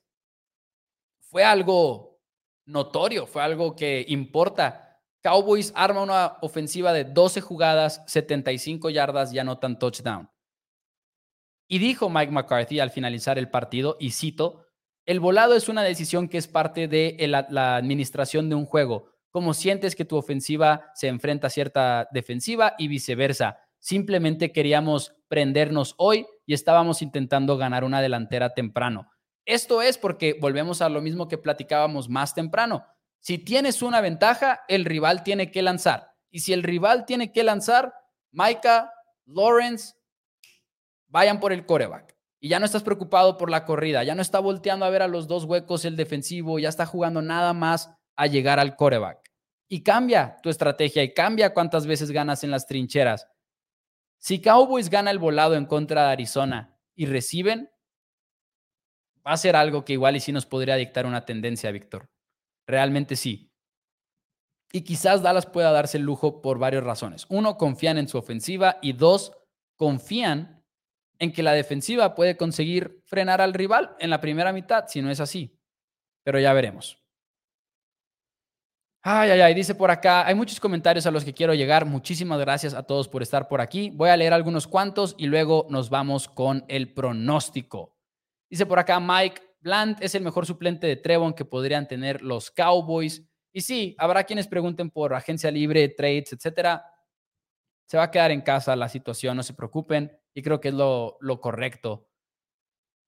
fue 1.21 1.45
algo 1.45 2.21
notorio, 2.65 3.27
fue 3.27 3.43
algo 3.43 3.77
que 3.77 4.05
importa. 4.09 5.03
Cowboys 5.23 5.73
arma 5.75 6.03
una 6.03 6.39
ofensiva 6.41 6.93
de 6.93 7.05
12 7.05 7.41
jugadas, 7.41 8.03
75 8.07 8.91
yardas 8.91 9.33
y 9.33 9.39
anotan 9.39 9.79
touchdown. 9.79 10.31
Y 11.67 11.79
dijo 11.79 12.09
Mike 12.09 12.33
McCarthy 12.33 12.81
al 12.81 12.91
finalizar 12.91 13.39
el 13.39 13.51
partido, 13.51 13.97
y 14.01 14.13
cito, 14.13 14.68
el 15.09 15.21
volado 15.21 15.55
es 15.55 15.71
una 15.71 15.83
decisión 15.83 16.29
que 16.29 16.37
es 16.37 16.47
parte 16.47 16.87
de 16.87 17.17
la 17.29 17.77
administración 17.77 18.51
de 18.51 18.57
un 18.57 18.67
juego. 18.67 19.11
Como 19.31 19.55
sientes 19.55 19.97
que 19.97 20.05
tu 20.05 20.19
ofensiva 20.19 20.91
se 20.93 21.09
enfrenta 21.09 21.47
a 21.47 21.51
cierta 21.51 22.09
defensiva 22.13 22.75
y 22.77 22.89
viceversa. 22.89 23.59
Simplemente 23.79 24.53
queríamos 24.53 25.15
prendernos 25.27 25.95
hoy 25.97 26.27
y 26.45 26.53
estábamos 26.53 27.01
intentando 27.01 27.57
ganar 27.57 27.85
una 27.85 28.03
delantera 28.03 28.53
temprano. 28.53 29.11
Esto 29.47 29.81
es 29.81 29.97
porque 29.97 30.37
volvemos 30.39 30.83
a 30.83 30.91
lo 30.91 31.01
mismo 31.01 31.27
que 31.27 31.39
platicábamos 31.39 32.11
más 32.11 32.35
temprano. 32.35 32.85
Si 33.19 33.39
tienes 33.39 33.81
una 33.81 34.03
ventaja, 34.03 34.61
el 34.69 34.85
rival 34.85 35.23
tiene 35.23 35.51
que 35.51 35.63
lanzar. 35.63 36.13
Y 36.31 36.41
si 36.41 36.53
el 36.53 36.63
rival 36.63 37.07
tiene 37.07 37.33
que 37.33 37.45
lanzar, 37.45 37.95
Micah, 38.31 38.93
Lawrence, 39.25 39.95
vayan 41.07 41.41
por 41.41 41.55
el 41.55 41.65
coreback. 41.65 42.18
Y 42.41 42.49
ya 42.49 42.61
no 42.61 42.67
estás 42.67 42.83
preocupado 42.83 43.37
por 43.37 43.51
la 43.51 43.65
corrida, 43.65 44.05
ya 44.05 44.15
no 44.15 44.23
está 44.23 44.39
volteando 44.39 44.85
a 44.85 44.91
ver 44.91 45.03
a 45.03 45.09
los 45.09 45.27
dos 45.27 45.45
huecos 45.45 45.85
el 45.85 45.97
defensivo, 45.97 46.59
ya 46.59 46.69
está 46.69 46.87
jugando 46.87 47.21
nada 47.21 47.53
más 47.53 47.91
a 48.17 48.27
llegar 48.27 48.61
al 48.61 48.77
coreback. 48.77 49.19
Y 49.69 49.83
cambia 49.83 50.37
tu 50.43 50.49
estrategia 50.49 51.03
y 51.03 51.13
cambia 51.13 51.53
cuántas 51.53 51.87
veces 51.87 52.11
ganas 52.11 52.45
en 52.45 52.51
las 52.51 52.67
trincheras. 52.67 53.27
Si 54.19 54.41
Cowboys 54.41 54.89
gana 54.89 55.11
el 55.11 55.19
volado 55.19 55.55
en 55.55 55.67
contra 55.67 56.07
de 56.07 56.13
Arizona 56.13 56.77
y 56.95 57.07
reciben, 57.07 57.71
va 59.27 59.33
a 59.33 59.37
ser 59.37 59.57
algo 59.57 59.85
que 59.85 59.93
igual 59.93 60.17
y 60.17 60.21
sí 60.21 60.33
nos 60.33 60.47
podría 60.47 60.77
dictar 60.77 61.07
una 61.07 61.25
tendencia, 61.25 61.71
Víctor. 61.71 62.09
Realmente 62.67 63.17
sí. 63.17 63.53
Y 64.73 64.83
quizás 64.83 65.23
Dallas 65.23 65.47
pueda 65.47 65.71
darse 65.71 65.99
el 65.99 66.05
lujo 66.05 66.43
por 66.43 66.59
varias 66.59 66.85
razones. 66.85 67.27
Uno, 67.29 67.57
confían 67.57 67.99
en 67.99 68.09
su 68.09 68.19
ofensiva 68.19 68.79
y 68.83 68.93
dos, 68.93 69.33
confían 69.77 70.58
en 71.19 71.33
que 71.33 71.43
la 71.43 71.53
defensiva 71.53 72.15
puede 72.15 72.37
conseguir 72.37 73.03
frenar 73.07 73.41
al 73.41 73.55
rival 73.55 73.97
en 73.99 74.11
la 74.11 74.21
primera 74.21 74.53
mitad, 74.53 74.87
si 74.89 75.03
no 75.03 75.11
es 75.11 75.21
así. 75.21 75.59
Pero 76.23 76.39
ya 76.39 76.53
veremos. 76.53 77.03
Ay, 79.03 79.31
ay, 79.31 79.41
ay, 79.41 79.55
dice 79.55 79.75
por 79.75 79.91
acá, 79.91 80.27
hay 80.27 80.35
muchos 80.35 80.59
comentarios 80.59 81.07
a 81.07 81.11
los 81.11 81.25
que 81.25 81.33
quiero 81.33 81.55
llegar. 81.55 81.87
Muchísimas 81.87 82.39
gracias 82.41 82.75
a 82.75 82.83
todos 82.83 83.09
por 83.09 83.23
estar 83.23 83.49
por 83.49 83.61
aquí. 83.61 83.91
Voy 83.95 84.11
a 84.11 84.17
leer 84.17 84.33
algunos 84.33 84.67
cuantos 84.67 85.15
y 85.17 85.27
luego 85.27 85.67
nos 85.71 85.89
vamos 85.89 86.29
con 86.29 86.65
el 86.69 86.93
pronóstico. 86.93 87.97
Dice 88.51 88.67
por 88.67 88.79
acá 88.79 88.99
Mike, 89.01 89.41
Bland 89.61 90.03
es 90.03 90.15
el 90.15 90.23
mejor 90.23 90.47
suplente 90.47 90.87
de 90.87 90.97
Trevon 90.97 91.33
que 91.33 91.45
podrían 91.45 91.87
tener 91.87 92.23
los 92.23 92.51
Cowboys. 92.51 93.25
Y 93.53 93.61
sí, 93.61 93.95
habrá 93.99 94.25
quienes 94.25 94.47
pregunten 94.49 94.91
por 94.91 95.15
agencia 95.15 95.51
libre, 95.51 95.89
trades, 95.89 96.33
etcétera. 96.33 96.85
Se 97.89 97.97
va 97.97 98.05
a 98.05 98.11
quedar 98.11 98.31
en 98.31 98.43
casa 98.43 98.77
la 98.77 98.89
situación, 98.89 99.37
no 99.37 99.43
se 99.43 99.55
preocupen 99.55 100.17
y 100.35 100.43
creo 100.43 100.61
que 100.61 100.69
es 100.69 100.75
lo, 100.75 101.19
correcto. 101.41 102.07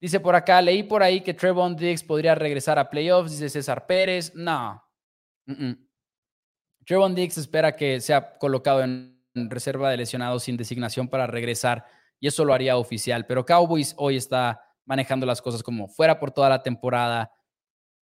Dice 0.01 0.19
por 0.19 0.35
acá, 0.35 0.61
leí 0.63 0.83
por 0.83 1.03
ahí 1.03 1.21
que 1.21 1.35
Trevon 1.35 1.77
Diggs 1.77 2.03
podría 2.03 2.35
regresar 2.35 2.79
a 2.79 2.89
playoffs, 2.89 3.33
dice 3.33 3.51
César 3.51 3.87
Pérez. 3.87 4.33
No. 4.35 4.83
Trevon 6.87 7.15
Diggs 7.15 7.37
espera 7.37 7.77
que 7.77 8.01
sea 8.01 8.39
colocado 8.39 8.83
en 8.83 9.21
reserva 9.35 9.91
de 9.91 9.99
lesionados 9.99 10.45
sin 10.45 10.57
designación 10.57 11.09
para 11.09 11.27
regresar 11.27 11.85
y 12.19 12.27
eso 12.27 12.45
lo 12.45 12.55
haría 12.55 12.79
oficial. 12.79 13.27
Pero 13.27 13.45
Cowboys 13.45 13.95
hoy 13.99 14.17
está 14.17 14.63
manejando 14.87 15.27
las 15.27 15.43
cosas 15.43 15.63
como 15.63 15.89
fuera 15.89 16.19
por 16.19 16.31
toda 16.31 16.49
la 16.49 16.63
temporada. 16.63 17.33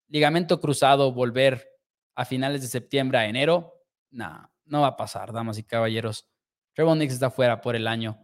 Ligamento 0.08 0.60
cruzado, 0.60 1.14
volver 1.14 1.68
a 2.16 2.26
finales 2.26 2.62
de 2.62 2.68
septiembre 2.68 3.18
a 3.18 3.26
enero. 3.26 3.74
No, 4.10 4.52
no 4.66 4.82
va 4.82 4.88
a 4.88 4.98
pasar, 4.98 5.32
damas 5.32 5.58
y 5.58 5.64
caballeros. 5.64 6.31
Trevon 6.74 7.00
Diggs 7.00 7.14
está 7.14 7.30
fuera 7.30 7.62
por 7.62 7.76
el 7.76 7.88
año. 7.88 8.18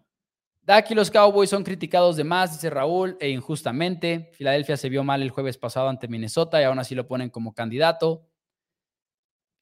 Dak 0.61 0.91
y 0.91 0.95
los 0.95 1.09
Cowboys 1.09 1.49
son 1.49 1.63
criticados 1.63 2.17
de 2.17 2.25
más, 2.25 2.51
dice 2.51 2.69
Raúl, 2.69 3.17
e 3.21 3.29
injustamente. 3.29 4.31
Filadelfia 4.33 4.75
se 4.75 4.89
vio 4.89 5.01
mal 5.01 5.21
el 5.21 5.29
jueves 5.29 5.57
pasado 5.57 5.87
ante 5.87 6.09
Minnesota 6.09 6.59
y 6.59 6.65
aún 6.65 6.77
así 6.77 6.93
lo 6.93 7.07
ponen 7.07 7.29
como 7.29 7.53
candidato. 7.53 8.27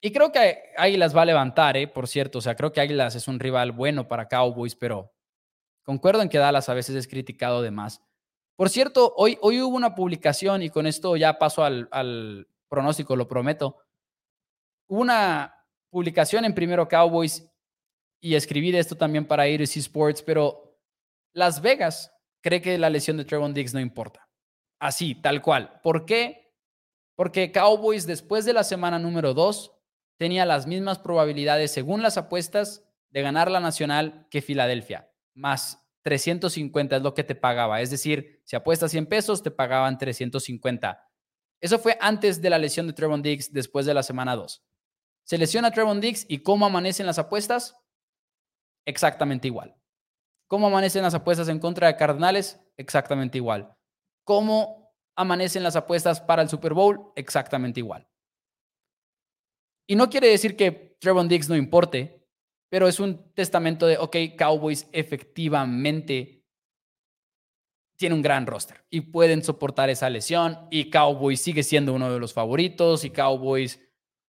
Y 0.00 0.10
creo 0.12 0.32
que 0.32 0.72
Águilas 0.76 1.16
va 1.16 1.22
a 1.22 1.26
levantar, 1.26 1.76
¿eh? 1.76 1.86
por 1.86 2.08
cierto. 2.08 2.38
O 2.38 2.40
sea, 2.40 2.56
creo 2.56 2.72
que 2.72 2.80
Águilas 2.80 3.14
es 3.14 3.28
un 3.28 3.38
rival 3.38 3.70
bueno 3.70 4.08
para 4.08 4.28
Cowboys, 4.28 4.74
pero 4.74 5.12
concuerdo 5.84 6.22
en 6.22 6.28
que 6.28 6.38
Dallas 6.38 6.68
a 6.68 6.74
veces 6.74 6.96
es 6.96 7.06
criticado 7.06 7.62
de 7.62 7.70
más. 7.70 8.02
Por 8.56 8.68
cierto, 8.68 9.14
hoy, 9.16 9.38
hoy 9.42 9.60
hubo 9.60 9.76
una 9.76 9.94
publicación 9.94 10.62
y 10.62 10.70
con 10.70 10.88
esto 10.88 11.16
ya 11.16 11.38
paso 11.38 11.62
al, 11.62 11.88
al 11.92 12.48
pronóstico, 12.68 13.14
lo 13.14 13.28
prometo. 13.28 13.78
Hubo 14.88 15.02
una 15.02 15.54
publicación 15.88 16.44
en 16.44 16.54
Primero 16.54 16.88
Cowboys 16.88 17.48
y 18.20 18.34
escribí 18.34 18.72
de 18.72 18.78
esto 18.78 18.96
también 18.96 19.26
para 19.26 19.48
Iris 19.48 19.76
Sports, 19.76 20.22
pero 20.22 20.78
las 21.32 21.60
Vegas 21.60 22.12
cree 22.42 22.62
que 22.62 22.78
la 22.78 22.90
lesión 22.90 23.16
de 23.16 23.24
Trevon 23.24 23.54
Diggs 23.54 23.74
no 23.74 23.80
importa. 23.80 24.28
Así, 24.78 25.14
tal 25.14 25.42
cual. 25.42 25.80
¿Por 25.82 26.06
qué? 26.06 26.54
Porque 27.14 27.50
Cowboys 27.52 28.06
después 28.06 28.44
de 28.44 28.52
la 28.52 28.64
semana 28.64 28.98
número 28.98 29.34
2 29.34 29.72
tenía 30.18 30.44
las 30.44 30.66
mismas 30.66 30.98
probabilidades, 30.98 31.72
según 31.72 32.02
las 32.02 32.16
apuestas, 32.16 32.84
de 33.10 33.22
ganar 33.22 33.50
la 33.50 33.60
nacional 33.60 34.26
que 34.30 34.42
Filadelfia, 34.42 35.10
más 35.34 35.86
350 36.02 36.96
es 36.96 37.02
lo 37.02 37.14
que 37.14 37.24
te 37.24 37.34
pagaba. 37.34 37.80
Es 37.80 37.90
decir, 37.90 38.40
si 38.44 38.54
apuestas 38.56 38.90
100 38.90 39.06
pesos, 39.06 39.42
te 39.42 39.50
pagaban 39.50 39.98
350. 39.98 41.02
Eso 41.60 41.78
fue 41.78 41.96
antes 42.00 42.40
de 42.40 42.50
la 42.50 42.58
lesión 42.58 42.86
de 42.86 42.92
Trevon 42.92 43.22
Diggs, 43.22 43.52
después 43.52 43.86
de 43.86 43.94
la 43.94 44.02
semana 44.02 44.36
2. 44.36 44.62
Se 45.24 45.38
lesiona 45.38 45.70
Trevon 45.70 46.00
Diggs 46.00 46.24
y 46.28 46.38
cómo 46.38 46.66
amanecen 46.66 47.06
las 47.06 47.18
apuestas? 47.18 47.76
Exactamente 48.86 49.48
igual. 49.48 49.76
¿Cómo 50.48 50.68
amanecen 50.68 51.02
las 51.02 51.14
apuestas 51.14 51.48
en 51.48 51.58
contra 51.58 51.88
de 51.88 51.96
Cardenales? 51.96 52.60
Exactamente 52.76 53.38
igual. 53.38 53.76
¿Cómo 54.24 54.94
amanecen 55.16 55.62
las 55.62 55.76
apuestas 55.76 56.20
para 56.20 56.42
el 56.42 56.48
Super 56.48 56.72
Bowl? 56.72 57.12
Exactamente 57.16 57.80
igual. 57.80 58.08
Y 59.88 59.96
no 59.96 60.08
quiere 60.08 60.28
decir 60.28 60.56
que 60.56 60.96
Trevon 61.00 61.28
Diggs 61.28 61.48
no 61.48 61.56
importe, 61.56 62.26
pero 62.70 62.88
es 62.88 63.00
un 63.00 63.32
testamento 63.34 63.86
de, 63.86 63.98
ok, 63.98 64.16
Cowboys 64.36 64.88
efectivamente 64.92 66.44
tiene 67.96 68.14
un 68.14 68.22
gran 68.22 68.46
roster 68.46 68.84
y 68.90 69.00
pueden 69.00 69.42
soportar 69.42 69.88
esa 69.90 70.10
lesión 70.10 70.68
y 70.70 70.90
Cowboys 70.90 71.40
sigue 71.40 71.62
siendo 71.62 71.94
uno 71.94 72.12
de 72.12 72.18
los 72.20 72.34
favoritos 72.34 73.04
y 73.04 73.10
Cowboys 73.10 73.80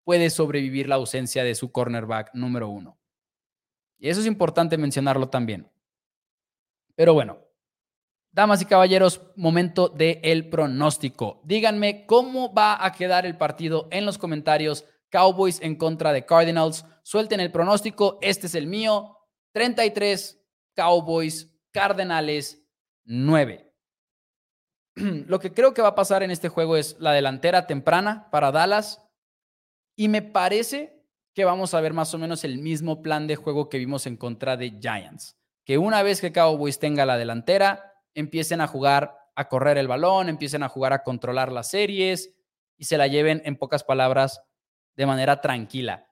puede 0.04 0.30
sobrevivir 0.30 0.88
la 0.88 0.94
ausencia 0.94 1.44
de 1.44 1.54
su 1.54 1.70
cornerback 1.70 2.34
número 2.34 2.68
uno. 2.68 2.99
Y 4.00 4.08
eso 4.08 4.20
es 4.20 4.26
importante 4.26 4.78
mencionarlo 4.78 5.28
también. 5.28 5.70
Pero 6.96 7.12
bueno, 7.12 7.38
damas 8.32 8.62
y 8.62 8.64
caballeros, 8.64 9.20
momento 9.36 9.88
del 9.88 10.18
el 10.22 10.48
pronóstico. 10.48 11.42
Díganme 11.44 12.06
cómo 12.06 12.52
va 12.52 12.84
a 12.84 12.92
quedar 12.92 13.26
el 13.26 13.36
partido 13.36 13.88
en 13.90 14.06
los 14.06 14.18
comentarios. 14.18 14.86
Cowboys 15.10 15.60
en 15.60 15.76
contra 15.76 16.12
de 16.12 16.24
Cardinals. 16.24 16.86
Suelten 17.02 17.40
el 17.40 17.52
pronóstico. 17.52 18.18
Este 18.22 18.46
es 18.46 18.54
el 18.54 18.66
mío. 18.66 19.18
33 19.52 20.40
Cowboys, 20.74 21.52
Cardenales 21.72 22.64
9. 23.04 23.74
Lo 24.94 25.40
que 25.40 25.52
creo 25.52 25.74
que 25.74 25.82
va 25.82 25.88
a 25.88 25.94
pasar 25.94 26.22
en 26.22 26.30
este 26.30 26.48
juego 26.48 26.76
es 26.76 26.96
la 27.00 27.12
delantera 27.12 27.66
temprana 27.66 28.30
para 28.30 28.52
Dallas. 28.52 29.02
Y 29.96 30.08
me 30.08 30.22
parece 30.22 30.99
vamos 31.44 31.74
a 31.74 31.80
ver 31.80 31.92
más 31.92 32.14
o 32.14 32.18
menos 32.18 32.44
el 32.44 32.58
mismo 32.58 33.02
plan 33.02 33.26
de 33.26 33.36
juego 33.36 33.68
que 33.68 33.78
vimos 33.78 34.06
en 34.06 34.16
contra 34.16 34.56
de 34.56 34.78
Giants 34.80 35.40
que 35.70 35.78
una 35.78 36.02
vez 36.02 36.20
que 36.20 36.32
Cowboys 36.32 36.80
tenga 36.80 37.06
la 37.06 37.16
delantera, 37.16 37.94
empiecen 38.14 38.60
a 38.60 38.66
jugar 38.66 39.16
a 39.36 39.48
correr 39.48 39.78
el 39.78 39.86
balón, 39.86 40.28
empiecen 40.28 40.64
a 40.64 40.68
jugar 40.68 40.92
a 40.92 41.04
controlar 41.04 41.52
las 41.52 41.70
series 41.70 42.34
y 42.76 42.86
se 42.86 42.98
la 42.98 43.06
lleven, 43.06 43.40
en 43.44 43.56
pocas 43.56 43.84
palabras, 43.84 44.42
de 44.96 45.06
manera 45.06 45.40
tranquila. 45.40 46.08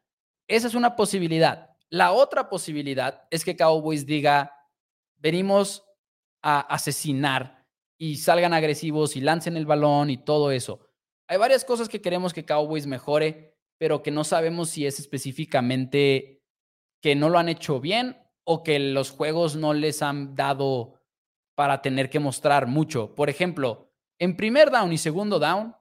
Esa 0.47 0.69
es 0.69 0.77
una 0.77 0.95
posibilidad. 0.95 1.71
La 1.91 2.13
otra 2.13 2.49
posibilidad 2.49 3.27
es 3.31 3.45
que 3.45 3.57
Cowboys 3.57 4.07
diga, 4.07 4.55
venimos 5.17 5.85
a 6.41 6.61
asesinar 6.61 7.67
y 7.97 8.19
salgan 8.19 8.55
agresivos 8.55 9.17
y 9.17 9.21
lancen 9.21 9.57
el 9.57 9.67
balón 9.67 10.11
y 10.11 10.19
todo 10.19 10.53
eso. 10.53 10.87
Hay 11.27 11.37
varias 11.37 11.65
cosas 11.65 11.89
que 11.89 12.01
queremos 12.01 12.33
que 12.33 12.45
Cowboys 12.45 12.87
mejore, 12.87 13.58
pero 13.79 14.03
que 14.03 14.11
no 14.11 14.25
sabemos 14.25 14.71
si 14.71 14.87
es 14.87 14.99
específicamente 14.99 16.43
que 17.01 17.15
no 17.15 17.29
lo 17.29 17.39
han 17.39 17.49
hecho 17.49 17.81
bien 17.81 18.19
o 18.45 18.63
que 18.63 18.79
los 18.79 19.11
juegos 19.11 19.57
no 19.57 19.73
les 19.73 20.03
han 20.03 20.35
dado 20.35 20.95
para 21.55 21.81
tener 21.83 22.11
que 22.11 22.21
mostrar 22.21 22.67
mucho. 22.67 23.15
Por 23.15 23.31
ejemplo, 23.31 23.93
en 24.19 24.37
primer 24.37 24.71
down 24.71 24.93
y 24.93 24.99
segundo 24.99 25.39
down, 25.39 25.75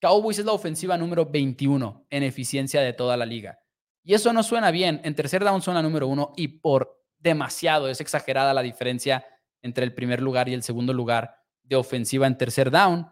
Cowboys 0.00 0.38
es 0.38 0.46
la 0.46 0.52
ofensiva 0.52 0.96
número 0.96 1.26
21 1.26 2.06
en 2.10 2.22
eficiencia 2.22 2.80
de 2.80 2.92
toda 2.92 3.16
la 3.16 3.26
liga. 3.26 3.60
Y 4.02 4.14
eso 4.14 4.32
no 4.32 4.42
suena 4.42 4.70
bien. 4.70 5.00
En 5.04 5.14
tercer 5.14 5.44
down 5.44 5.60
suena 5.60 5.82
número 5.82 6.08
uno 6.08 6.32
y 6.36 6.48
por 6.48 7.04
demasiado 7.18 7.88
es 7.88 8.00
exagerada 8.00 8.54
la 8.54 8.62
diferencia 8.62 9.26
entre 9.62 9.84
el 9.84 9.94
primer 9.94 10.22
lugar 10.22 10.48
y 10.48 10.54
el 10.54 10.62
segundo 10.62 10.92
lugar 10.92 11.36
de 11.62 11.76
ofensiva 11.76 12.26
en 12.26 12.38
tercer 12.38 12.70
down. 12.70 13.10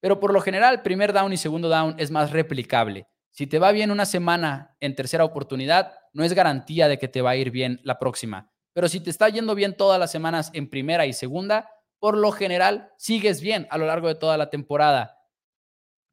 Pero 0.00 0.20
por 0.20 0.32
lo 0.32 0.40
general, 0.40 0.82
primer 0.82 1.12
down 1.12 1.32
y 1.32 1.36
segundo 1.36 1.68
down 1.68 1.96
es 1.98 2.10
más 2.10 2.30
replicable. 2.30 3.08
Si 3.38 3.46
te 3.46 3.60
va 3.60 3.70
bien 3.70 3.92
una 3.92 4.04
semana 4.04 4.76
en 4.80 4.96
tercera 4.96 5.24
oportunidad, 5.24 5.92
no 6.12 6.24
es 6.24 6.32
garantía 6.32 6.88
de 6.88 6.98
que 6.98 7.06
te 7.06 7.22
va 7.22 7.30
a 7.30 7.36
ir 7.36 7.52
bien 7.52 7.80
la 7.84 8.00
próxima. 8.00 8.50
Pero 8.72 8.88
si 8.88 8.98
te 8.98 9.10
está 9.10 9.28
yendo 9.28 9.54
bien 9.54 9.76
todas 9.76 10.00
las 10.00 10.10
semanas 10.10 10.50
en 10.54 10.68
primera 10.68 11.06
y 11.06 11.12
segunda, 11.12 11.70
por 12.00 12.18
lo 12.18 12.32
general 12.32 12.90
sigues 12.98 13.40
bien 13.40 13.68
a 13.70 13.78
lo 13.78 13.86
largo 13.86 14.08
de 14.08 14.16
toda 14.16 14.36
la 14.36 14.50
temporada. 14.50 15.20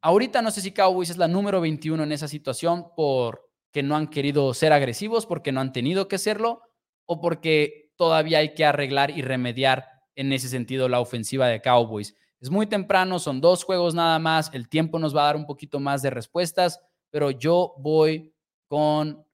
Ahorita 0.02 0.40
no 0.40 0.52
sé 0.52 0.60
si 0.60 0.70
Cowboys 0.70 1.10
es 1.10 1.16
la 1.16 1.26
número 1.26 1.60
21 1.60 2.00
en 2.00 2.12
esa 2.12 2.28
situación 2.28 2.92
porque 2.94 3.82
no 3.82 3.96
han 3.96 4.06
querido 4.06 4.54
ser 4.54 4.72
agresivos, 4.72 5.26
porque 5.26 5.50
no 5.50 5.60
han 5.60 5.72
tenido 5.72 6.06
que 6.06 6.18
serlo 6.18 6.62
o 7.06 7.20
porque 7.20 7.92
todavía 7.96 8.38
hay 8.38 8.54
que 8.54 8.64
arreglar 8.64 9.10
y 9.10 9.22
remediar 9.22 9.88
en 10.14 10.32
ese 10.32 10.48
sentido 10.48 10.88
la 10.88 11.00
ofensiva 11.00 11.48
de 11.48 11.60
Cowboys. 11.60 12.16
Es 12.38 12.50
muy 12.50 12.68
temprano, 12.68 13.18
son 13.18 13.40
dos 13.40 13.64
juegos 13.64 13.96
nada 13.96 14.20
más, 14.20 14.54
el 14.54 14.68
tiempo 14.68 15.00
nos 15.00 15.16
va 15.16 15.22
a 15.22 15.26
dar 15.26 15.36
un 15.36 15.46
poquito 15.46 15.80
más 15.80 16.02
de 16.02 16.10
respuestas, 16.10 16.85
pero 17.10 17.30
yo 17.30 17.74
voy 17.78 18.34
con 18.68 19.26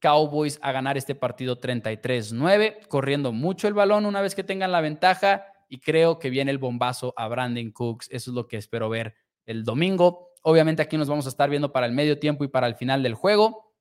Cowboys 0.00 0.58
a 0.62 0.72
ganar 0.72 0.98
este 0.98 1.14
partido 1.14 1.60
33-9, 1.60 2.86
corriendo 2.88 3.32
mucho 3.32 3.68
el 3.68 3.74
balón 3.74 4.04
una 4.04 4.20
vez 4.20 4.34
que 4.34 4.44
tengan 4.44 4.72
la 4.72 4.80
ventaja 4.80 5.46
y 5.68 5.78
creo 5.78 6.18
que 6.18 6.28
viene 6.28 6.50
el 6.50 6.58
bombazo 6.58 7.14
a 7.16 7.28
Brandon 7.28 7.70
Cooks. 7.70 8.08
Eso 8.10 8.30
es 8.30 8.34
lo 8.34 8.48
que 8.48 8.56
espero 8.56 8.88
ver 8.88 9.14
el 9.46 9.64
domingo. 9.64 10.30
Obviamente 10.42 10.82
aquí 10.82 10.98
nos 10.98 11.08
vamos 11.08 11.26
a 11.26 11.28
estar 11.28 11.48
viendo 11.48 11.72
para 11.72 11.86
el 11.86 11.92
medio 11.92 12.18
tiempo 12.18 12.44
y 12.44 12.48
para 12.48 12.66
el 12.66 12.74
final 12.74 13.02
del 13.02 13.14
juego. 13.14 13.72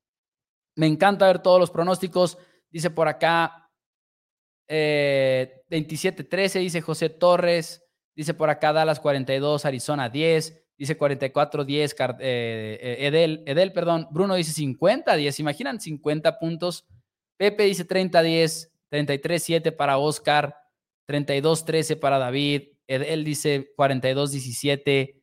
Me 0.75 0.85
encanta 0.85 1.27
ver 1.27 1.39
todos 1.39 1.59
los 1.59 1.71
pronósticos. 1.71 2.37
Dice 2.69 2.91
por 2.91 3.07
acá 3.07 3.69
27-13, 4.69 6.55
eh, 6.55 6.59
dice 6.59 6.81
José 6.81 7.09
Torres. 7.09 7.83
Dice 8.15 8.33
por 8.33 8.49
acá 8.49 8.73
Dallas 8.73 8.99
42, 8.99 9.65
Arizona 9.65 10.09
10 10.09 10.60
dice 10.81 10.97
44-10, 10.97 12.17
eh, 12.19 12.79
eh, 12.81 13.05
Edel, 13.05 13.43
Edel, 13.45 13.71
perdón, 13.71 14.07
Bruno 14.09 14.33
dice 14.33 14.51
50-10, 14.51 15.39
imaginan 15.39 15.79
50 15.79 16.39
puntos. 16.39 16.87
Pepe 17.37 17.65
dice 17.65 17.87
30-10, 17.87 18.71
33-7 18.91 19.75
para 19.75 19.99
Oscar, 19.99 20.57
32-13 21.07 21.99
para 21.99 22.17
David, 22.17 22.63
Edel 22.87 23.23
dice 23.23 23.71
42-17, 23.77 25.21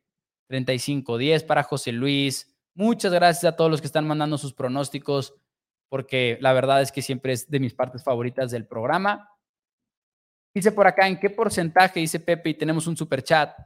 35-10 0.49 1.45
para 1.45 1.65
José 1.65 1.91
Luis. 1.91 2.57
Muchas 2.75 3.13
gracias 3.13 3.53
a 3.53 3.57
todos 3.57 3.69
los 3.69 3.81
que 3.81 3.89
están 3.89 4.07
mandando 4.07 4.39
sus 4.39 4.55
pronósticos, 4.55 5.35
porque 5.89 6.39
la 6.41 6.53
verdad 6.53 6.83
es 6.83 6.93
que 6.93 7.03
siempre 7.03 7.33
es 7.33 7.51
de 7.51 7.59
mis 7.59 7.75
partes 7.75 8.05
favoritas 8.05 8.53
del 8.53 8.65
programa. 8.65 9.29
Dice 10.55 10.71
por 10.71 10.87
acá, 10.87 11.09
¿en 11.09 11.19
qué 11.19 11.31
porcentaje? 11.31 11.99
Dice 11.99 12.21
Pepe 12.21 12.51
y 12.51 12.55
tenemos 12.55 12.87
un 12.87 12.97
super 12.97 13.25
chat. 13.25 13.57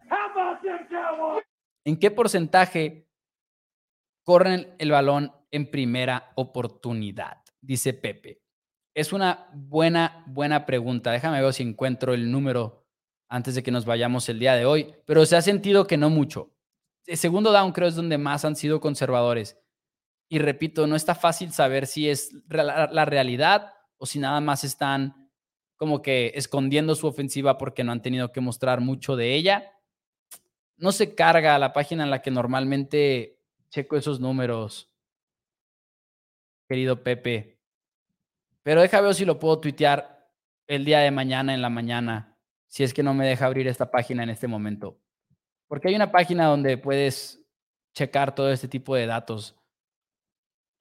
¿En 1.84 1.98
qué 1.98 2.10
porcentaje 2.10 3.08
corren 4.22 4.74
el 4.78 4.90
balón 4.90 5.32
en 5.50 5.70
primera 5.70 6.32
oportunidad? 6.36 7.42
Dice 7.60 7.92
Pepe. 7.92 8.42
Es 8.94 9.12
una 9.12 9.50
buena, 9.54 10.24
buena 10.26 10.66
pregunta. 10.66 11.10
Déjame 11.10 11.40
ver 11.40 11.52
si 11.52 11.62
encuentro 11.62 12.14
el 12.14 12.30
número 12.30 12.86
antes 13.28 13.54
de 13.54 13.62
que 13.62 13.70
nos 13.70 13.86
vayamos 13.86 14.28
el 14.28 14.38
día 14.38 14.54
de 14.54 14.66
hoy, 14.66 14.94
pero 15.06 15.24
se 15.24 15.36
ha 15.36 15.42
sentido 15.42 15.86
que 15.86 15.96
no 15.96 16.10
mucho. 16.10 16.54
El 17.06 17.16
segundo 17.16 17.50
down 17.50 17.72
creo 17.72 17.88
es 17.88 17.96
donde 17.96 18.18
más 18.18 18.44
han 18.44 18.54
sido 18.54 18.80
conservadores. 18.80 19.58
Y 20.28 20.38
repito, 20.38 20.86
no 20.86 20.96
está 20.96 21.14
fácil 21.14 21.52
saber 21.52 21.86
si 21.86 22.08
es 22.08 22.30
la 22.48 23.04
realidad 23.04 23.72
o 23.96 24.06
si 24.06 24.18
nada 24.18 24.40
más 24.40 24.64
están 24.64 25.30
como 25.76 26.00
que 26.00 26.32
escondiendo 26.34 26.94
su 26.94 27.06
ofensiva 27.06 27.58
porque 27.58 27.82
no 27.82 27.92
han 27.92 28.02
tenido 28.02 28.30
que 28.30 28.40
mostrar 28.40 28.80
mucho 28.80 29.16
de 29.16 29.34
ella. 29.34 29.72
No 30.82 30.90
se 30.90 31.14
carga 31.14 31.56
la 31.60 31.72
página 31.72 32.02
en 32.02 32.10
la 32.10 32.22
que 32.22 32.32
normalmente 32.32 33.38
checo 33.70 33.96
esos 33.96 34.18
números, 34.18 34.92
querido 36.68 37.04
Pepe. 37.04 37.60
Pero 38.64 38.82
deja 38.82 39.00
ver 39.00 39.14
si 39.14 39.24
lo 39.24 39.38
puedo 39.38 39.60
tuitear 39.60 40.28
el 40.66 40.84
día 40.84 40.98
de 40.98 41.12
mañana 41.12 41.54
en 41.54 41.62
la 41.62 41.70
mañana, 41.70 42.36
si 42.66 42.82
es 42.82 42.92
que 42.92 43.04
no 43.04 43.14
me 43.14 43.24
deja 43.24 43.46
abrir 43.46 43.68
esta 43.68 43.92
página 43.92 44.24
en 44.24 44.30
este 44.30 44.48
momento. 44.48 44.98
Porque 45.68 45.86
hay 45.86 45.94
una 45.94 46.10
página 46.10 46.46
donde 46.46 46.76
puedes 46.76 47.46
checar 47.94 48.34
todo 48.34 48.50
este 48.50 48.66
tipo 48.66 48.96
de 48.96 49.06
datos. 49.06 49.54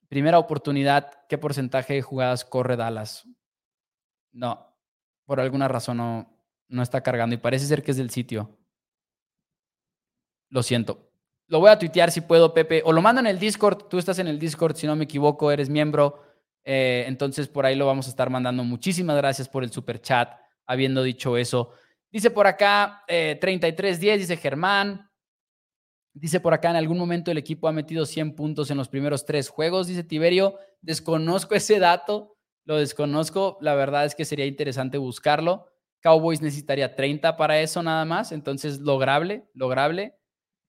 Primera 0.08 0.40
oportunidad, 0.40 1.12
¿qué 1.28 1.38
porcentaje 1.38 1.94
de 1.94 2.02
jugadas 2.02 2.44
corre 2.44 2.74
Dallas? 2.74 3.24
No, 4.32 4.66
por 5.26 5.38
alguna 5.38 5.68
razón 5.68 5.98
no, 5.98 6.44
no 6.66 6.82
está 6.82 7.04
cargando 7.04 7.36
y 7.36 7.38
parece 7.38 7.66
ser 7.66 7.84
que 7.84 7.92
es 7.92 7.96
del 7.96 8.10
sitio. 8.10 8.58
Lo 10.52 10.62
siento. 10.62 11.08
Lo 11.48 11.60
voy 11.60 11.70
a 11.70 11.78
tuitear 11.78 12.10
si 12.10 12.20
puedo, 12.20 12.52
Pepe. 12.52 12.82
O 12.84 12.92
lo 12.92 13.00
mando 13.00 13.20
en 13.20 13.26
el 13.26 13.38
Discord. 13.38 13.88
Tú 13.88 13.98
estás 13.98 14.18
en 14.18 14.28
el 14.28 14.38
Discord, 14.38 14.76
si 14.76 14.86
no 14.86 14.94
me 14.94 15.04
equivoco, 15.04 15.50
eres 15.50 15.70
miembro. 15.70 16.22
Eh, 16.62 17.04
entonces 17.08 17.48
por 17.48 17.64
ahí 17.64 17.74
lo 17.74 17.86
vamos 17.86 18.06
a 18.06 18.10
estar 18.10 18.28
mandando. 18.28 18.62
Muchísimas 18.62 19.16
gracias 19.16 19.48
por 19.48 19.64
el 19.64 19.72
super 19.72 20.00
chat, 20.02 20.30
habiendo 20.66 21.02
dicho 21.02 21.38
eso. 21.38 21.70
Dice 22.10 22.30
por 22.30 22.46
acá 22.46 23.02
eh, 23.08 23.38
3310, 23.40 24.20
dice 24.20 24.36
Germán. 24.36 25.10
Dice 26.12 26.38
por 26.38 26.52
acá, 26.52 26.68
en 26.68 26.76
algún 26.76 26.98
momento 26.98 27.30
el 27.30 27.38
equipo 27.38 27.66
ha 27.66 27.72
metido 27.72 28.04
100 28.04 28.34
puntos 28.34 28.70
en 28.70 28.76
los 28.76 28.90
primeros 28.90 29.24
tres 29.24 29.48
juegos, 29.48 29.86
dice 29.86 30.04
Tiberio. 30.04 30.58
Desconozco 30.82 31.54
ese 31.54 31.78
dato, 31.78 32.36
lo 32.66 32.76
desconozco. 32.76 33.56
La 33.62 33.74
verdad 33.74 34.04
es 34.04 34.14
que 34.14 34.26
sería 34.26 34.44
interesante 34.44 34.98
buscarlo. 34.98 35.72
Cowboys 36.02 36.42
necesitaría 36.42 36.94
30 36.94 37.38
para 37.38 37.58
eso 37.60 37.82
nada 37.82 38.04
más, 38.04 38.32
entonces 38.32 38.80
lograble, 38.80 39.48
lograble. 39.54 40.18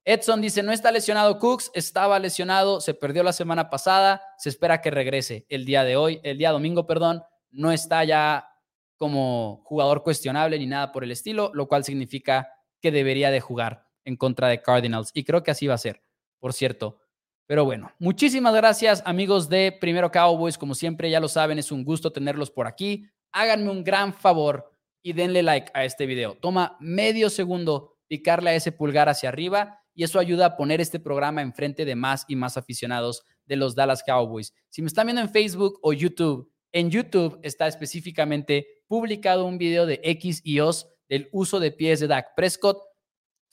Edson 0.05 0.41
dice, 0.41 0.63
no 0.63 0.73
está 0.73 0.91
lesionado 0.91 1.39
Cooks, 1.39 1.71
estaba 1.73 2.19
lesionado, 2.19 2.81
se 2.81 2.93
perdió 2.93 3.23
la 3.23 3.31
semana 3.31 3.69
pasada, 3.69 4.21
se 4.37 4.49
espera 4.49 4.81
que 4.81 4.91
regrese 4.91 5.45
el 5.47 5.63
día 5.63 5.85
de 5.85 5.95
hoy, 5.95 6.19
el 6.23 6.37
día 6.37 6.51
domingo, 6.51 6.85
perdón, 6.85 7.23
no 7.51 7.71
está 7.71 8.03
ya 8.03 8.49
como 8.97 9.61
jugador 9.63 10.03
cuestionable 10.03 10.59
ni 10.59 10.65
nada 10.65 10.91
por 10.91 11.05
el 11.05 11.11
estilo, 11.11 11.51
lo 11.53 11.67
cual 11.67 11.85
significa 11.85 12.49
que 12.81 12.91
debería 12.91 13.31
de 13.31 13.39
jugar 13.39 13.87
en 14.03 14.17
contra 14.17 14.49
de 14.49 14.61
Cardinals. 14.61 15.11
Y 15.13 15.23
creo 15.23 15.41
que 15.41 15.51
así 15.51 15.67
va 15.67 15.75
a 15.75 15.77
ser, 15.77 16.03
por 16.39 16.51
cierto. 16.51 16.99
Pero 17.45 17.63
bueno, 17.63 17.91
muchísimas 17.99 18.53
gracias 18.53 19.01
amigos 19.05 19.47
de 19.47 19.77
Primero 19.79 20.11
Cowboys. 20.11 20.57
Como 20.57 20.75
siempre, 20.75 21.09
ya 21.09 21.21
lo 21.21 21.29
saben, 21.29 21.59
es 21.59 21.71
un 21.71 21.85
gusto 21.85 22.11
tenerlos 22.11 22.51
por 22.51 22.67
aquí. 22.67 23.05
Háganme 23.31 23.69
un 23.69 23.83
gran 23.83 24.13
favor 24.13 24.69
y 25.01 25.13
denle 25.13 25.43
like 25.43 25.71
a 25.73 25.85
este 25.85 26.05
video. 26.05 26.35
Toma 26.35 26.77
medio 26.79 27.29
segundo 27.29 27.97
picarle 28.07 28.51
a 28.51 28.55
ese 28.55 28.71
pulgar 28.71 29.07
hacia 29.09 29.29
arriba 29.29 29.82
y 29.93 30.03
eso 30.03 30.19
ayuda 30.19 30.45
a 30.47 30.57
poner 30.57 30.81
este 30.81 30.99
programa 30.99 31.41
enfrente 31.41 31.85
de 31.85 31.95
más 31.95 32.25
y 32.27 32.35
más 32.35 32.57
aficionados 32.57 33.23
de 33.45 33.55
los 33.55 33.75
Dallas 33.75 34.03
Cowboys. 34.03 34.53
Si 34.69 34.81
me 34.81 34.87
están 34.87 35.07
viendo 35.07 35.21
en 35.21 35.29
Facebook 35.29 35.79
o 35.81 35.93
YouTube, 35.93 36.51
en 36.71 36.89
YouTube 36.89 37.39
está 37.43 37.67
específicamente 37.67 38.67
publicado 38.87 39.45
un 39.45 39.57
video 39.57 39.85
de 39.85 39.99
X 40.03 40.41
y 40.43 40.59
O's 40.59 40.87
del 41.07 41.29
uso 41.31 41.59
de 41.59 41.71
pies 41.71 41.99
de 41.99 42.07
Dak 42.07 42.35
Prescott 42.35 42.81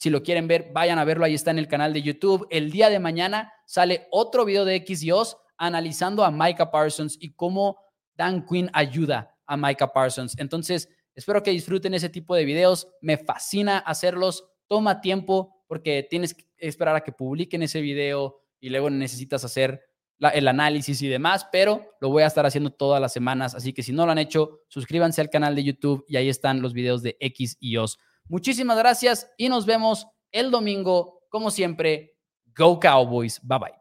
si 0.01 0.09
lo 0.09 0.23
quieren 0.23 0.47
ver, 0.47 0.71
vayan 0.73 0.97
a 0.97 1.05
verlo, 1.05 1.25
ahí 1.25 1.35
está 1.35 1.51
en 1.51 1.59
el 1.59 1.67
canal 1.67 1.93
de 1.93 2.01
YouTube. 2.01 2.47
El 2.49 2.71
día 2.71 2.89
de 2.89 2.97
mañana 2.97 3.53
sale 3.67 4.07
otro 4.09 4.45
video 4.45 4.65
de 4.65 4.73
X 4.77 5.03
y 5.03 5.11
O's 5.11 5.37
analizando 5.57 6.25
a 6.25 6.31
Micah 6.31 6.71
Parsons 6.71 7.19
y 7.21 7.33
cómo 7.35 7.77
Dan 8.15 8.43
Quinn 8.47 8.71
ayuda 8.73 9.37
a 9.45 9.55
Micah 9.55 9.93
Parsons. 9.93 10.35
Entonces, 10.39 10.89
espero 11.13 11.43
que 11.43 11.51
disfruten 11.51 11.93
ese 11.93 12.09
tipo 12.09 12.33
de 12.33 12.45
videos. 12.45 12.87
Me 12.99 13.19
fascina 13.19 13.77
hacerlos. 13.77 14.43
Toma 14.65 15.01
tiempo 15.01 15.60
porque 15.71 16.03
tienes 16.03 16.33
que 16.33 16.43
esperar 16.57 16.97
a 16.97 16.99
que 16.99 17.13
publiquen 17.13 17.63
ese 17.63 17.79
video 17.79 18.41
y 18.59 18.67
luego 18.67 18.89
necesitas 18.89 19.45
hacer 19.45 19.81
el 20.19 20.49
análisis 20.49 21.01
y 21.01 21.07
demás, 21.07 21.47
pero 21.49 21.95
lo 22.01 22.09
voy 22.09 22.23
a 22.23 22.27
estar 22.27 22.45
haciendo 22.45 22.71
todas 22.71 22.99
las 22.99 23.13
semanas. 23.13 23.55
Así 23.55 23.71
que 23.71 23.81
si 23.81 23.93
no 23.93 24.05
lo 24.05 24.11
han 24.11 24.17
hecho, 24.17 24.59
suscríbanse 24.67 25.21
al 25.21 25.29
canal 25.29 25.55
de 25.55 25.63
YouTube 25.63 26.03
y 26.09 26.17
ahí 26.17 26.27
están 26.27 26.61
los 26.61 26.73
videos 26.73 27.01
de 27.03 27.15
X 27.21 27.55
y 27.61 27.77
O's. 27.77 27.99
Muchísimas 28.27 28.77
gracias 28.77 29.31
y 29.37 29.47
nos 29.47 29.65
vemos 29.65 30.07
el 30.33 30.51
domingo, 30.51 31.21
como 31.29 31.49
siempre. 31.49 32.17
Go 32.53 32.77
Cowboys. 32.77 33.39
Bye 33.41 33.59
bye. 33.59 33.80